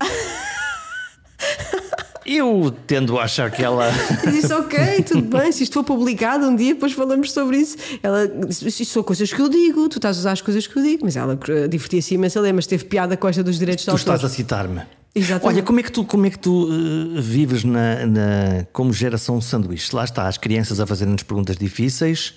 Eu 2.30 2.70
tendo 2.86 3.18
a 3.18 3.24
achar 3.24 3.50
que 3.50 3.62
ela. 3.64 3.88
Eu 4.22 4.30
disse, 4.32 4.52
ok, 4.52 5.02
tudo 5.02 5.22
bem, 5.38 5.50
se 5.50 5.62
isto 5.62 5.72
for 5.72 5.82
publicado 5.84 6.44
um 6.46 6.54
dia, 6.54 6.74
depois 6.74 6.92
falamos 6.92 7.32
sobre 7.32 7.56
isso. 7.56 7.78
Ela 8.02 8.28
disse, 8.28 8.66
isto 8.68 8.84
são 8.92 9.02
coisas 9.02 9.32
que 9.32 9.40
eu 9.40 9.48
digo, 9.48 9.88
tu 9.88 9.96
estás 9.96 10.18
a 10.18 10.20
usar 10.20 10.32
as 10.32 10.42
coisas 10.42 10.66
que 10.66 10.78
eu 10.78 10.82
digo, 10.82 11.06
mas 11.06 11.16
ela 11.16 11.38
eh, 11.48 11.66
divertia-se 11.68 12.14
imenso 12.14 12.38
a 12.38 12.42
ler, 12.42 12.52
mas 12.52 12.66
teve 12.66 12.84
piada 12.84 13.16
com 13.16 13.26
esta 13.28 13.42
dos 13.42 13.58
direitos 13.58 13.82
de 13.84 13.90
Tu 13.90 13.92
autor. 13.92 14.14
estás 14.14 14.24
a 14.24 14.28
citar-me. 14.28 14.82
Exatamente. 15.18 15.46
Olha, 15.46 15.62
como 15.62 15.80
é 15.80 15.82
que 15.82 15.92
tu, 15.92 16.04
como 16.04 16.26
é 16.26 16.30
que 16.30 16.38
tu 16.38 16.68
eh, 16.70 17.20
vives 17.20 17.64
na, 17.64 18.06
na- 18.06 18.66
como 18.72 18.92
geração 18.92 19.40
sanduíche? 19.40 19.94
Lá 19.94 20.04
está, 20.04 20.26
as 20.28 20.38
crianças 20.38 20.80
a 20.80 20.86
fazerem-nos 20.86 21.22
perguntas 21.22 21.56
difíceis 21.56 22.34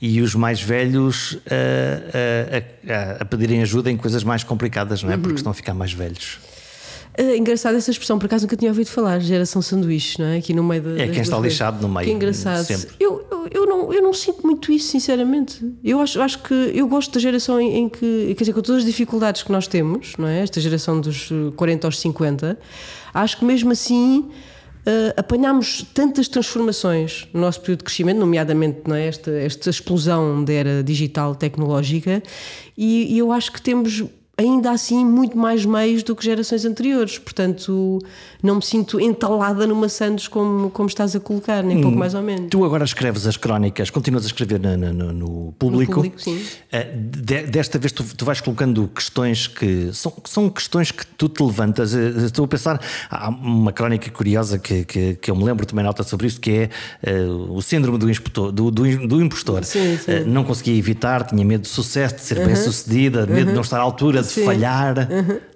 e 0.00 0.20
os 0.20 0.34
mais 0.34 0.60
velhos 0.60 1.38
a, 1.46 2.56
a- 2.56 2.92
a- 3.18 3.22
a 3.22 3.24
pedirem 3.24 3.62
ajuda 3.62 3.90
em 3.90 3.96
coisas 3.96 4.24
mais 4.24 4.42
complicadas, 4.44 5.02
não 5.02 5.10
é? 5.10 5.14
Uhum. 5.16 5.22
Porque 5.22 5.36
estão 5.36 5.50
a 5.52 5.54
ficar 5.54 5.74
mais 5.74 5.92
velhos. 5.92 6.38
É 7.14 7.36
engraçado 7.36 7.76
essa 7.76 7.90
expressão, 7.90 8.18
por 8.18 8.26
acaso 8.26 8.44
nunca 8.44 8.56
tinha 8.56 8.70
ouvido 8.70 8.88
falar, 8.88 9.18
geração 9.20 9.60
sanduíche, 9.60 10.18
não 10.18 10.26
é? 10.28 10.38
Aqui 10.38 10.54
no 10.54 10.64
meio 10.64 10.82
da. 10.82 11.02
É 11.02 11.08
quem 11.08 11.20
está 11.20 11.36
duas 11.36 11.52
lixado 11.52 11.82
no 11.86 11.92
meio, 11.92 12.06
Que 12.06 12.12
engraçado. 12.12 12.66
Eu, 12.98 13.26
eu, 13.30 13.48
eu, 13.50 13.66
não, 13.66 13.92
eu 13.92 14.02
não 14.02 14.14
sinto 14.14 14.46
muito 14.46 14.72
isso, 14.72 14.88
sinceramente. 14.88 15.60
Eu 15.84 16.00
acho, 16.00 16.20
acho 16.22 16.42
que 16.42 16.54
eu 16.74 16.88
gosto 16.88 17.12
da 17.12 17.20
geração 17.20 17.60
em, 17.60 17.76
em 17.76 17.88
que, 17.88 18.34
quer 18.36 18.44
dizer, 18.44 18.52
com 18.54 18.62
todas 18.62 18.80
as 18.80 18.86
dificuldades 18.86 19.42
que 19.42 19.52
nós 19.52 19.66
temos, 19.66 20.14
não 20.16 20.26
é? 20.26 20.40
Esta 20.40 20.60
geração 20.60 21.00
dos 21.00 21.28
eh, 21.30 21.52
40 21.54 21.86
aos 21.86 22.00
50, 22.00 22.58
acho 23.12 23.36
que 23.38 23.44
mesmo 23.44 23.72
assim. 23.72 24.30
eh, 24.86 25.14
apanhámos 25.16 25.84
tantas 25.94 26.26
transformações 26.28 27.28
no 27.32 27.40
nosso 27.40 27.60
período 27.60 27.80
de 27.80 27.84
crescimento, 27.84 28.18
nomeadamente 28.18 28.80
não 28.86 28.96
é? 28.96 29.06
esta, 29.06 29.30
esta 29.30 29.70
explosão 29.70 30.42
da 30.44 30.52
era 30.52 30.82
digital 30.82 31.34
tecnológica, 31.36 32.20
e, 32.76 33.14
e 33.14 33.18
eu 33.18 33.30
acho 33.30 33.52
que 33.52 33.60
temos 33.62 34.02
ainda 34.42 34.70
assim 34.70 35.04
muito 35.04 35.36
mais 35.36 35.64
meios 35.64 36.02
do 36.02 36.14
que 36.16 36.24
gerações 36.24 36.64
anteriores. 36.64 37.18
Portanto, 37.18 37.98
não 38.42 38.56
me 38.56 38.62
sinto 38.62 39.00
entalada 39.00 39.66
numa 39.66 39.88
Santos 39.88 40.28
como, 40.28 40.70
como 40.70 40.88
estás 40.88 41.14
a 41.16 41.20
colocar, 41.20 41.62
nem 41.62 41.80
pouco 41.80 41.96
mais 41.96 42.14
ou 42.14 42.22
menos. 42.22 42.48
Tu 42.50 42.64
agora 42.64 42.84
escreves 42.84 43.26
as 43.26 43.36
crónicas, 43.36 43.90
continuas 43.90 44.24
a 44.24 44.26
escrever 44.26 44.58
na- 44.60 44.76
no, 44.76 45.12
no 45.12 45.52
público. 45.58 45.94
público, 45.94 46.20
sim. 46.20 46.42
Eh, 46.70 46.90
de- 46.94 47.42
desta 47.46 47.78
vez 47.78 47.92
tu, 47.92 48.04
tu 48.16 48.24
vais 48.24 48.40
colocando 48.40 48.88
questões 48.94 49.46
que 49.46 49.90
são, 49.92 50.12
são 50.24 50.48
questões 50.50 50.90
que 50.90 51.06
tu 51.06 51.28
te 51.28 51.42
levantas. 51.42 51.94
Eh, 51.94 52.12
Estou 52.24 52.44
a 52.44 52.48
pensar, 52.48 52.80
há 53.10 53.28
uma 53.28 53.72
crónica 53.72 54.10
curiosa 54.10 54.58
que, 54.58 54.84
que, 54.84 55.14
que 55.14 55.30
eu 55.30 55.36
me 55.36 55.44
lembro, 55.44 55.64
também 55.66 55.84
nota 55.84 56.02
sobre 56.02 56.26
isto, 56.26 56.40
que 56.40 56.50
é 56.50 56.70
eh, 57.02 57.24
o 57.26 57.60
síndrome 57.62 57.98
do, 57.98 58.10
impostor, 58.10 58.50
do, 58.52 58.70
do, 58.70 59.06
do 59.06 59.22
impostor. 59.22 59.64
Sim, 59.64 59.96
sim. 59.98 60.10
Eh, 60.10 60.24
não 60.24 60.44
conseguia 60.44 60.76
evitar, 60.76 61.24
tinha 61.26 61.44
medo 61.44 61.62
de 61.62 61.68
sucesso, 61.68 62.14
de 62.16 62.22
ser 62.22 62.44
bem 62.44 62.56
sucedida, 62.56 63.26
medo 63.26 63.48
de 63.48 63.52
não 63.54 63.62
estar 63.62 63.78
à 63.78 63.82
altura, 63.82 64.22
de 64.22 64.28
Sim. 64.34 64.44
falhar. 64.44 65.08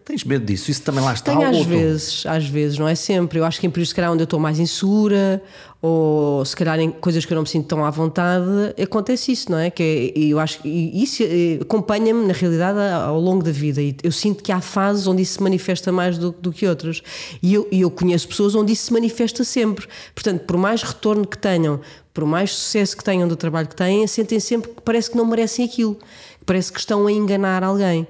Tens 0.05 0.23
medo 0.25 0.45
disso? 0.45 0.71
Isso 0.71 0.83
também 0.83 1.03
lá 1.03 1.13
está? 1.13 1.33
Tenho 1.35 1.49
às 1.51 1.57
tu- 1.59 1.65
vezes, 1.65 2.27
às 2.27 2.47
vezes, 2.47 2.79
não 2.79 2.87
é 2.87 2.95
sempre. 2.95 3.39
Eu 3.41 3.45
acho 3.45 3.59
que 3.61 3.67
em 3.67 3.71
períodos, 3.71 3.89
se 3.91 3.95
calhar, 3.95 4.13
onde 4.13 4.23
eu 4.23 4.25
estou 4.25 4.39
mais 4.39 4.59
insegura, 4.61 5.43
ou 5.83 6.45
se 6.45 6.55
calhar 6.55 6.79
em 6.79 6.91
coisas 6.91 7.25
que 7.25 7.33
eu 7.33 7.35
não 7.35 7.43
me 7.43 7.49
sinto 7.49 7.67
tão 7.67 7.85
à 7.85 7.91
vontade, 7.91 8.45
acontece 8.81 9.33
isso, 9.33 9.51
não 9.51 9.59
é? 9.59 9.69
Que 9.71 9.83
é- 10.15 10.19
e 10.19 10.31
eu 10.31 10.39
acho 10.39 10.61
que 10.63 10.69
isso 10.69 11.23
eh, 11.25 11.59
acompanha-me, 11.61 12.25
na 12.27 12.33
realidade, 12.33 12.79
ao 12.79 13.21
longo 13.21 13.43
da 13.43 13.51
vida. 13.51 13.83
E 13.83 13.97
eu 14.03 14.13
sinto 14.13 14.45
que 14.45 14.53
há 14.53 14.61
fases 14.61 15.07
onde 15.09 15.23
isso 15.23 15.35
se 15.35 15.43
manifesta 15.43 15.91
mais 15.91 16.17
do, 16.19 16.31
do 16.31 16.53
que 16.53 16.67
outras. 16.69 17.03
E 17.43 17.55
eu, 17.55 17.67
eu 17.73 17.91
conheço 17.91 18.29
pessoas 18.29 18.55
onde 18.55 18.73
isso 18.73 18.87
se 18.87 18.93
manifesta 18.93 19.43
sempre. 19.43 19.87
Portanto, 20.15 20.43
por 20.43 20.57
mais 20.57 20.83
retorno 20.83 21.27
que 21.27 21.37
tenham, 21.39 21.81
por 22.15 22.25
mais 22.25 22.53
sucesso 22.53 22.97
que 22.97 23.03
tenham 23.05 23.27
do 23.29 23.35
trabalho 23.37 23.67
que 23.69 23.77
têm, 23.77 24.07
sentem 24.07 24.39
sempre 24.41 24.71
que 24.71 24.81
parece 24.83 25.11
que 25.11 25.17
não 25.17 25.27
merecem 25.27 25.65
aquilo. 25.65 25.99
Parece 26.47 26.73
que 26.73 26.79
estão 26.79 27.07
a 27.07 27.13
enganar 27.13 27.63
alguém. 27.63 28.07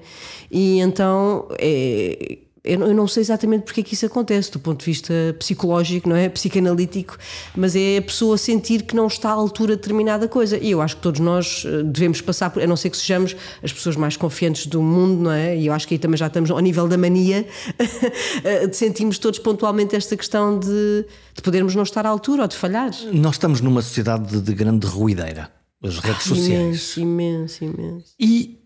E 0.51 0.79
então. 0.81 1.49
É, 1.59 2.39
eu 2.69 2.81
não- 2.93 3.07
sei 3.07 3.21
exatamente 3.21 3.63
porque 3.63 3.81
é 3.81 3.85
que 3.85 3.95
isso 3.95 4.05
acontece, 4.05 4.51
do 4.51 4.59
ponto 4.59 4.81
de 4.81 4.87
vista 4.87 5.15
psicológico, 5.39 6.09
não 6.09 6.17
é? 6.17 6.29
Psicanalítico, 6.29 7.17
mas 7.55 7.77
é 7.77 7.99
a 7.99 8.03
pessoa 8.03 8.37
sentir 8.37 8.83
que 8.83 8.97
não 8.97 9.07
está 9.07 9.29
à 9.31 9.35
altura 9.35 9.77
de 9.77 9.83
determinada 9.83 10.27
coisa. 10.27 10.59
E 10.59 10.73
eu 10.73 10.83
acho 10.83 10.97
que 10.97 11.03
todos 11.03 11.21
nós 11.21 11.63
eh, 11.65 11.85
devemos 11.85 12.21
passar 12.21 12.51
por, 12.51 12.61
a 12.61 12.67
não 12.67 12.77
ser 12.77 12.91
que 12.91 12.97
sejamos 12.97 13.37
as 13.63 13.73
pessoas 13.73 13.95
mais 13.95 14.17
confiantes 14.17 14.67
do 14.67 14.83
mundo, 14.83 15.23
não 15.23 15.31
é? 15.31 15.57
E 15.57 15.69
eu 15.69 15.73
acho 15.73 15.87
que 15.87 15.95
aí 15.95 15.99
também 15.99 16.19
já 16.19 16.27
estamos 16.27 16.51
ao 16.51 16.59
nível 16.59 16.89
da 16.89 16.99
mania, 16.99 17.47
eh, 18.43 18.69
sentimos 18.73 19.17
todos 19.19 19.39
pontualmente 19.39 19.95
esta 19.95 20.17
questão 20.17 20.59
de, 20.59 21.05
de 21.37 21.43
podermos 21.43 21.73
não 21.77 21.85
estar 21.85 22.05
à 22.05 22.09
altura 22.09 22.43
ou 22.43 22.49
de 22.49 22.57
falhar. 22.57 22.91
Nós 23.13 23.37
estamos 23.37 23.61
numa 23.61 23.81
sociedade 23.81 24.27
de, 24.29 24.41
de 24.41 24.53
grande 24.55 24.89
ruideira, 24.89 25.51
as 25.83 25.99
redes 25.99 26.23
sociais. 26.25 26.97
Imenso, 26.97 27.01
imenso, 27.01 27.65
imenso. 27.65 28.15
E 28.19 28.59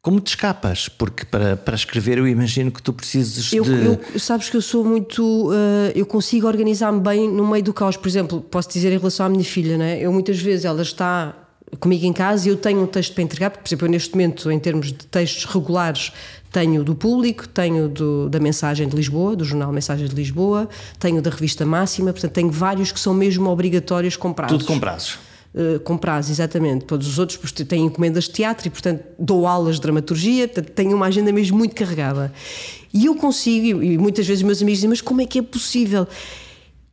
como 0.00 0.20
te 0.20 0.28
escapas? 0.28 0.88
Porque 0.88 1.24
para, 1.24 1.56
para 1.56 1.74
escrever 1.76 2.18
eu 2.18 2.26
imagino 2.26 2.70
que 2.72 2.82
tu 2.82 2.92
precises 2.92 3.52
Eu, 3.52 3.62
de. 3.64 3.70
eu- 4.12 4.18
sabes 4.18 4.50
que 4.50 4.56
eu 4.56 4.62
sou 4.62 4.84
muito. 4.84 5.50
eh, 5.52 5.92
eu 5.94 6.04
consigo 6.04 6.46
organizar-me 6.46 7.00
bem 7.00 7.30
no 7.30 7.46
meio 7.46 7.62
do 7.62 7.72
caos. 7.72 7.96
Por 7.96 8.08
exemplo, 8.08 8.40
posso 8.40 8.68
dizer 8.70 8.92
em 8.92 8.98
relação 8.98 9.26
à 9.26 9.28
minha 9.28 9.44
filha, 9.44 9.78
né? 9.78 10.00
Eu 10.00 10.12
muitas 10.12 10.40
vezes 10.40 10.64
ela 10.64 10.82
está 10.82 11.36
comigo 11.80 12.04
em 12.04 12.12
casa 12.12 12.48
e 12.48 12.50
eu 12.50 12.56
tenho 12.56 12.82
um 12.82 12.86
texto 12.86 13.14
para 13.14 13.22
entregar, 13.22 13.48
porque, 13.50 13.62
por 13.62 13.68
exemplo, 13.68 13.86
eu 13.86 13.90
neste 13.92 14.10
momento, 14.12 14.50
em 14.50 14.58
termos 14.58 14.88
de 14.88 15.06
textos 15.06 15.44
regulares, 15.46 16.12
tenho 16.50 16.84
do 16.84 16.94
público, 16.94 17.48
tenho 17.48 17.88
do, 17.88 18.28
da 18.28 18.38
Mensagem 18.38 18.86
de 18.86 18.94
Lisboa, 18.94 19.34
do 19.34 19.42
jornal 19.44 19.72
Mensagem 19.72 20.06
de 20.06 20.14
Lisboa, 20.14 20.68
tenho 20.98 21.22
da 21.22 21.30
Revista 21.30 21.64
Máxima, 21.64 22.12
portanto, 22.12 22.32
tenho 22.32 22.50
vários 22.50 22.92
que 22.92 23.00
são 23.00 23.14
mesmo 23.14 23.48
obrigatórios 23.48 24.16
com 24.16 24.32
prazos. 24.34 24.58
Tudo 24.58 24.66
com 24.66 24.78
prazos. 24.78 25.18
Uh, 25.54 25.78
com 25.80 25.98
prazos, 25.98 26.30
exatamente. 26.30 26.86
Todos 26.86 27.06
os 27.06 27.18
outros 27.18 27.52
têm 27.52 27.84
encomendas 27.84 28.24
de 28.24 28.30
teatro 28.30 28.66
e, 28.66 28.70
portanto, 28.70 29.04
dou 29.18 29.46
aulas 29.46 29.76
de 29.76 29.82
dramaturgia, 29.82 30.48
portanto, 30.48 30.70
tenho 30.72 30.96
uma 30.96 31.06
agenda 31.06 31.30
mesmo 31.30 31.58
muito 31.58 31.74
carregada. 31.74 32.32
E 32.92 33.04
eu 33.04 33.14
consigo, 33.14 33.82
e 33.82 33.98
muitas 33.98 34.26
vezes 34.26 34.42
meus 34.42 34.62
amigos 34.62 34.78
dizem, 34.78 34.88
mas 34.88 35.02
como 35.02 35.20
é 35.20 35.26
que 35.26 35.38
é 35.38 35.42
possível? 35.42 36.06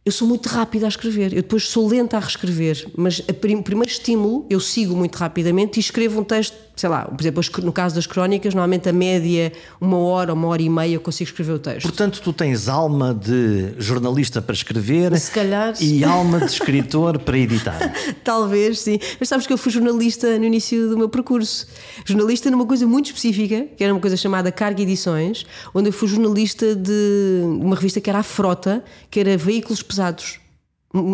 eu 0.09 0.11
sou 0.11 0.27
muito 0.27 0.47
rápida 0.47 0.87
a 0.87 0.89
escrever, 0.89 1.33
eu 1.33 1.43
depois 1.43 1.67
sou 1.67 1.87
lenta 1.87 2.17
a 2.17 2.19
reescrever, 2.19 2.87
mas 2.95 3.19
o 3.19 3.33
primeiro 3.33 3.91
estímulo 3.91 4.45
eu 4.49 4.59
sigo 4.59 4.95
muito 4.95 5.15
rapidamente 5.15 5.77
e 5.77 5.81
escrevo 5.81 6.19
um 6.19 6.23
texto, 6.23 6.57
sei 6.79 6.87
lá, 6.87 7.03
por 7.03 7.19
exemplo, 7.19 7.43
no 7.61 7.73
caso 7.73 7.93
das 7.93 8.07
crónicas, 8.07 8.53
normalmente 8.53 8.87
a 8.87 8.93
média, 8.93 9.51
uma 9.81 9.97
hora, 9.97 10.33
uma 10.33 10.47
hora 10.47 10.61
e 10.61 10.69
meia, 10.69 10.93
eu 10.93 11.01
consigo 11.01 11.29
escrever 11.29 11.51
o 11.51 11.59
texto. 11.59 11.83
Portanto, 11.83 12.21
tu 12.23 12.31
tens 12.31 12.69
alma 12.69 13.13
de 13.13 13.73
jornalista 13.77 14.41
para 14.41 14.53
escrever 14.53 15.11
calhar. 15.33 15.73
e 15.81 16.05
alma 16.05 16.39
de 16.39 16.45
escritor 16.45 17.19
para 17.19 17.37
editar. 17.37 17.77
Talvez, 18.23 18.79
sim. 18.79 18.97
Mas 19.19 19.27
sabes 19.27 19.45
que 19.45 19.51
eu 19.51 19.57
fui 19.57 19.73
jornalista 19.73 20.39
no 20.39 20.45
início 20.45 20.89
do 20.89 20.97
meu 20.97 21.09
percurso. 21.09 21.67
Jornalista 22.05 22.49
numa 22.49 22.65
coisa 22.65 22.87
muito 22.87 23.07
específica, 23.07 23.67
que 23.75 23.83
era 23.83 23.93
uma 23.93 23.99
coisa 23.99 24.15
chamada 24.15 24.49
Carga 24.49 24.81
Edições, 24.81 25.45
onde 25.73 25.89
eu 25.89 25.93
fui 25.93 26.07
jornalista 26.07 26.73
de 26.75 27.41
uma 27.43 27.75
revista 27.75 27.99
que 27.99 28.09
era 28.09 28.19
a 28.19 28.23
Frota, 28.23 28.81
que 29.11 29.19
era 29.19 29.35
veículos 29.37 29.83
pesados. 29.83 30.39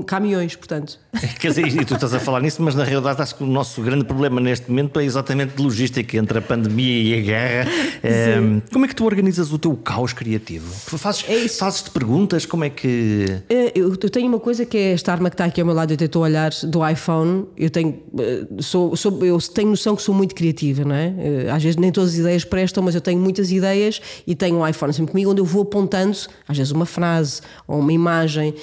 Caminhões, 0.06 0.56
portanto. 0.56 0.98
Quer 1.38 1.50
dizer, 1.50 1.68
e 1.68 1.84
tu 1.84 1.96
estás 1.96 2.14
a 2.14 2.20
falar 2.20 2.40
nisso, 2.40 2.62
mas 2.62 2.76
na 2.76 2.86
realidade 2.86 3.22
acho 3.22 3.36
que 3.36 3.44
o 3.44 3.48
nosso 3.48 3.82
grande 3.82 4.06
problema 4.06 4.40
neste 4.40 4.70
momento 4.70 4.98
é 5.02 5.04
exatamente 5.04 5.56
de 5.56 5.62
logística 5.62 6.18
entre 6.18 6.38
a 6.38 6.42
pandemia 6.42 7.04
e 7.04 7.20
a 7.20 7.22
guerra. 7.22 7.72
É, 8.08 8.36
como 8.72 8.86
é 8.86 8.88
que 8.88 8.96
tu 8.96 9.04
organizas 9.04 9.52
o 9.52 9.58
teu 9.58 9.76
caos 9.76 10.14
criativo? 10.14 10.72
Fazes, 10.98 11.26
é 11.28 11.48
fazes-te 11.48 11.90
perguntas? 11.90 12.46
Como 12.46 12.64
é 12.64 12.70
que. 12.70 13.42
É, 13.50 13.72
eu, 13.74 13.98
tenho 13.98 14.28
uma 14.28 14.40
coisa 14.40 14.64
que 14.64 14.78
é 14.78 14.92
esta 14.92 15.12
arma 15.12 15.30
que 15.30 15.34
está 15.34 15.46
aqui 15.46 15.60
ao 15.60 15.66
meu 15.66 15.76
lado, 15.76 15.92
eu 15.92 16.22
a 16.22 16.24
olhar 16.24 16.52
do 16.64 16.88
iPhone. 16.88 17.46
Eu 17.58 17.70
tenho, 17.70 18.00
eh, 18.20 18.46
sou, 18.60 18.96
sou, 18.96 19.26
eu 19.26 19.40
tenho 19.40 19.70
noção 19.70 19.96
que 19.96 20.04
sou 20.04 20.14
muito 20.14 20.36
criativa, 20.36 20.84
não 20.84 20.94
é? 20.94 21.16
Eh, 21.18 21.50
às 21.50 21.64
vezes 21.64 21.78
nem 21.78 21.92
todas 21.92 22.12
as 22.12 22.20
ideias 22.20 22.46
prestam, 22.46 22.84
mas 22.84 22.94
eu 22.94 23.02
tenho 23.02 23.20
muitas 23.20 23.52
ideias 23.52 24.00
e 24.28 24.36
tenho 24.36 24.58
um 24.58 24.68
iPhone 24.68 24.94
sempre 24.94 25.12
comigo 25.12 25.32
onde 25.32 25.42
eu 25.42 25.46
vou 25.46 25.64
apontando, 25.64 26.18
às 26.48 26.58
vezes, 26.58 26.72
uma 26.72 26.86
frase 26.86 27.42
ou 27.68 27.80
uma 27.80 27.94
imagem 27.94 28.54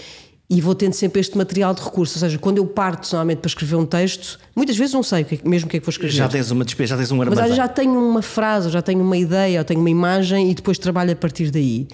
e 0.52 0.60
vou 0.60 0.74
tendo 0.74 0.92
sempre 0.92 1.18
este 1.18 1.36
material 1.36 1.72
de 1.72 1.80
recurso. 1.82 2.18
Ou 2.18 2.20
seja, 2.20 2.38
quando 2.38 2.58
eu 2.58 2.66
parto 2.66 3.10
normalmente 3.10 3.38
para 3.38 3.48
escrever 3.48 3.74
um 3.76 3.86
texto, 3.86 4.38
muitas 4.54 4.76
vezes 4.76 4.92
não 4.92 5.02
sei 5.02 5.22
o 5.22 5.24
que, 5.24 5.36
é 5.36 5.48
mesmo 5.48 5.66
o 5.66 5.70
que 5.70 5.78
é 5.78 5.80
que 5.80 5.86
vou 5.86 5.90
escrever. 5.90 6.12
Já 6.12 6.28
tens 6.28 6.50
uma 6.50 6.62
despesa, 6.62 6.88
já 6.88 6.96
tens 6.98 7.10
um 7.10 7.22
armazém. 7.22 7.48
Mas 7.48 7.56
já 7.56 7.66
tenho 7.66 7.98
uma 7.98 8.20
frase, 8.20 8.68
já 8.68 8.82
tenho 8.82 9.00
uma 9.00 9.16
ideia, 9.16 9.56
eu 9.60 9.64
tenho 9.64 9.80
uma 9.80 9.88
imagem 9.88 10.50
e 10.50 10.54
depois 10.54 10.76
trabalho 10.76 11.12
a 11.12 11.16
partir 11.16 11.50
daí. 11.50 11.88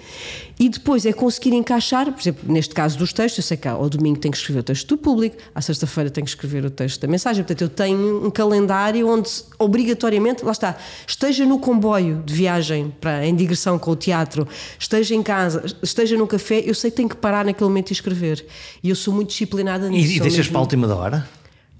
E 0.59 0.67
depois 0.67 1.05
é 1.05 1.13
conseguir 1.13 1.53
encaixar, 1.53 2.11
por 2.11 2.19
exemplo, 2.19 2.51
neste 2.51 2.75
caso 2.75 2.97
dos 2.97 3.13
textos, 3.13 3.37
eu 3.37 3.47
sei 3.47 3.55
que 3.55 3.65
ao 3.65 3.89
domingo 3.89 4.19
tenho 4.19 4.33
que 4.33 4.37
escrever 4.37 4.59
o 4.59 4.63
texto 4.63 4.89
do 4.89 4.97
público, 4.97 5.37
à 5.55 5.61
sexta-feira 5.61 6.09
tenho 6.09 6.25
que 6.25 6.31
escrever 6.31 6.65
o 6.65 6.69
texto 6.69 6.99
da 6.99 7.07
mensagem. 7.07 7.45
Portanto, 7.45 7.61
eu 7.61 7.69
tenho 7.69 8.25
um 8.25 8.29
calendário 8.29 9.07
onde 9.07 9.29
obrigatoriamente, 9.57 10.43
lá 10.43 10.51
está, 10.51 10.75
esteja 11.07 11.45
no 11.45 11.59
comboio 11.59 12.21
de 12.25 12.33
viagem 12.33 12.93
para, 12.99 13.25
em 13.25 13.33
digressão 13.33 13.79
com 13.79 13.91
o 13.91 13.95
teatro, 13.95 14.45
esteja 14.77 15.15
em 15.15 15.23
casa, 15.23 15.63
esteja 15.81 16.17
no 16.17 16.27
café, 16.27 16.61
eu 16.65 16.75
sei 16.75 16.91
que 16.91 16.97
tenho 16.97 17.07
que 17.07 17.15
parar 17.15 17.45
naquele 17.45 17.69
momento 17.69 17.91
e 17.91 17.93
escrever. 17.93 18.45
E 18.83 18.89
eu 18.89 18.97
sou 18.97 19.13
muito 19.13 19.29
disciplinada 19.29 19.87
nisso. 19.87 20.11
E, 20.11 20.17
e 20.17 20.19
deixas 20.19 20.39
mesmo... 20.39 20.51
para 20.51 20.59
a 20.59 20.61
última 20.61 20.87
da 20.87 20.95
hora? 20.97 21.29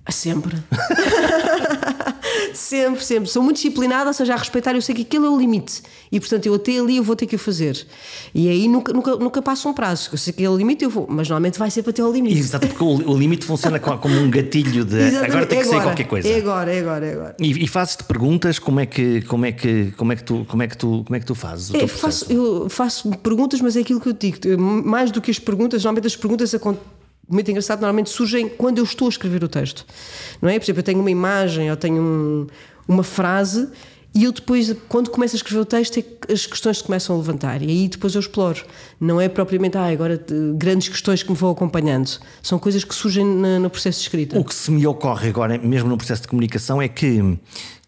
Sempre. 0.10 0.56
sempre, 2.54 3.04
sempre. 3.04 3.30
Sou 3.30 3.42
muito 3.42 3.58
disciplinada, 3.58 4.10
ou 4.10 4.14
seja, 4.14 4.34
a 4.34 4.38
respeitar, 4.38 4.76
eu 4.76 4.82
sei 4.82 4.96
que 4.96 5.02
aquele 5.04 5.26
é 5.26 5.30
o 5.30 5.38
limite. 5.38 5.82
E 6.12 6.20
portanto, 6.20 6.46
eu 6.46 6.54
até 6.54 6.78
ali 6.78 6.98
eu 6.98 7.04
vou 7.04 7.16
ter 7.16 7.26
que 7.26 7.36
o 7.36 7.40
fazer. 7.40 7.86
E 8.34 8.50
aí 8.50 8.68
nunca, 8.68 8.94
nunca, 8.94 9.16
nunca 9.16 9.42
passo 9.42 9.70
um 9.70 9.74
prazo. 9.74 10.10
Eu 10.12 10.18
sei 10.18 10.34
que 10.34 10.44
é 10.44 10.50
o 10.50 10.58
limite, 10.58 10.84
eu 10.84 10.90
vou. 10.90 11.06
Mas 11.10 11.28
normalmente 11.30 11.60
vai 11.60 11.70
ser 11.70 11.84
para 11.84 11.94
ter 11.94 12.04
o 12.04 12.12
limite. 12.12 12.38
Exato, 12.38 12.68
porque 12.68 12.84
o, 12.84 13.12
o 13.12 13.18
limite 13.18 13.46
funciona 13.46 13.80
como 13.80 14.16
um 14.16 14.30
gatilho 14.30 14.86
de 14.86 14.98
Exatamente. 14.98 15.32
agora 15.32 15.46
tem 15.46 15.60
que 15.60 15.66
é 15.66 15.70
ser 15.70 15.82
qualquer 15.82 16.08
coisa. 16.08 16.28
É 16.28 16.38
agora, 16.38 16.74
é 16.74 16.80
agora, 16.80 17.06
é 17.06 17.14
agora. 17.14 17.36
E, 17.40 17.64
e 17.64 17.68
fazes-te 17.68 18.04
perguntas 18.04 18.60
como 18.60 18.80
é 18.80 18.86
que 18.86 19.22
como 19.24 19.46
é 19.46 19.52
que 19.52 19.92
como 19.98 20.12
é 20.12 20.16
que 20.16 20.24
tu 20.24 20.46
como 20.48 20.64
é 20.64 20.68
que 20.68 20.78
tu 20.78 21.04
como 21.06 21.16
é 21.16 21.20
que 21.20 21.26
tu 21.26 21.36
fazes? 21.36 21.74
É, 21.74 21.88
faço, 21.88 22.32
eu 22.32 22.70
faço 22.70 23.10
perguntas, 23.18 23.62
mas 23.62 23.76
é 23.76 23.82
aquilo 23.82 24.00
que 24.00 24.10
eu 24.10 24.14
digo. 24.14 24.38
Mais 24.60 25.12
do 25.12 25.22
que 25.22 25.32
as 25.32 25.40
perguntas, 25.40 25.84
normalmente 25.84 26.08
as 26.08 26.16
perguntas 26.16 26.54
acontecem 26.54 26.99
muito 27.30 27.50
engraçado, 27.52 27.80
normalmente 27.82 28.10
surgem 28.10 28.50
quando 28.50 28.80
eu 28.80 28.84
estou 28.84 29.08
a 29.08 29.10
escrever 29.10 29.44
o 29.44 29.48
texto. 29.48 29.86
Não 30.42 30.50
é? 30.50 30.58
Por 30.58 30.66
exemplo, 30.66 30.80
eu 30.80 30.84
tenho 30.84 31.00
uma 31.00 31.12
imagem 31.12 31.70
ou 31.70 31.78
tenho 31.78 32.02
um, 32.02 32.48
uma 32.88 33.04
frase 33.04 33.70
e 34.14 34.24
eu 34.24 34.32
depois, 34.32 34.76
quando 34.88 35.12
começo 35.12 35.36
a 35.36 35.38
escrever 35.38 35.60
o 35.60 35.66
texto, 35.66 36.00
é 36.00 36.34
as 36.34 36.46
questões 36.46 36.80
se 36.80 36.84
começam 36.84 37.16
a 37.16 37.20
levantar. 37.20 37.62
E 37.62 37.68
aí 37.68 37.88
depois 37.88 38.16
eu 38.16 38.20
exploro. 38.20 38.66
Não 39.00 39.22
é 39.22 39.30
propriamente, 39.30 39.78
ah, 39.78 39.86
agora 39.86 40.20
grandes 40.56 40.90
questões 40.90 41.22
que 41.22 41.30
me 41.30 41.38
vão 41.38 41.52
acompanhando. 41.52 42.10
São 42.42 42.58
coisas 42.58 42.84
que 42.84 42.94
surgem 42.94 43.24
na, 43.24 43.60
no 43.60 43.70
processo 43.70 44.00
de 44.00 44.06
escrita. 44.06 44.40
O 44.40 44.44
que 44.44 44.54
se 44.54 44.72
me 44.72 44.86
ocorre 44.88 45.30
agora, 45.30 45.58
mesmo 45.60 45.90
no 45.90 45.98
processo 45.98 46.24
de 46.24 46.28
comunicação, 46.28 46.82
é 46.82 46.88
que 46.88 47.38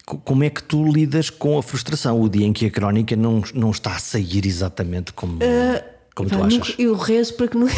como 0.05 0.43
é 0.43 0.49
que 0.49 0.61
tu 0.61 0.85
lidas 0.91 1.29
com 1.29 1.57
a 1.57 1.63
frustração 1.63 2.21
o 2.21 2.29
dia 2.29 2.45
em 2.45 2.53
que 2.53 2.65
a 2.65 2.71
crónica 2.71 3.15
não, 3.15 3.41
não 3.53 3.71
está 3.71 3.95
a 3.95 3.99
sair 3.99 4.45
exatamente 4.45 5.13
como. 5.13 5.37
Uh 5.37 5.90
como 6.13 6.29
Pá, 6.29 6.37
tu 6.37 6.43
achas? 6.43 6.59
Nunca, 6.59 6.81
eu 6.81 6.95
rezo 6.95 7.33
para 7.35 7.47
que 7.47 7.57
nunca, 7.57 7.73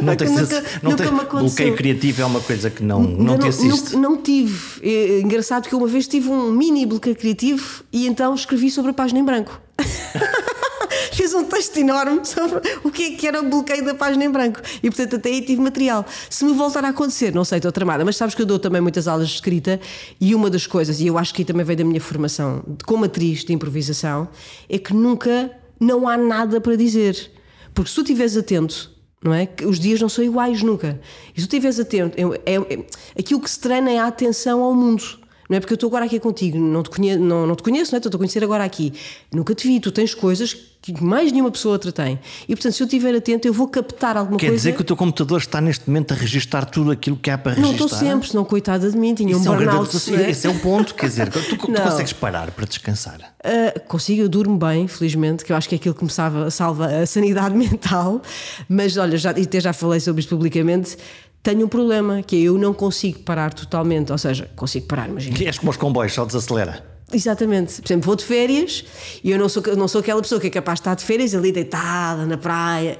não 0.00 0.16
tens 0.16 0.30
nunca, 0.40 0.64
não 0.82 0.90
nunca 0.92 1.10
me 1.10 1.20
aconteceu. 1.20 1.38
Bloqueio 1.40 1.76
criativo 1.76 2.22
é 2.22 2.24
uma 2.24 2.40
coisa 2.40 2.70
que 2.70 2.82
não, 2.82 3.02
não, 3.02 3.24
não 3.24 3.38
te 3.38 3.48
assiste. 3.48 3.92
Não, 3.92 4.02
não 4.02 4.16
tive. 4.22 4.80
É 4.82 5.20
engraçado 5.20 5.68
que 5.68 5.74
uma 5.74 5.86
vez 5.86 6.08
tive 6.08 6.30
um 6.30 6.50
mini 6.50 6.86
bloqueio 6.86 7.14
criativo 7.14 7.84
e 7.92 8.06
então 8.06 8.34
escrevi 8.34 8.70
sobre 8.70 8.92
a 8.92 8.94
página 8.94 9.20
em 9.20 9.24
branco. 9.24 9.60
Fiz 11.12 11.34
um 11.34 11.44
texto 11.44 11.76
enorme 11.76 12.24
sobre 12.24 12.60
o 12.82 12.90
que, 12.90 13.02
é 13.02 13.10
que 13.16 13.26
era 13.26 13.40
o 13.40 13.50
bloqueio 13.50 13.84
da 13.84 13.94
página 13.94 14.24
em 14.24 14.30
branco. 14.30 14.60
E 14.82 14.88
portanto 14.88 15.16
até 15.16 15.28
aí 15.28 15.42
tive 15.42 15.60
material. 15.60 16.06
Se 16.30 16.44
me 16.44 16.54
voltar 16.54 16.84
a 16.84 16.88
acontecer, 16.88 17.34
não 17.34 17.44
sei, 17.44 17.58
estou 17.58 17.72
tramada, 17.72 18.02
mas 18.02 18.16
sabes 18.16 18.34
que 18.34 18.40
eu 18.40 18.46
dou 18.46 18.58
também 18.58 18.80
muitas 18.80 19.06
aulas 19.06 19.28
de 19.28 19.34
escrita 19.34 19.78
e 20.18 20.34
uma 20.34 20.48
das 20.48 20.66
coisas, 20.66 21.00
e 21.00 21.06
eu 21.06 21.18
acho 21.18 21.34
que 21.34 21.44
também 21.44 21.66
veio 21.66 21.76
da 21.76 21.84
minha 21.84 22.00
formação 22.00 22.62
como 22.86 23.04
atriz 23.04 23.44
de 23.44 23.52
improvisação, 23.52 24.28
é 24.68 24.78
que 24.78 24.94
nunca 24.94 25.50
não 25.78 26.08
há 26.08 26.16
nada 26.16 26.60
para 26.60 26.74
dizer 26.74 27.37
porque 27.78 27.90
se 27.90 27.94
tu 27.94 28.00
estiveres 28.00 28.36
atento, 28.36 28.90
não 29.22 29.32
é? 29.32 29.48
Os 29.64 29.78
dias 29.78 30.00
não 30.00 30.08
são 30.08 30.24
iguais 30.24 30.64
nunca. 30.64 31.00
E 31.32 31.40
se 31.40 31.46
tu 31.46 31.54
estiveres 31.54 31.78
atento, 31.78 32.16
é, 32.18 32.54
é, 32.54 32.56
é, 32.56 32.86
aquilo 33.16 33.40
que 33.40 33.48
se 33.48 33.60
treina 33.60 33.88
é 33.88 34.00
a 34.00 34.08
atenção 34.08 34.64
ao 34.64 34.74
mundo. 34.74 35.04
Não 35.48 35.56
é 35.56 35.60
porque 35.60 35.72
eu 35.72 35.76
estou 35.76 35.88
agora 35.88 36.04
aqui 36.04 36.20
contigo, 36.20 36.58
não 36.58 36.82
te 36.82 36.90
conheço, 36.90 37.20
não, 37.20 37.46
não 37.46 37.56
te 37.56 37.62
conheço, 37.62 37.92
não 37.92 37.96
é? 37.96 37.98
estou 37.98 38.10
a 38.14 38.18
conhecer 38.18 38.44
agora 38.44 38.64
aqui. 38.64 38.92
Nunca 39.32 39.54
te 39.54 39.66
vi, 39.66 39.80
tu 39.80 39.90
tens 39.90 40.14
coisas 40.14 40.54
que 40.80 41.02
mais 41.02 41.32
nenhuma 41.32 41.50
pessoa 41.50 41.72
outra 41.72 41.90
tem. 41.90 42.18
E 42.48 42.54
portanto, 42.54 42.74
se 42.74 42.82
eu 42.82 42.86
estiver 42.86 43.14
atento, 43.14 43.48
eu 43.48 43.52
vou 43.52 43.66
captar 43.66 44.16
alguma 44.16 44.38
Quer 44.38 44.48
coisa. 44.48 44.62
Quer 44.62 44.70
dizer 44.70 44.76
que 44.76 44.82
o 44.82 44.84
teu 44.84 44.96
computador 44.96 45.38
está 45.38 45.60
neste 45.60 45.88
momento 45.88 46.12
a 46.12 46.16
registrar 46.16 46.64
tudo 46.64 46.90
aquilo 46.90 47.16
que 47.16 47.30
há 47.30 47.36
para 47.36 47.54
registrar? 47.54 47.78
Não 47.78 47.84
estou 47.84 47.98
sempre, 47.98 48.28
senão 48.28 48.44
coitada 48.44 48.90
de 48.90 48.96
mim, 48.96 49.14
tinha 49.14 49.32
Isso 49.32 49.40
um 49.40 49.56
burnout. 49.56 49.96
É 49.96 50.16
um 50.16 50.20
esse 50.28 50.46
é 50.46 50.50
o 50.50 50.58
ponto, 50.60 50.94
quer 50.94 51.06
dizer, 51.06 51.28
tu, 51.30 51.42
tu 51.42 51.56
consegues 51.58 52.12
parar 52.12 52.50
para 52.50 52.66
descansar? 52.66 53.18
Uh, 53.44 53.80
consigo, 53.86 54.22
eu 54.22 54.28
durmo 54.28 54.56
bem, 54.56 54.86
felizmente, 54.86 55.44
que 55.44 55.52
eu 55.52 55.56
acho 55.56 55.68
que 55.68 55.74
é 55.74 55.78
aquilo 55.78 55.94
que 55.94 56.04
me 56.04 56.10
salva, 56.10 56.50
salva 56.50 56.86
a 56.86 57.06
sanidade 57.06 57.54
mental. 57.56 58.22
Mas 58.68 58.96
olha, 58.96 59.16
já, 59.18 59.30
até 59.30 59.60
já 59.60 59.72
falei 59.72 60.00
sobre 60.00 60.20
isto 60.20 60.34
publicamente 60.34 60.96
tenho 61.42 61.66
um 61.66 61.68
problema, 61.68 62.22
que 62.22 62.36
é 62.36 62.40
eu 62.40 62.58
não 62.58 62.74
consigo 62.74 63.20
parar 63.20 63.54
totalmente, 63.54 64.12
ou 64.12 64.18
seja, 64.18 64.50
consigo 64.56 64.86
parar, 64.86 65.08
imagina. 65.08 65.36
Que 65.36 65.46
és 65.46 65.58
como 65.58 65.70
os 65.70 65.76
comboios, 65.76 66.12
só 66.12 66.24
desacelera. 66.24 66.84
Exatamente. 67.12 67.80
Por 67.80 67.88
exemplo, 67.88 68.06
vou 68.06 68.16
de 68.16 68.24
férias 68.24 68.84
e 69.24 69.30
eu 69.30 69.38
não 69.38 69.48
sou, 69.48 69.62
não 69.76 69.88
sou 69.88 70.00
aquela 70.00 70.20
pessoa 70.20 70.40
que 70.40 70.46
é 70.46 70.50
capaz 70.50 70.78
de 70.78 70.80
estar 70.82 70.94
de 70.94 71.04
férias 71.04 71.34
ali 71.34 71.52
deitada 71.52 72.26
na 72.26 72.36
praia. 72.36 72.98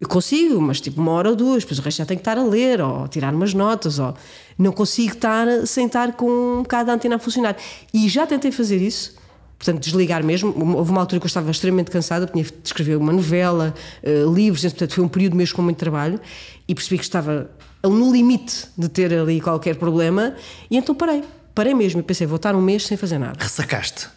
Eu 0.00 0.08
consigo, 0.08 0.60
mas 0.60 0.80
tipo 0.80 1.00
uma 1.00 1.12
hora 1.12 1.30
ou 1.30 1.36
duas, 1.36 1.62
depois 1.62 1.78
o 1.78 1.82
resto 1.82 1.98
já 1.98 2.06
tenho 2.06 2.18
que 2.18 2.28
estar 2.28 2.36
a 2.36 2.42
ler 2.42 2.80
ou 2.80 3.04
a 3.04 3.08
tirar 3.08 3.32
umas 3.32 3.54
notas. 3.54 3.98
Ou... 3.98 4.14
Não 4.58 4.72
consigo 4.72 5.14
estar 5.14 5.46
sem 5.66 5.86
estar 5.86 6.12
com 6.14 6.28
um 6.28 6.62
bocado 6.62 6.88
da 6.88 6.94
antena 6.94 7.16
a 7.16 7.18
funcionar. 7.18 7.56
E 7.92 8.08
já 8.08 8.26
tentei 8.26 8.50
fazer 8.50 8.82
isso, 8.82 9.14
portanto, 9.56 9.84
desligar 9.84 10.24
mesmo. 10.24 10.52
Houve 10.76 10.90
uma 10.90 11.00
altura 11.00 11.20
que 11.20 11.26
eu 11.26 11.28
estava 11.28 11.48
extremamente 11.50 11.92
cansada, 11.92 12.26
tinha 12.26 12.42
de 12.42 12.52
escrever 12.64 12.96
uma 12.96 13.12
novela, 13.12 13.72
uh, 14.02 14.34
livros, 14.34 14.62
portanto, 14.62 14.94
foi 14.94 15.04
um 15.04 15.08
período 15.08 15.36
mesmo 15.36 15.54
com 15.54 15.62
muito 15.62 15.78
trabalho 15.78 16.20
e 16.66 16.74
percebi 16.74 16.98
que 16.98 17.04
estava 17.04 17.48
no 17.90 18.12
limite 18.12 18.68
de 18.76 18.88
ter 18.88 19.12
ali 19.12 19.40
qualquer 19.40 19.76
problema, 19.76 20.34
e 20.70 20.76
então 20.76 20.94
parei. 20.94 21.22
Parei 21.54 21.74
mesmo 21.74 22.00
e 22.00 22.02
pensei, 22.02 22.26
vou 22.26 22.36
estar 22.36 22.54
um 22.54 22.60
mês 22.60 22.86
sem 22.86 22.96
fazer 22.96 23.18
nada. 23.18 23.38
Ressacaste. 23.42 24.08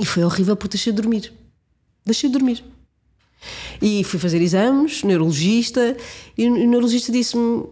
E 0.00 0.04
foi 0.04 0.24
horrível 0.24 0.56
porque 0.56 0.76
deixei 0.76 0.92
de 0.92 1.00
dormir. 1.00 1.32
Deixei 2.04 2.28
de 2.28 2.32
dormir. 2.32 2.64
E 3.80 4.04
fui 4.04 4.18
fazer 4.18 4.40
exames, 4.42 5.02
neurologista, 5.02 5.96
e 6.36 6.48
o 6.48 6.54
neurologista 6.54 7.10
disse-me: 7.12 7.64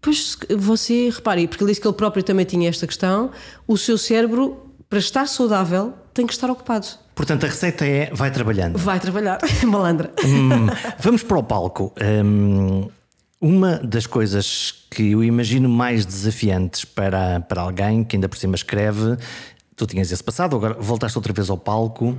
Pois 0.00 0.36
você, 0.56 1.10
repare, 1.10 1.46
porque 1.46 1.62
ele 1.62 1.70
disse 1.70 1.80
que 1.80 1.86
ele 1.86 1.96
próprio 1.96 2.22
também 2.22 2.44
tinha 2.44 2.68
esta 2.68 2.86
questão, 2.86 3.30
o 3.66 3.76
seu 3.76 3.98
cérebro, 3.98 4.70
para 4.88 4.98
estar 4.98 5.26
saudável, 5.26 5.94
tem 6.14 6.26
que 6.26 6.32
estar 6.32 6.50
ocupado. 6.50 6.86
Portanto, 7.14 7.44
a 7.44 7.48
receita 7.48 7.84
é 7.84 8.10
vai 8.12 8.30
trabalhando. 8.30 8.78
Vai 8.78 8.98
trabalhar, 8.98 9.38
malandra. 9.66 10.12
Hum, 10.24 10.66
vamos 10.98 11.22
para 11.22 11.38
o 11.38 11.42
palco. 11.42 11.92
Hum, 12.00 12.88
Uma 13.44 13.78
das 13.78 14.06
coisas 14.06 14.86
que 14.88 15.10
eu 15.10 15.24
imagino 15.24 15.68
mais 15.68 16.06
desafiantes 16.06 16.84
para, 16.84 17.40
para 17.40 17.62
alguém 17.62 18.04
que 18.04 18.14
ainda 18.14 18.28
por 18.28 18.38
cima 18.38 18.54
escreve, 18.54 19.16
tu 19.74 19.84
tinhas 19.84 20.12
esse 20.12 20.22
passado, 20.22 20.54
agora 20.54 20.74
voltaste 20.74 21.18
outra 21.18 21.32
vez 21.32 21.50
ao 21.50 21.58
palco. 21.58 22.16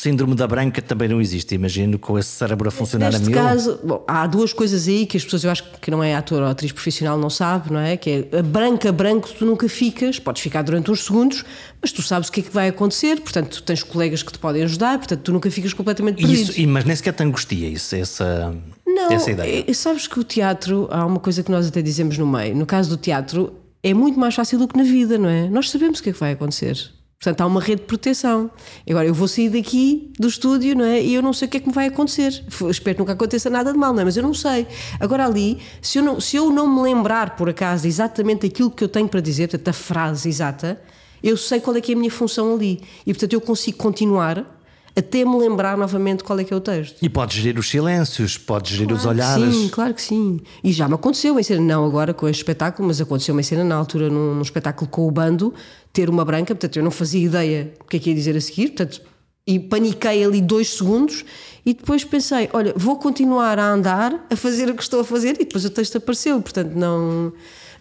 Síndrome 0.00 0.36
da 0.36 0.46
branca 0.46 0.80
também 0.80 1.08
não 1.08 1.20
existe, 1.20 1.56
imagino, 1.56 1.98
com 1.98 2.16
esse 2.16 2.28
cérebro 2.28 2.68
a 2.68 2.70
funcionar 2.70 3.10
Neste 3.10 3.26
a 3.26 3.30
mil. 3.30 3.34
caso, 3.34 3.80
bom, 3.82 4.04
há 4.06 4.28
duas 4.28 4.52
coisas 4.52 4.86
aí 4.86 5.04
que 5.06 5.16
as 5.16 5.24
pessoas, 5.24 5.42
eu 5.42 5.50
acho 5.50 5.64
que 5.82 5.90
não 5.90 6.04
é 6.04 6.14
ator 6.14 6.40
ou 6.40 6.46
atriz 6.48 6.70
profissional, 6.70 7.18
não 7.18 7.28
sabe, 7.28 7.72
não 7.72 7.80
é? 7.80 7.96
Que 7.96 8.28
é 8.32 8.38
a 8.38 8.42
branca, 8.44 8.92
branco, 8.92 9.28
tu 9.36 9.44
nunca 9.44 9.68
ficas, 9.68 10.20
podes 10.20 10.40
ficar 10.40 10.62
durante 10.62 10.88
uns 10.88 11.04
segundos, 11.04 11.44
mas 11.82 11.90
tu 11.90 12.00
sabes 12.00 12.28
o 12.28 12.32
que 12.32 12.38
é 12.38 12.42
que 12.44 12.54
vai 12.54 12.68
acontecer, 12.68 13.20
portanto, 13.20 13.56
tu 13.56 13.62
tens 13.64 13.82
colegas 13.82 14.22
que 14.22 14.30
te 14.32 14.38
podem 14.38 14.62
ajudar, 14.62 14.98
portanto, 14.98 15.20
tu 15.20 15.32
nunca 15.32 15.50
ficas 15.50 15.72
completamente 15.72 16.18
perdido. 16.22 16.52
Isso, 16.52 16.68
mas 16.68 16.84
nem 16.84 16.94
sequer 16.94 17.14
te 17.14 17.24
angustia 17.24 17.68
isso, 17.68 17.96
essa, 17.96 18.54
Não, 18.86 19.10
essa 19.10 19.32
ideia. 19.32 19.64
é- 19.68 19.72
sabes 19.74 20.06
que 20.06 20.20
o 20.20 20.22
teatro, 20.22 20.86
há 20.92 21.04
uma 21.04 21.18
coisa 21.18 21.42
que 21.42 21.50
nós 21.50 21.66
até 21.66 21.82
dizemos 21.82 22.16
no 22.16 22.24
meio, 22.26 22.54
no 22.54 22.66
caso 22.66 22.88
do 22.88 22.96
teatro, 22.96 23.52
é 23.82 23.92
muito 23.92 24.16
mais 24.16 24.36
fácil 24.36 24.60
do 24.60 24.68
que 24.68 24.76
na 24.76 24.84
vida, 24.84 25.18
não 25.18 25.28
é? 25.28 25.48
Nós 25.48 25.70
sabemos 25.70 25.98
o 25.98 26.02
que 26.04 26.10
é 26.10 26.12
que 26.12 26.20
vai 26.20 26.30
acontecer. 26.34 26.96
Portanto, 27.20 27.40
há 27.40 27.46
uma 27.46 27.60
rede 27.60 27.80
de 27.80 27.86
proteção. 27.88 28.48
Agora, 28.88 29.04
eu 29.04 29.12
vou 29.12 29.26
sair 29.26 29.50
daqui 29.50 30.12
do 30.20 30.28
estúdio, 30.28 30.76
não 30.76 30.84
é? 30.84 31.02
E 31.02 31.14
eu 31.14 31.20
não 31.20 31.32
sei 31.32 31.48
o 31.48 31.50
que 31.50 31.56
é 31.56 31.60
que 31.60 31.66
me 31.66 31.74
vai 31.74 31.88
acontecer. 31.88 32.44
Espero 32.70 32.94
que 32.94 33.00
nunca 33.00 33.12
aconteça 33.12 33.50
nada 33.50 33.72
de 33.72 33.78
mal, 33.78 33.92
não 33.92 34.02
é? 34.02 34.04
Mas 34.04 34.16
eu 34.16 34.22
não 34.22 34.32
sei. 34.32 34.68
Agora, 35.00 35.26
ali, 35.26 35.58
se 35.82 35.98
eu 35.98 36.04
não, 36.04 36.20
se 36.20 36.36
eu 36.36 36.48
não 36.48 36.72
me 36.72 36.80
lembrar, 36.80 37.34
por 37.34 37.48
acaso, 37.48 37.88
exatamente 37.88 38.46
aquilo 38.46 38.70
que 38.70 38.84
eu 38.84 38.88
tenho 38.88 39.08
para 39.08 39.20
dizer, 39.20 39.48
portanto, 39.48 39.68
a 39.68 39.72
frase 39.72 40.28
exata, 40.28 40.80
eu 41.20 41.36
sei 41.36 41.58
qual 41.58 41.76
é 41.76 41.80
que 41.80 41.90
é 41.90 41.96
a 41.96 41.98
minha 41.98 42.10
função 42.10 42.54
ali. 42.54 42.80
E, 43.04 43.12
portanto, 43.12 43.32
eu 43.32 43.40
consigo 43.40 43.76
continuar 43.78 44.57
até 44.98 45.24
me 45.24 45.36
lembrar 45.38 45.78
novamente 45.78 46.24
qual 46.24 46.38
é 46.40 46.44
que 46.44 46.52
é 46.52 46.56
o 46.56 46.60
texto. 46.60 46.98
E 47.00 47.08
podes 47.08 47.36
gerir 47.36 47.56
os 47.56 47.68
silêncios, 47.68 48.36
podes 48.36 48.72
gerir 48.72 48.92
os 48.92 49.02
Claro 49.02 49.16
que 49.16 49.22
olhares. 49.22 49.54
Sim, 49.54 49.68
claro 49.68 49.94
que 49.94 50.02
sim. 50.02 50.40
E 50.62 50.72
já 50.72 50.88
me 50.88 50.94
aconteceu 50.94 51.38
em 51.38 51.42
cena, 51.42 51.60
não 51.60 51.84
agora 51.84 52.12
com 52.12 52.28
este 52.28 52.40
espetáculo, 52.40 52.88
mas 52.88 53.00
aconteceu 53.00 53.38
em 53.38 53.42
cena 53.42 53.62
na 53.62 53.76
altura 53.76 54.10
num, 54.10 54.34
num 54.34 54.42
espetáculo 54.42 54.90
com 54.90 55.06
o 55.06 55.10
bando, 55.10 55.54
ter 55.92 56.10
uma 56.10 56.24
branca, 56.24 56.54
portanto 56.54 56.76
eu 56.76 56.82
não 56.82 56.90
fazia 56.90 57.24
ideia 57.24 57.72
o 57.80 57.84
que 57.84 57.96
é 57.96 58.00
que 58.00 58.10
ia 58.10 58.14
dizer 58.16 58.36
a 58.36 58.40
seguir, 58.40 58.68
portanto, 58.68 59.00
e 59.46 59.58
paniquei 59.58 60.24
ali 60.24 60.42
dois 60.42 60.76
segundos 60.76 61.24
e 61.64 61.72
depois 61.72 62.04
pensei, 62.04 62.50
olha, 62.52 62.74
vou 62.76 62.96
continuar 62.96 63.58
a 63.58 63.72
andar, 63.72 64.26
a 64.28 64.36
fazer 64.36 64.68
o 64.68 64.74
que 64.74 64.82
estou 64.82 65.00
a 65.00 65.04
fazer 65.04 65.36
e 65.36 65.44
depois 65.44 65.64
o 65.64 65.70
texto 65.70 65.96
apareceu, 65.96 66.40
portanto 66.42 66.74
não, 66.74 67.32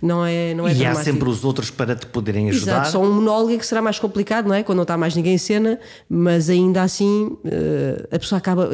não 0.01 0.25
é, 0.25 0.53
não 0.53 0.67
é 0.67 0.71
E 0.71 0.75
há 0.75 0.77
dramático. 0.91 1.03
sempre 1.03 1.29
os 1.29 1.43
outros 1.43 1.69
para 1.71 1.95
te 1.95 2.05
poderem 2.07 2.49
ajudar. 2.49 2.71
Exato, 2.81 2.91
só 2.91 3.01
um 3.01 3.11
monólogo 3.13 3.53
é 3.53 3.57
que 3.57 3.65
será 3.65 3.81
mais 3.81 3.99
complicado, 3.99 4.47
não 4.47 4.53
é? 4.55 4.63
Quando 4.63 4.77
não 4.77 4.83
está 4.83 4.97
mais 4.97 5.15
ninguém 5.15 5.35
em 5.35 5.37
cena, 5.37 5.79
mas 6.09 6.49
ainda 6.49 6.81
assim 6.83 7.37
eh, 7.45 8.07
a 8.11 8.19
pessoa 8.19 8.37
acaba. 8.39 8.69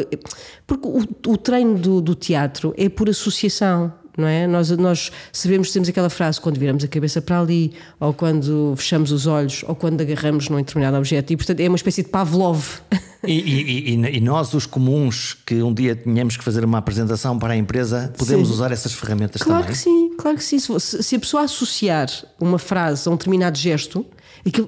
Porque 0.68 0.88
o, 0.88 1.32
o 1.34 1.38
treino 1.38 1.78
do, 1.78 2.02
do 2.02 2.16
teatro 2.16 2.74
é 2.78 2.90
por 2.90 3.10
associação. 3.10 3.94
Não 4.16 4.28
é? 4.28 4.46
nós, 4.46 4.70
nós 4.70 5.12
sabemos, 5.32 5.72
temos 5.72 5.90
aquela 5.90 6.08
frase 6.08 6.40
quando 6.40 6.60
viramos 6.60 6.84
a 6.84 6.88
cabeça 6.88 7.20
para 7.20 7.40
ali, 7.40 7.74
ou 8.00 8.14
quando 8.14 8.76
fechamos 8.78 9.12
os 9.12 9.26
olhos, 9.26 9.66
ou 9.68 9.74
quando 9.74 10.00
agarramos 10.02 10.50
num 10.50 10.58
determinado 10.58 10.98
objeto, 10.98 11.34
e 11.34 11.36
portanto 11.36 11.60
é 11.62 11.68
uma 11.68 11.76
espécie 11.78 12.04
de 12.04 12.10
Pavlov. 12.10 12.64
E, 13.26 13.40
e- 13.40 14.18
e- 14.18 14.20
nós, 14.20 14.54
os 14.54 14.66
comuns, 14.66 15.34
que 15.46 15.64
um 15.64 15.74
dia 15.74 15.96
tínhamos 15.96 16.36
que 16.36 16.44
fazer 16.44 16.66
uma 16.66 16.78
apresentação 16.80 17.40
para 17.40 17.54
a 17.54 17.56
empresa, 17.56 18.14
podemos 18.18 18.50
Sim. 18.50 18.54
usar 18.54 18.70
essas 18.74 18.92
ferramentas 18.92 19.42
Claro 19.42 19.62
também. 19.62 19.72
que 19.74 19.82
sim, 19.82 20.03
claro 20.18 20.38
que 20.38 20.44
sim. 20.44 20.60
Se, 20.60 21.16
a 21.16 21.20
pessoa 21.20 21.44
associar 21.44 22.10
uma 22.40 22.60
frase 22.60 23.08
a 23.08 23.12
um 23.12 23.16
determinado 23.16 23.58
gesto, 23.58 24.06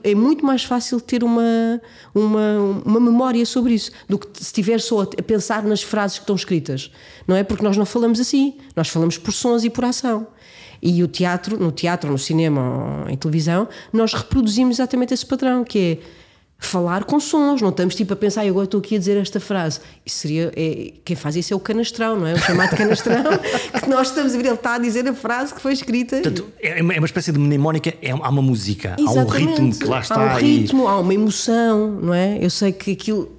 é 0.03 0.15
muito 0.15 0.45
mais 0.45 0.63
fácil 0.63 1.01
ter 1.01 1.23
uma, 1.23 1.81
uma, 2.13 2.81
uma 2.85 2.99
memória 2.99 3.45
sobre 3.45 3.73
isso 3.73 3.91
do 4.07 4.17
que 4.17 4.27
se 4.37 4.43
estiver 4.43 4.79
só 4.79 5.01
a, 5.01 5.05
pensar 5.05 5.63
nas 5.63 5.81
frases 5.81 6.17
que 6.17 6.23
estão 6.23 6.35
escritas. 6.35 6.91
Não 7.27 7.35
é? 7.35 7.43
Porque 7.43 7.63
nós 7.63 7.75
não 7.75 7.85
falamos 7.85 8.19
assim, 8.19 8.55
nós 8.75 8.87
falamos 8.87 9.17
por 9.17 9.33
sons 9.33 9.63
e 9.63 9.69
por 9.69 9.83
ação. 9.83 10.27
E 10.81 11.03
o 11.03 11.07
teatro, 11.07 11.59
no 11.59 11.71
teatro, 11.71 12.11
no 12.11 12.17
cinema 12.17 13.05
em 13.09 13.17
televisão, 13.17 13.67
nós 13.91 14.13
reproduzimos 14.13 14.77
exatamente 14.77 15.13
esse 15.13 15.25
padrão, 15.25 15.63
que 15.63 15.79
é 15.79 16.24
falar 16.57 17.03
com 17.03 17.19
sons, 17.19 17.61
não 17.61 17.69
estamos 17.69 17.93
tipo 17.95 18.13
a 18.13 18.15
pensar, 18.15 18.41
"Ai, 18.41 18.49
agora 18.49 18.65
estou 18.65 18.79
aqui 18.79 18.95
a 18.95 18.97
dizer 18.99 19.17
esta 19.17 19.39
frase. 19.39 19.79
Isso 20.05 20.19
seria, 20.19 20.51
é- 20.55 20.93
quem 21.03 21.15
faz 21.15 21.35
isso 21.35 21.53
é 21.53 21.55
o 21.55 21.59
canastrão, 21.59 22.17
não 22.17 22.25
é? 22.25 22.33
O 22.33 22.37
chamado 22.39 22.75
canastrão, 22.77 23.23
que 23.83 23.89
nós 23.89 24.07
estamos 24.07 24.33
a 24.33 24.37
ver, 24.37 24.45
ele 24.45 24.55
está 24.55 24.75
a 24.75 24.77
dizer 24.79 25.07
a 25.07 25.13
frase 25.13 25.53
que 25.53 25.61
foi 25.61 25.73
escrita. 25.73 26.15
Portanto, 26.21 26.47
é 26.61 26.81
uma 26.81 26.93
é 26.93 26.97
uma 26.97 27.05
espécie 27.05 27.31
de 27.31 27.37
mnemónica, 27.39 27.93
é, 28.01 28.11
há 28.11 28.29
uma 28.29 28.41
música, 28.41 28.95
há 28.97 29.01
um 29.01 29.11
Exatamente. 29.11 29.47
ritmo 29.61 29.75
que 29.79 29.85
lá 29.85 29.99
está. 29.99 30.15
Há 30.33 30.35
um 30.35 30.39
e- 30.39 30.41
ritmo, 30.59 30.87
há 30.87 30.99
uma 30.99 31.13
emoção, 31.13 31.91
não 32.01 32.13
é? 32.13 32.39
Eu 32.41 32.49
sei 32.49 32.71
que 32.71 32.91
aquilo. 32.93 33.35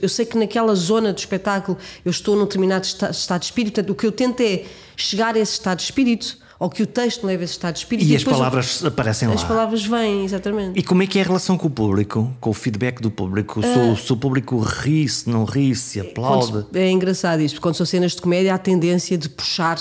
Eu 0.00 0.08
sei 0.08 0.24
que 0.24 0.38
naquela 0.38 0.74
zona 0.74 1.12
do 1.12 1.18
espetáculo 1.18 1.76
eu 2.04 2.10
estou 2.10 2.36
num 2.36 2.44
determinado 2.44 2.86
esta- 2.86 3.10
estado 3.10 3.40
de 3.40 3.46
espírito. 3.46 3.74
Portanto, 3.74 3.90
o 3.90 3.94
que 3.94 4.06
eu 4.06 4.12
tento 4.12 4.40
é 4.40 4.64
chegar 4.96 5.34
a 5.34 5.38
esse 5.38 5.52
estado 5.54 5.78
de 5.78 5.84
espírito, 5.84 6.38
ou 6.62 6.70
que 6.70 6.82
o 6.82 6.86
texto 6.86 7.22
me 7.22 7.28
leve 7.32 7.42
a 7.42 7.44
esse 7.44 7.54
estado 7.54 7.72
de 7.74 7.80
espírito. 7.80 8.08
E 8.08 8.14
as 8.14 8.22
depois 8.22 8.36
eu- 8.36 8.38
palavras 8.38 8.84
aparecem 8.84 9.28
lá. 9.28 9.34
As 9.34 9.44
palavras 9.44 9.84
vêm, 9.84 10.24
exatamente. 10.24 10.78
E 10.78 10.82
como 10.82 11.02
é 11.02 11.06
que 11.06 11.18
é 11.18 11.22
a 11.22 11.24
relação 11.24 11.58
com 11.58 11.66
o 11.66 11.70
público, 11.70 12.32
com 12.40 12.50
o 12.50 12.54
feedback 12.54 13.00
do 13.00 13.10
público? 13.10 13.60
Se, 13.62 13.66
Ah. 13.68 13.92
o, 13.92 13.96
se 13.96 14.12
o 14.12 14.16
público 14.16 14.58
ri, 14.60 15.08
se 15.08 15.28
não 15.28 15.44
ri, 15.44 15.74
se 15.74 15.98
aplaude. 16.00 16.64
É 16.74 16.90
engraçado 16.90 17.40
isso, 17.40 17.54
porque 17.56 17.62
quando 17.62 17.74
são 17.74 17.84
cenas 17.86 18.12
de 18.12 18.22
comédia 18.22 18.52
há 18.52 18.54
a 18.54 18.58
tendência 18.58 19.18
de 19.18 19.28
puxar, 19.28 19.76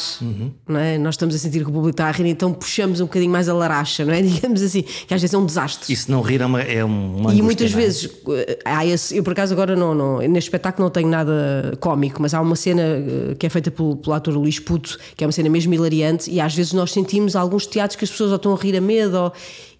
não 0.67 0.79
é? 0.79 0.97
Nós 0.97 1.13
estamos 1.15 1.35
a 1.35 1.37
sentir 1.37 1.59
que 1.63 1.69
o 1.69 1.73
público 1.73 1.91
está 1.91 2.07
a 2.07 2.11
rir, 2.11 2.27
então 2.27 2.51
puxamos 2.53 2.99
um 2.99 3.05
bocadinho 3.05 3.31
mais 3.31 3.47
a 3.47 3.53
laracha, 3.53 4.03
não 4.03 4.13
é? 4.13 4.21
Digamos 4.41 4.61
assim, 4.61 4.81
que 4.81 5.13
às 5.13 5.21
vezes 5.21 5.33
é 5.33 5.37
um 5.37 5.45
desastre. 5.45 5.91
E 5.91 5.95
se 5.95 6.09
não 6.09 6.21
rir 6.21 6.41
é 6.41 6.45
uma, 6.45 6.61
é 6.61 6.83
uma 6.83 7.33
E 7.33 7.41
muitas 7.41 7.71
é? 7.71 7.75
vezes, 7.75 8.09
eh, 8.29 8.59
há 8.65 8.85
esse, 8.85 9.15
eu 9.15 9.23
por 9.23 9.33
acaso 9.33 9.53
agora 9.53 9.75
não, 9.75 9.93
não, 9.93 10.17
neste 10.19 10.47
espetáculo 10.47 10.85
não 10.85 10.91
tenho 10.91 11.07
nada 11.07 11.77
cómico, 11.79 12.21
mas 12.21 12.33
há 12.33 12.41
uma 12.41 12.55
cena 12.55 12.81
eh, 12.81 13.35
que 13.37 13.45
é 13.45 13.49
feita 13.49 13.69
pelo, 13.69 13.95
pelo 13.97 14.15
ator 14.15 14.33
Luís 14.33 14.57
Puto, 14.59 14.97
que 15.15 15.23
é 15.23 15.27
uma 15.27 15.31
cena 15.33 15.49
mesmo 15.49 15.73
hilariante, 15.73 16.29
e 16.31 16.39
às 16.41 16.55
vezes 16.55 16.70
nós 16.75 16.91
sentimos 16.91 17.35
alguns 17.35 17.65
teatros 17.65 17.95
que 17.95 18.03
as 18.05 18.11
pessoas 18.11 18.29
ou 18.31 18.35
estão 18.37 18.53
a 18.53 18.57
rir 18.57 18.75
a 18.75 18.81
medo, 18.81 19.17
ou- 19.17 19.33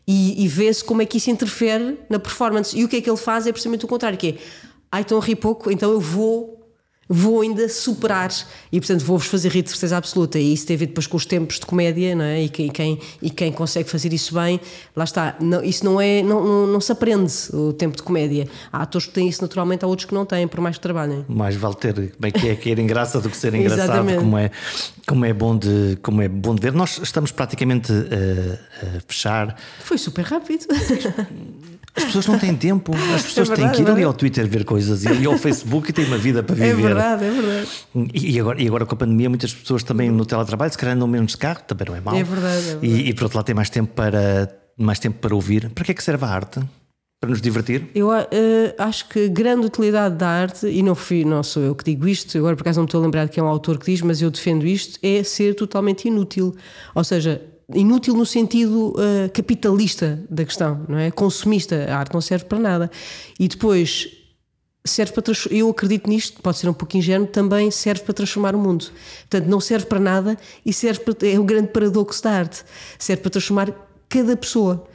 e, 0.07 0.43
e 0.43 0.47
vê-se 0.47 0.83
como 0.83 1.01
é 1.01 1.05
que 1.05 1.17
isso 1.17 1.29
interfere 1.29 1.97
na 2.09 2.19
performance. 2.19 2.77
E 2.77 2.83
o 2.83 2.87
que 2.89 2.97
é 2.97 3.01
que 3.01 3.09
ele 3.09 3.17
faz 3.17 3.45
é 3.47 3.51
precisamente 3.51 3.85
o 3.85 3.87
contrário, 3.87 4.17
que 4.17 4.29
é, 4.29 4.35
ai, 4.91 5.01
estão 5.01 5.17
a 5.17 5.21
rir 5.21 5.35
pouco, 5.35 5.71
então 5.71 5.91
eu 5.91 5.99
vou. 5.99 6.60
Vou 7.13 7.41
ainda 7.41 7.67
superar 7.67 8.31
e, 8.71 8.79
portanto, 8.79 9.03
vou-vos 9.03 9.27
fazer 9.27 9.49
rir 9.49 9.63
de 9.63 9.69
certeza 9.69 9.97
absoluta. 9.97 10.39
E 10.39 10.53
isso 10.53 10.65
tem 10.65 10.75
a 10.75 10.79
ver 10.79 10.85
depois 10.87 11.07
com 11.07 11.17
os 11.17 11.25
tempos 11.25 11.59
de 11.59 11.65
comédia, 11.65 12.15
não 12.15 12.23
é? 12.23 12.43
E 12.43 12.49
quem, 12.49 12.69
quem, 12.69 12.99
e 13.21 13.29
quem 13.29 13.51
consegue 13.51 13.89
fazer 13.89 14.13
isso 14.13 14.33
bem, 14.33 14.61
lá 14.95 15.03
está. 15.03 15.35
Não, 15.41 15.61
isso 15.61 15.83
não 15.83 15.99
é. 15.99 16.23
Não, 16.23 16.41
não, 16.45 16.67
não 16.67 16.79
se 16.79 16.91
aprende 16.91 17.33
o 17.53 17.73
tempo 17.73 17.97
de 17.97 18.03
comédia. 18.03 18.47
Há 18.71 18.83
atores 18.83 19.07
que 19.07 19.13
têm 19.13 19.27
isso 19.27 19.41
naturalmente, 19.41 19.83
há 19.83 19.87
outros 19.87 20.05
que 20.05 20.13
não 20.13 20.25
têm, 20.25 20.47
por 20.47 20.61
mais 20.61 20.77
que 20.77 20.81
trabalhem. 20.81 21.25
Mais 21.27 21.55
vale 21.55 21.75
ter 21.75 21.93
como 21.93 22.25
é 22.25 22.31
que 22.31 22.47
é 22.47 22.55
cair 22.55 22.79
em 22.79 22.87
graça 22.87 23.19
do 23.19 23.29
que 23.29 23.35
ser 23.35 23.53
engraçado, 23.53 24.15
como 24.15 24.37
é, 24.37 24.51
como, 25.05 25.25
é 25.25 25.33
bom 25.33 25.57
de, 25.57 25.97
como 26.01 26.21
é 26.21 26.29
bom 26.29 26.55
de 26.55 26.61
ver. 26.61 26.71
Nós 26.73 26.99
estamos 27.01 27.31
praticamente 27.31 27.91
eh, 27.91 28.97
a 28.97 29.01
fechar. 29.07 29.57
Foi 29.81 29.97
super 29.97 30.23
rápido. 30.23 30.65
As 31.95 32.05
pessoas 32.05 32.25
não 32.27 32.39
têm 32.39 32.55
tempo, 32.55 32.93
as 33.13 33.23
pessoas 33.23 33.49
têm 33.49 33.57
verdade, 33.57 33.75
que 33.75 33.81
ir 33.81 33.85
é 33.85 33.87
ali 33.87 33.95
verdade. 33.95 34.03
ao 34.05 34.13
Twitter 34.13 34.47
ver 34.47 34.63
coisas 34.63 35.03
e 35.03 35.25
ao 35.25 35.37
Facebook 35.37 35.89
e 35.89 35.93
têm 35.93 36.05
uma 36.05 36.17
vida 36.17 36.41
para 36.41 36.55
É 36.63 36.69
viver. 36.73 36.81
verdade, 36.87 37.25
é 37.25 37.29
verdade. 37.31 37.67
E, 38.13 38.31
e 38.35 38.39
agora, 38.39 38.61
e 38.61 38.67
agora 38.67 38.85
com 38.85 38.95
a 38.95 38.97
pandemia, 38.97 39.29
muitas 39.29 39.53
pessoas 39.53 39.83
também 39.83 40.09
no 40.09 40.25
teletrabalho, 40.25 40.71
se 40.71 40.77
calhar 40.77 40.95
andam 40.95 41.07
menos 41.07 41.31
de 41.33 41.37
carro, 41.37 41.61
também 41.67 41.87
não 41.89 41.95
é 41.95 42.01
mau. 42.01 42.15
É 42.15 42.23
verdade, 42.23 42.57
é 42.57 42.61
verdade. 42.75 42.87
E, 42.87 43.09
e 43.09 43.13
por 43.13 43.23
outro 43.23 43.37
lado, 43.37 43.45
tem 43.45 43.55
mais 43.55 43.69
tempo 43.69 43.93
para, 43.93 44.49
mais 44.77 44.99
tempo 44.99 45.19
para 45.19 45.35
ouvir. 45.35 45.69
Para 45.69 45.83
que 45.83 45.91
é 45.91 45.93
que 45.93 46.03
serve 46.03 46.23
a 46.25 46.29
arte? 46.29 46.59
Para 47.19 47.29
nos 47.29 47.39
divertir? 47.41 47.87
Eu 47.93 48.11
eh, 48.11 48.73
acho 48.79 49.07
que 49.07 49.25
a 49.25 49.27
grande 49.27 49.67
utilidade 49.67 50.15
da 50.15 50.27
arte, 50.27 50.65
e 50.65 50.81
não, 50.81 50.95
fui, 50.95 51.23
não 51.23 51.43
sou 51.43 51.61
eu 51.61 51.75
que 51.75 51.83
digo 51.83 52.07
isto, 52.07 52.35
agora 52.35 52.55
por 52.55 52.63
acaso 52.63 52.79
não 52.79 52.83
me 52.85 52.87
estou 52.87 52.99
a 52.99 53.03
lembrar 53.03 53.25
de 53.25 53.31
quem 53.31 53.41
é 53.41 53.43
um 53.45 53.47
autor 53.49 53.77
que 53.77 53.85
diz, 53.91 54.01
mas 54.01 54.23
eu 54.23 54.31
defendo 54.31 54.65
isto, 54.65 54.97
é 55.03 55.21
ser 55.21 55.53
totalmente 55.53 56.07
inútil. 56.07 56.55
Ou 56.95 57.03
seja, 57.03 57.39
inútil 57.75 58.15
no 58.15 58.25
sentido 58.25 58.93
eh, 58.97 59.29
capitalista 59.29 60.23
da 60.29 60.45
questão, 60.45 60.85
não 60.87 60.97
é? 60.97 61.11
Consumista. 61.11 61.85
A 61.89 61.97
arte 61.97 62.13
não 62.13 62.21
serve 62.21 62.45
para 62.45 62.59
nada. 62.59 62.91
E 63.39 63.47
depois 63.47 64.21
serve 64.83 65.13
para 65.13 65.33
eu 65.51 65.69
acredito 65.69 66.09
nisto, 66.09 66.41
pode 66.41 66.57
ser 66.57 66.67
um 66.67 66.73
pouco 66.73 66.97
ingênuo, 66.97 67.27
também 67.27 67.69
serve 67.69 68.03
para 68.03 68.13
transformar 68.13 68.55
o 68.55 68.59
mundo. 68.59 68.85
Portanto, 69.21 69.47
não 69.47 69.59
serve 69.59 69.85
para 69.85 69.99
nada 69.99 70.37
e 70.65 70.73
serve 70.73 71.01
para, 71.01 71.27
é 71.27 71.39
o 71.39 71.43
grande 71.43 71.67
paradoxo 71.67 72.23
da 72.23 72.31
arte. 72.31 72.63
Serve 72.97 73.21
para 73.21 73.31
transformar 73.31 73.71
cada 74.09 74.35
pessoa. 74.35 74.85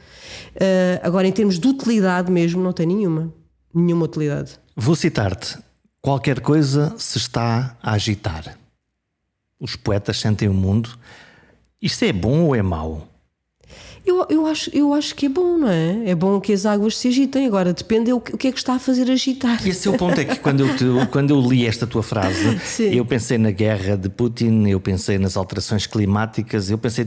Uh, 0.55 0.99
agora, 1.01 1.27
em 1.27 1.31
termos 1.31 1.57
de 1.57 1.67
utilidade 1.67 2.31
mesmo, 2.31 2.61
não 2.61 2.73
tem 2.73 2.85
nenhuma. 2.85 3.33
Nenhuma 3.73 4.05
utilidade. 4.05 4.59
Vou 4.75 4.95
citar-te. 4.95 5.57
Qualquer 6.01 6.39
coisa 6.41 6.93
se 6.97 7.17
está 7.17 7.77
a 7.81 7.93
agitar. 7.93 8.57
Os 9.59 9.75
poetas 9.75 10.19
sentem 10.19 10.47
o 10.47 10.53
mundo. 10.53 10.89
Isto 11.79 12.05
é 12.05 12.11
bom 12.11 12.45
ou 12.45 12.55
é 12.55 12.61
mau? 12.63 13.07
Eu, 14.07 14.25
eu, 14.29 14.45
acho, 14.47 14.69
eu 14.73 14.93
acho 14.93 15.13
que 15.13 15.25
é 15.25 15.29
bom, 15.29 15.57
não 15.57 15.67
é? 15.69 16.09
É 16.11 16.15
bom 16.15 16.39
que 16.39 16.53
as 16.53 16.65
águas 16.65 16.97
se 16.97 17.09
agitem. 17.09 17.45
Agora 17.45 17.73
depende 17.73 18.13
o 18.13 18.21
que, 18.21 18.33
o 18.33 18.37
que 18.37 18.47
é 18.47 18.51
que 18.53 18.57
está 18.57 18.75
a 18.75 18.79
fazer 18.79 19.11
agitar. 19.11 19.59
E 19.67 19.69
esse 19.69 19.85
é 19.85 19.91
o 19.91 19.97
ponto, 19.97 20.17
é 20.19 20.23
que 20.23 20.37
quando 20.39 20.61
eu, 20.61 20.75
te, 20.77 20.85
quando 21.11 21.31
eu 21.31 21.41
li 21.41 21.65
esta 21.67 21.85
tua 21.85 22.01
frase, 22.01 22.57
Sim. 22.63 22.93
eu 22.95 23.05
pensei 23.05 23.37
na 23.37 23.51
guerra 23.51 23.97
de 23.97 24.07
Putin, 24.07 24.65
eu 24.67 24.79
pensei 24.79 25.17
nas 25.17 25.35
alterações 25.35 25.85
climáticas, 25.85 26.69
eu 26.71 26.77
pensei, 26.77 27.05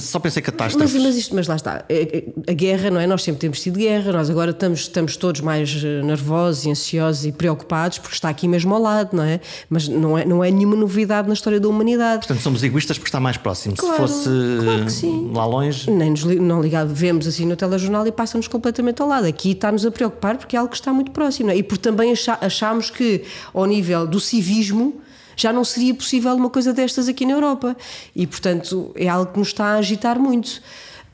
só 0.00 0.18
pensei 0.18 0.42
Mas, 0.42 0.50
catástrofes. 0.50 1.00
mas, 1.00 1.16
isto, 1.16 1.34
mas 1.36 1.46
lá 1.46 1.54
está, 1.54 1.84
É- 1.88 2.18
é- 2.18 2.50
a 2.50 2.52
guerra, 2.52 2.90
não 2.90 3.00
é? 3.00 3.06
Nós 3.06 3.22
sempre 3.22 3.40
temos 3.40 3.60
tido 3.60 3.78
guerra, 3.78 4.12
nós 4.12 4.28
agora 4.28 4.50
estamos, 4.50 4.80
estamos 4.80 5.16
todos 5.16 5.40
mais 5.40 5.70
eh, 5.84 6.02
nervosos 6.02 6.64
e 6.66 6.70
ansiosos 6.70 7.26
e 7.26 7.30
preocupados 7.30 7.98
porque 7.98 8.14
está 8.16 8.28
aqui 8.28 8.48
mesmo 8.48 8.74
ao 8.74 8.82
lado, 8.82 9.16
não 9.16 9.22
é? 9.22 9.38
Mas 9.70 9.86
não 9.86 10.18
é, 10.18 10.24
não 10.24 10.42
é 10.42 10.50
nenhuma 10.50 10.74
novidade 10.74 11.28
na 11.28 11.34
história 11.34 11.60
da 11.60 11.68
humanidade. 11.68 12.26
Portanto, 12.26 12.42
somos 12.42 12.62
egoístas 12.64 12.98
porque 12.98 13.08
está 13.08 13.20
mais 13.20 13.36
próximo. 13.36 13.76
Claro, 13.76 14.08
Se 14.08 14.14
fosse 14.14 14.30
claro 14.64 14.84
que 14.86 14.92
sim. 14.92 15.30
lá 15.32 15.46
longe, 15.46 15.88
Nem 15.90 16.10
nos 16.10 16.23
não 16.24 16.60
ligado, 16.60 16.92
vemos 16.94 17.26
assim 17.26 17.46
no 17.46 17.56
telejornal 17.56 18.06
e 18.06 18.12
passa-nos 18.12 18.48
completamente 18.48 19.00
ao 19.02 19.08
lado. 19.08 19.26
Aqui 19.26 19.52
está-nos 19.52 19.84
a 19.86 19.90
preocupar 19.90 20.36
porque 20.38 20.56
é 20.56 20.58
algo 20.58 20.70
que 20.70 20.76
está 20.76 20.92
muito 20.92 21.10
próximo. 21.10 21.50
é? 21.50 21.56
E 21.56 21.62
porque 21.62 21.82
também 21.82 22.12
acha- 22.12 22.38
achamos 22.40 22.90
que, 22.90 23.24
ao 23.52 23.64
nível 23.66 24.06
do 24.06 24.18
civismo, 24.20 25.00
já 25.36 25.52
não 25.52 25.64
seria 25.64 25.92
possível 25.94 26.32
uma 26.34 26.48
coisa 26.50 26.72
destas 26.72 27.08
aqui 27.08 27.26
na 27.26 27.32
Europa. 27.32 27.76
E, 28.14 28.26
portanto, 28.26 28.92
é 28.94 29.08
algo 29.08 29.32
que 29.32 29.38
nos 29.38 29.48
está 29.48 29.66
a 29.66 29.74
agitar 29.76 30.18
muito. 30.18 30.60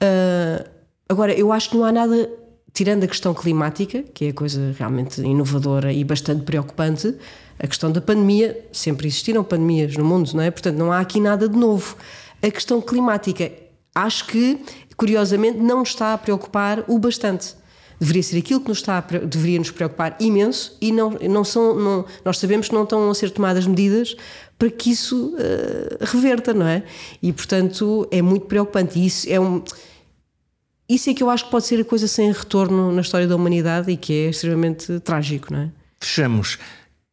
Ah, 0.01 0.65
agora, 1.09 1.33
eu 1.33 1.53
acho 1.53 1.71
que 1.71 1.77
não 1.77 1.85
há 1.85 1.93
nada, 1.93 2.29
tirando 2.73 3.05
a 3.05 3.07
questão 3.07 3.35
climática, 3.35 4.03
que 4.15 4.27
é 4.27 4.29
a 4.31 4.35
coisa 4.35 4.75
realmente 4.79 5.21
inovadora 5.21 5.93
e 5.93 6.05
bastante 6.05 6.43
preocupante, 6.43 7.15
a 7.59 7.67
questão 7.67 7.91
da 7.93 8.01
pandemia, 8.01 8.59
sempre 8.73 9.07
existiram 9.07 9.45
pandemias 9.45 9.95
no 9.97 10.05
mundo, 10.05 10.31
não 10.35 10.43
é? 10.43 10.51
Portanto, 10.51 10.77
não 10.77 10.91
há 10.93 11.01
aqui 11.01 11.21
nada 11.21 11.49
de 11.49 11.57
novo. 11.57 11.97
A 12.43 12.51
questão 12.51 12.81
climática, 12.81 13.53
acho 13.95 14.27
que, 14.27 14.59
curiosamente, 15.01 15.57
não 15.57 15.83
está 15.83 16.13
a 16.13 16.19
preocupar 16.19 16.85
o 16.87 16.99
bastante. 16.99 17.55
Deveria 17.99 18.23
ser 18.23 18.37
aquilo 18.39 18.61
que 18.61 18.69
nos 18.69 18.79
está 18.79 18.99
a, 18.99 19.01
deveria 19.01 19.59
nos 19.59 19.71
preocupar 19.71 20.15
imenso 20.21 20.77
e 20.79 20.93
não, 20.93 21.11
não 21.13 21.43
são, 21.43 21.75
não- 21.75 22.05
nós 22.23 22.37
sabemos 22.39 22.69
que 22.69 22.75
não 22.75 22.83
estão 22.85 23.11
a 23.11 23.15
ser 23.15 23.31
tomadas 23.31 23.67
medidas 23.67 24.15
para 24.59 24.69
que 24.71 24.91
isso 24.91 25.35
eh, 25.39 25.97
reverta, 26.03 26.53
não 26.53 26.67
é? 26.67 26.83
E, 27.23 27.33
portanto, 27.33 28.07
é 28.11 28.21
muito 28.21 28.45
preocupante. 28.45 28.99
E 28.99 29.07
isso 29.07 29.27
é 29.31 29.41
um. 29.41 29.63
Isso 30.87 31.09
é 31.09 31.15
que 31.15 31.23
eu 31.23 31.31
acho 31.31 31.47
que 31.47 31.51
pode 31.51 31.65
ser 31.65 31.81
a 31.81 31.85
coisa 31.85 32.07
sem 32.07 32.31
retorno 32.31 32.93
na 32.93 33.01
história 33.01 33.27
da 33.27 33.35
humanidade 33.37 33.91
e 33.91 33.97
que 33.97 34.13
é 34.27 34.29
extremamente 34.31 35.01
trágico, 35.01 35.51
não 35.51 35.61
é? 35.61 35.71
fechamos. 36.03 36.59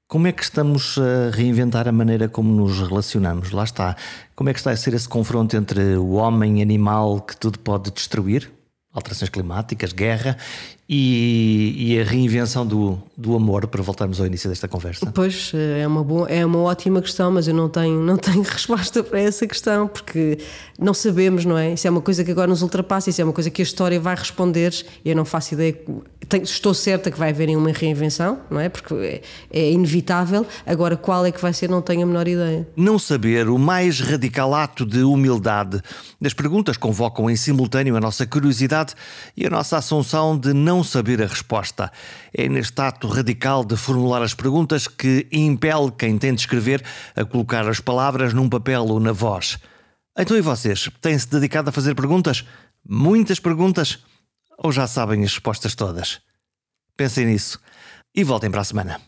Como 0.08 0.26
é 0.26 0.32
que 0.32 0.42
estamos 0.42 0.98
a 0.98 1.36
reinventar 1.36 1.86
a 1.86 1.92
maneira 1.92 2.30
como 2.30 2.50
nos 2.50 2.80
relacionamos? 2.80 3.52
Lá 3.52 3.66
está. 3.66 3.94
Como 4.38 4.50
é 4.50 4.54
que 4.54 4.60
está 4.60 4.72
a 4.72 4.78
ser 4.78 4.94
esse 4.94 5.10
confronto 5.10 5.58
entre 5.58 5.98
o 5.98 6.12
homem 6.12 6.62
animal 6.62 7.20
que 7.20 7.36
tudo 7.36 7.60
pode 7.60 7.92
destruir? 7.92 8.50
Alterações 8.94 9.30
climáticas, 9.30 9.92
guerra 9.92 10.38
e, 10.90 11.76
e 11.78 12.00
a 12.00 12.06
reinvenção 12.06 12.66
do, 12.66 12.98
do 13.18 13.36
amor, 13.36 13.68
para 13.68 13.84
voltarmos 13.84 14.22
ao 14.22 14.26
início 14.26 14.50
desta 14.50 14.68
conversa. 14.68 15.12
Pois, 15.12 15.52
é 15.54 15.86
uma, 15.86 16.04
boa, 16.04 16.30
é 16.30 16.46
uma 16.46 16.60
ótima 16.60 17.02
questão, 17.02 17.30
mas 17.30 17.48
eu 17.48 17.54
não 17.54 17.68
tenho, 17.68 18.00
não 18.00 18.16
tenho 18.16 18.42
resposta 18.48 19.04
para 19.04 19.20
essa 19.20 19.46
questão, 19.46 19.90
porque 19.90 20.40
não 20.80 20.94
sabemos, 20.94 21.44
não 21.44 21.58
é? 21.58 21.74
Isso 21.74 21.86
é 21.86 21.90
uma 21.92 22.02
coisa 22.02 22.24
que 22.24 22.32
agora 22.32 22.48
nos 22.48 22.62
ultrapassa, 22.62 23.10
isso 23.10 23.22
é 23.22 23.26
uma 23.26 23.34
coisa 23.34 23.50
que 23.52 23.62
a 23.62 23.64
história 23.64 24.00
vai 24.00 24.16
responder, 24.16 24.74
e 25.04 25.10
eu 25.10 25.16
não 25.16 25.26
faço 25.26 25.54
ideia. 25.54 25.78
Tenho, 26.30 26.44
estou 26.44 26.74
certa 26.74 27.10
que 27.10 27.18
vai 27.18 27.30
haver 27.30 27.50
uma 27.56 27.72
reinvenção, 27.72 28.42
não 28.50 28.60
é? 28.60 28.68
Porque 28.68 28.94
é, 28.94 29.22
é 29.52 29.72
inevitável. 29.72 30.46
Agora, 30.66 30.98
qual 30.98 31.26
é 31.26 31.32
que 31.32 31.42
vai 31.42 31.54
ser, 31.54 31.70
não 31.70 31.82
tenho 31.82 32.04
a 32.04 32.06
menor 32.06 32.28
ideia. 32.28 32.68
Não 32.76 33.00
saber 33.00 33.48
o 33.48 33.58
mais 33.58 34.00
radical 34.00 34.54
ato 34.54 34.86
de 34.86 35.04
humildade. 35.04 35.82
As 36.24 36.34
perguntas 36.34 36.76
convocam 36.76 37.30
em 37.30 37.36
simultâneo 37.36 37.96
a 37.96 38.00
nossa 38.00 38.28
curiosidade 38.28 38.94
e 39.36 39.46
a 39.46 39.50
nossa 39.50 39.78
assunção 39.78 40.38
de 40.38 40.54
não 40.54 40.84
saber 40.84 41.22
a 41.22 41.28
resposta. 41.28 41.92
É 42.34 42.50
neste 42.50 42.80
ato 42.82 43.08
radical 43.08 43.64
de 43.64 43.78
formular 43.78 44.22
as 44.22 44.34
perguntas 44.34 44.88
que 44.88 45.28
impele 45.32 45.92
quem 45.98 46.18
de 46.18 46.34
escrever 46.34 46.84
a 47.16 47.24
colocar 47.24 47.68
as 47.68 47.80
palavras 47.80 48.34
num 48.34 48.50
papel 48.50 48.84
ou 48.86 49.00
na 49.00 49.12
voz. 49.12 49.58
Então 50.18 50.36
e 50.36 50.42
vocês? 50.42 50.90
Têm-se 51.00 51.30
dedicado 51.30 51.70
a 51.70 51.72
fazer 51.72 51.94
perguntas? 51.96 52.44
Muitas 52.88 53.40
perguntas? 53.40 54.00
Ou 54.58 54.72
já 54.72 54.88
sabem 54.88 55.24
as 55.24 55.34
respostas 55.34 55.76
todas? 55.76 56.20
Pensem 56.96 57.28
nisso 57.28 57.60
e 58.16 58.24
voltem 58.24 58.50
para 58.50 58.62
a 58.62 58.64
semana. 58.64 59.00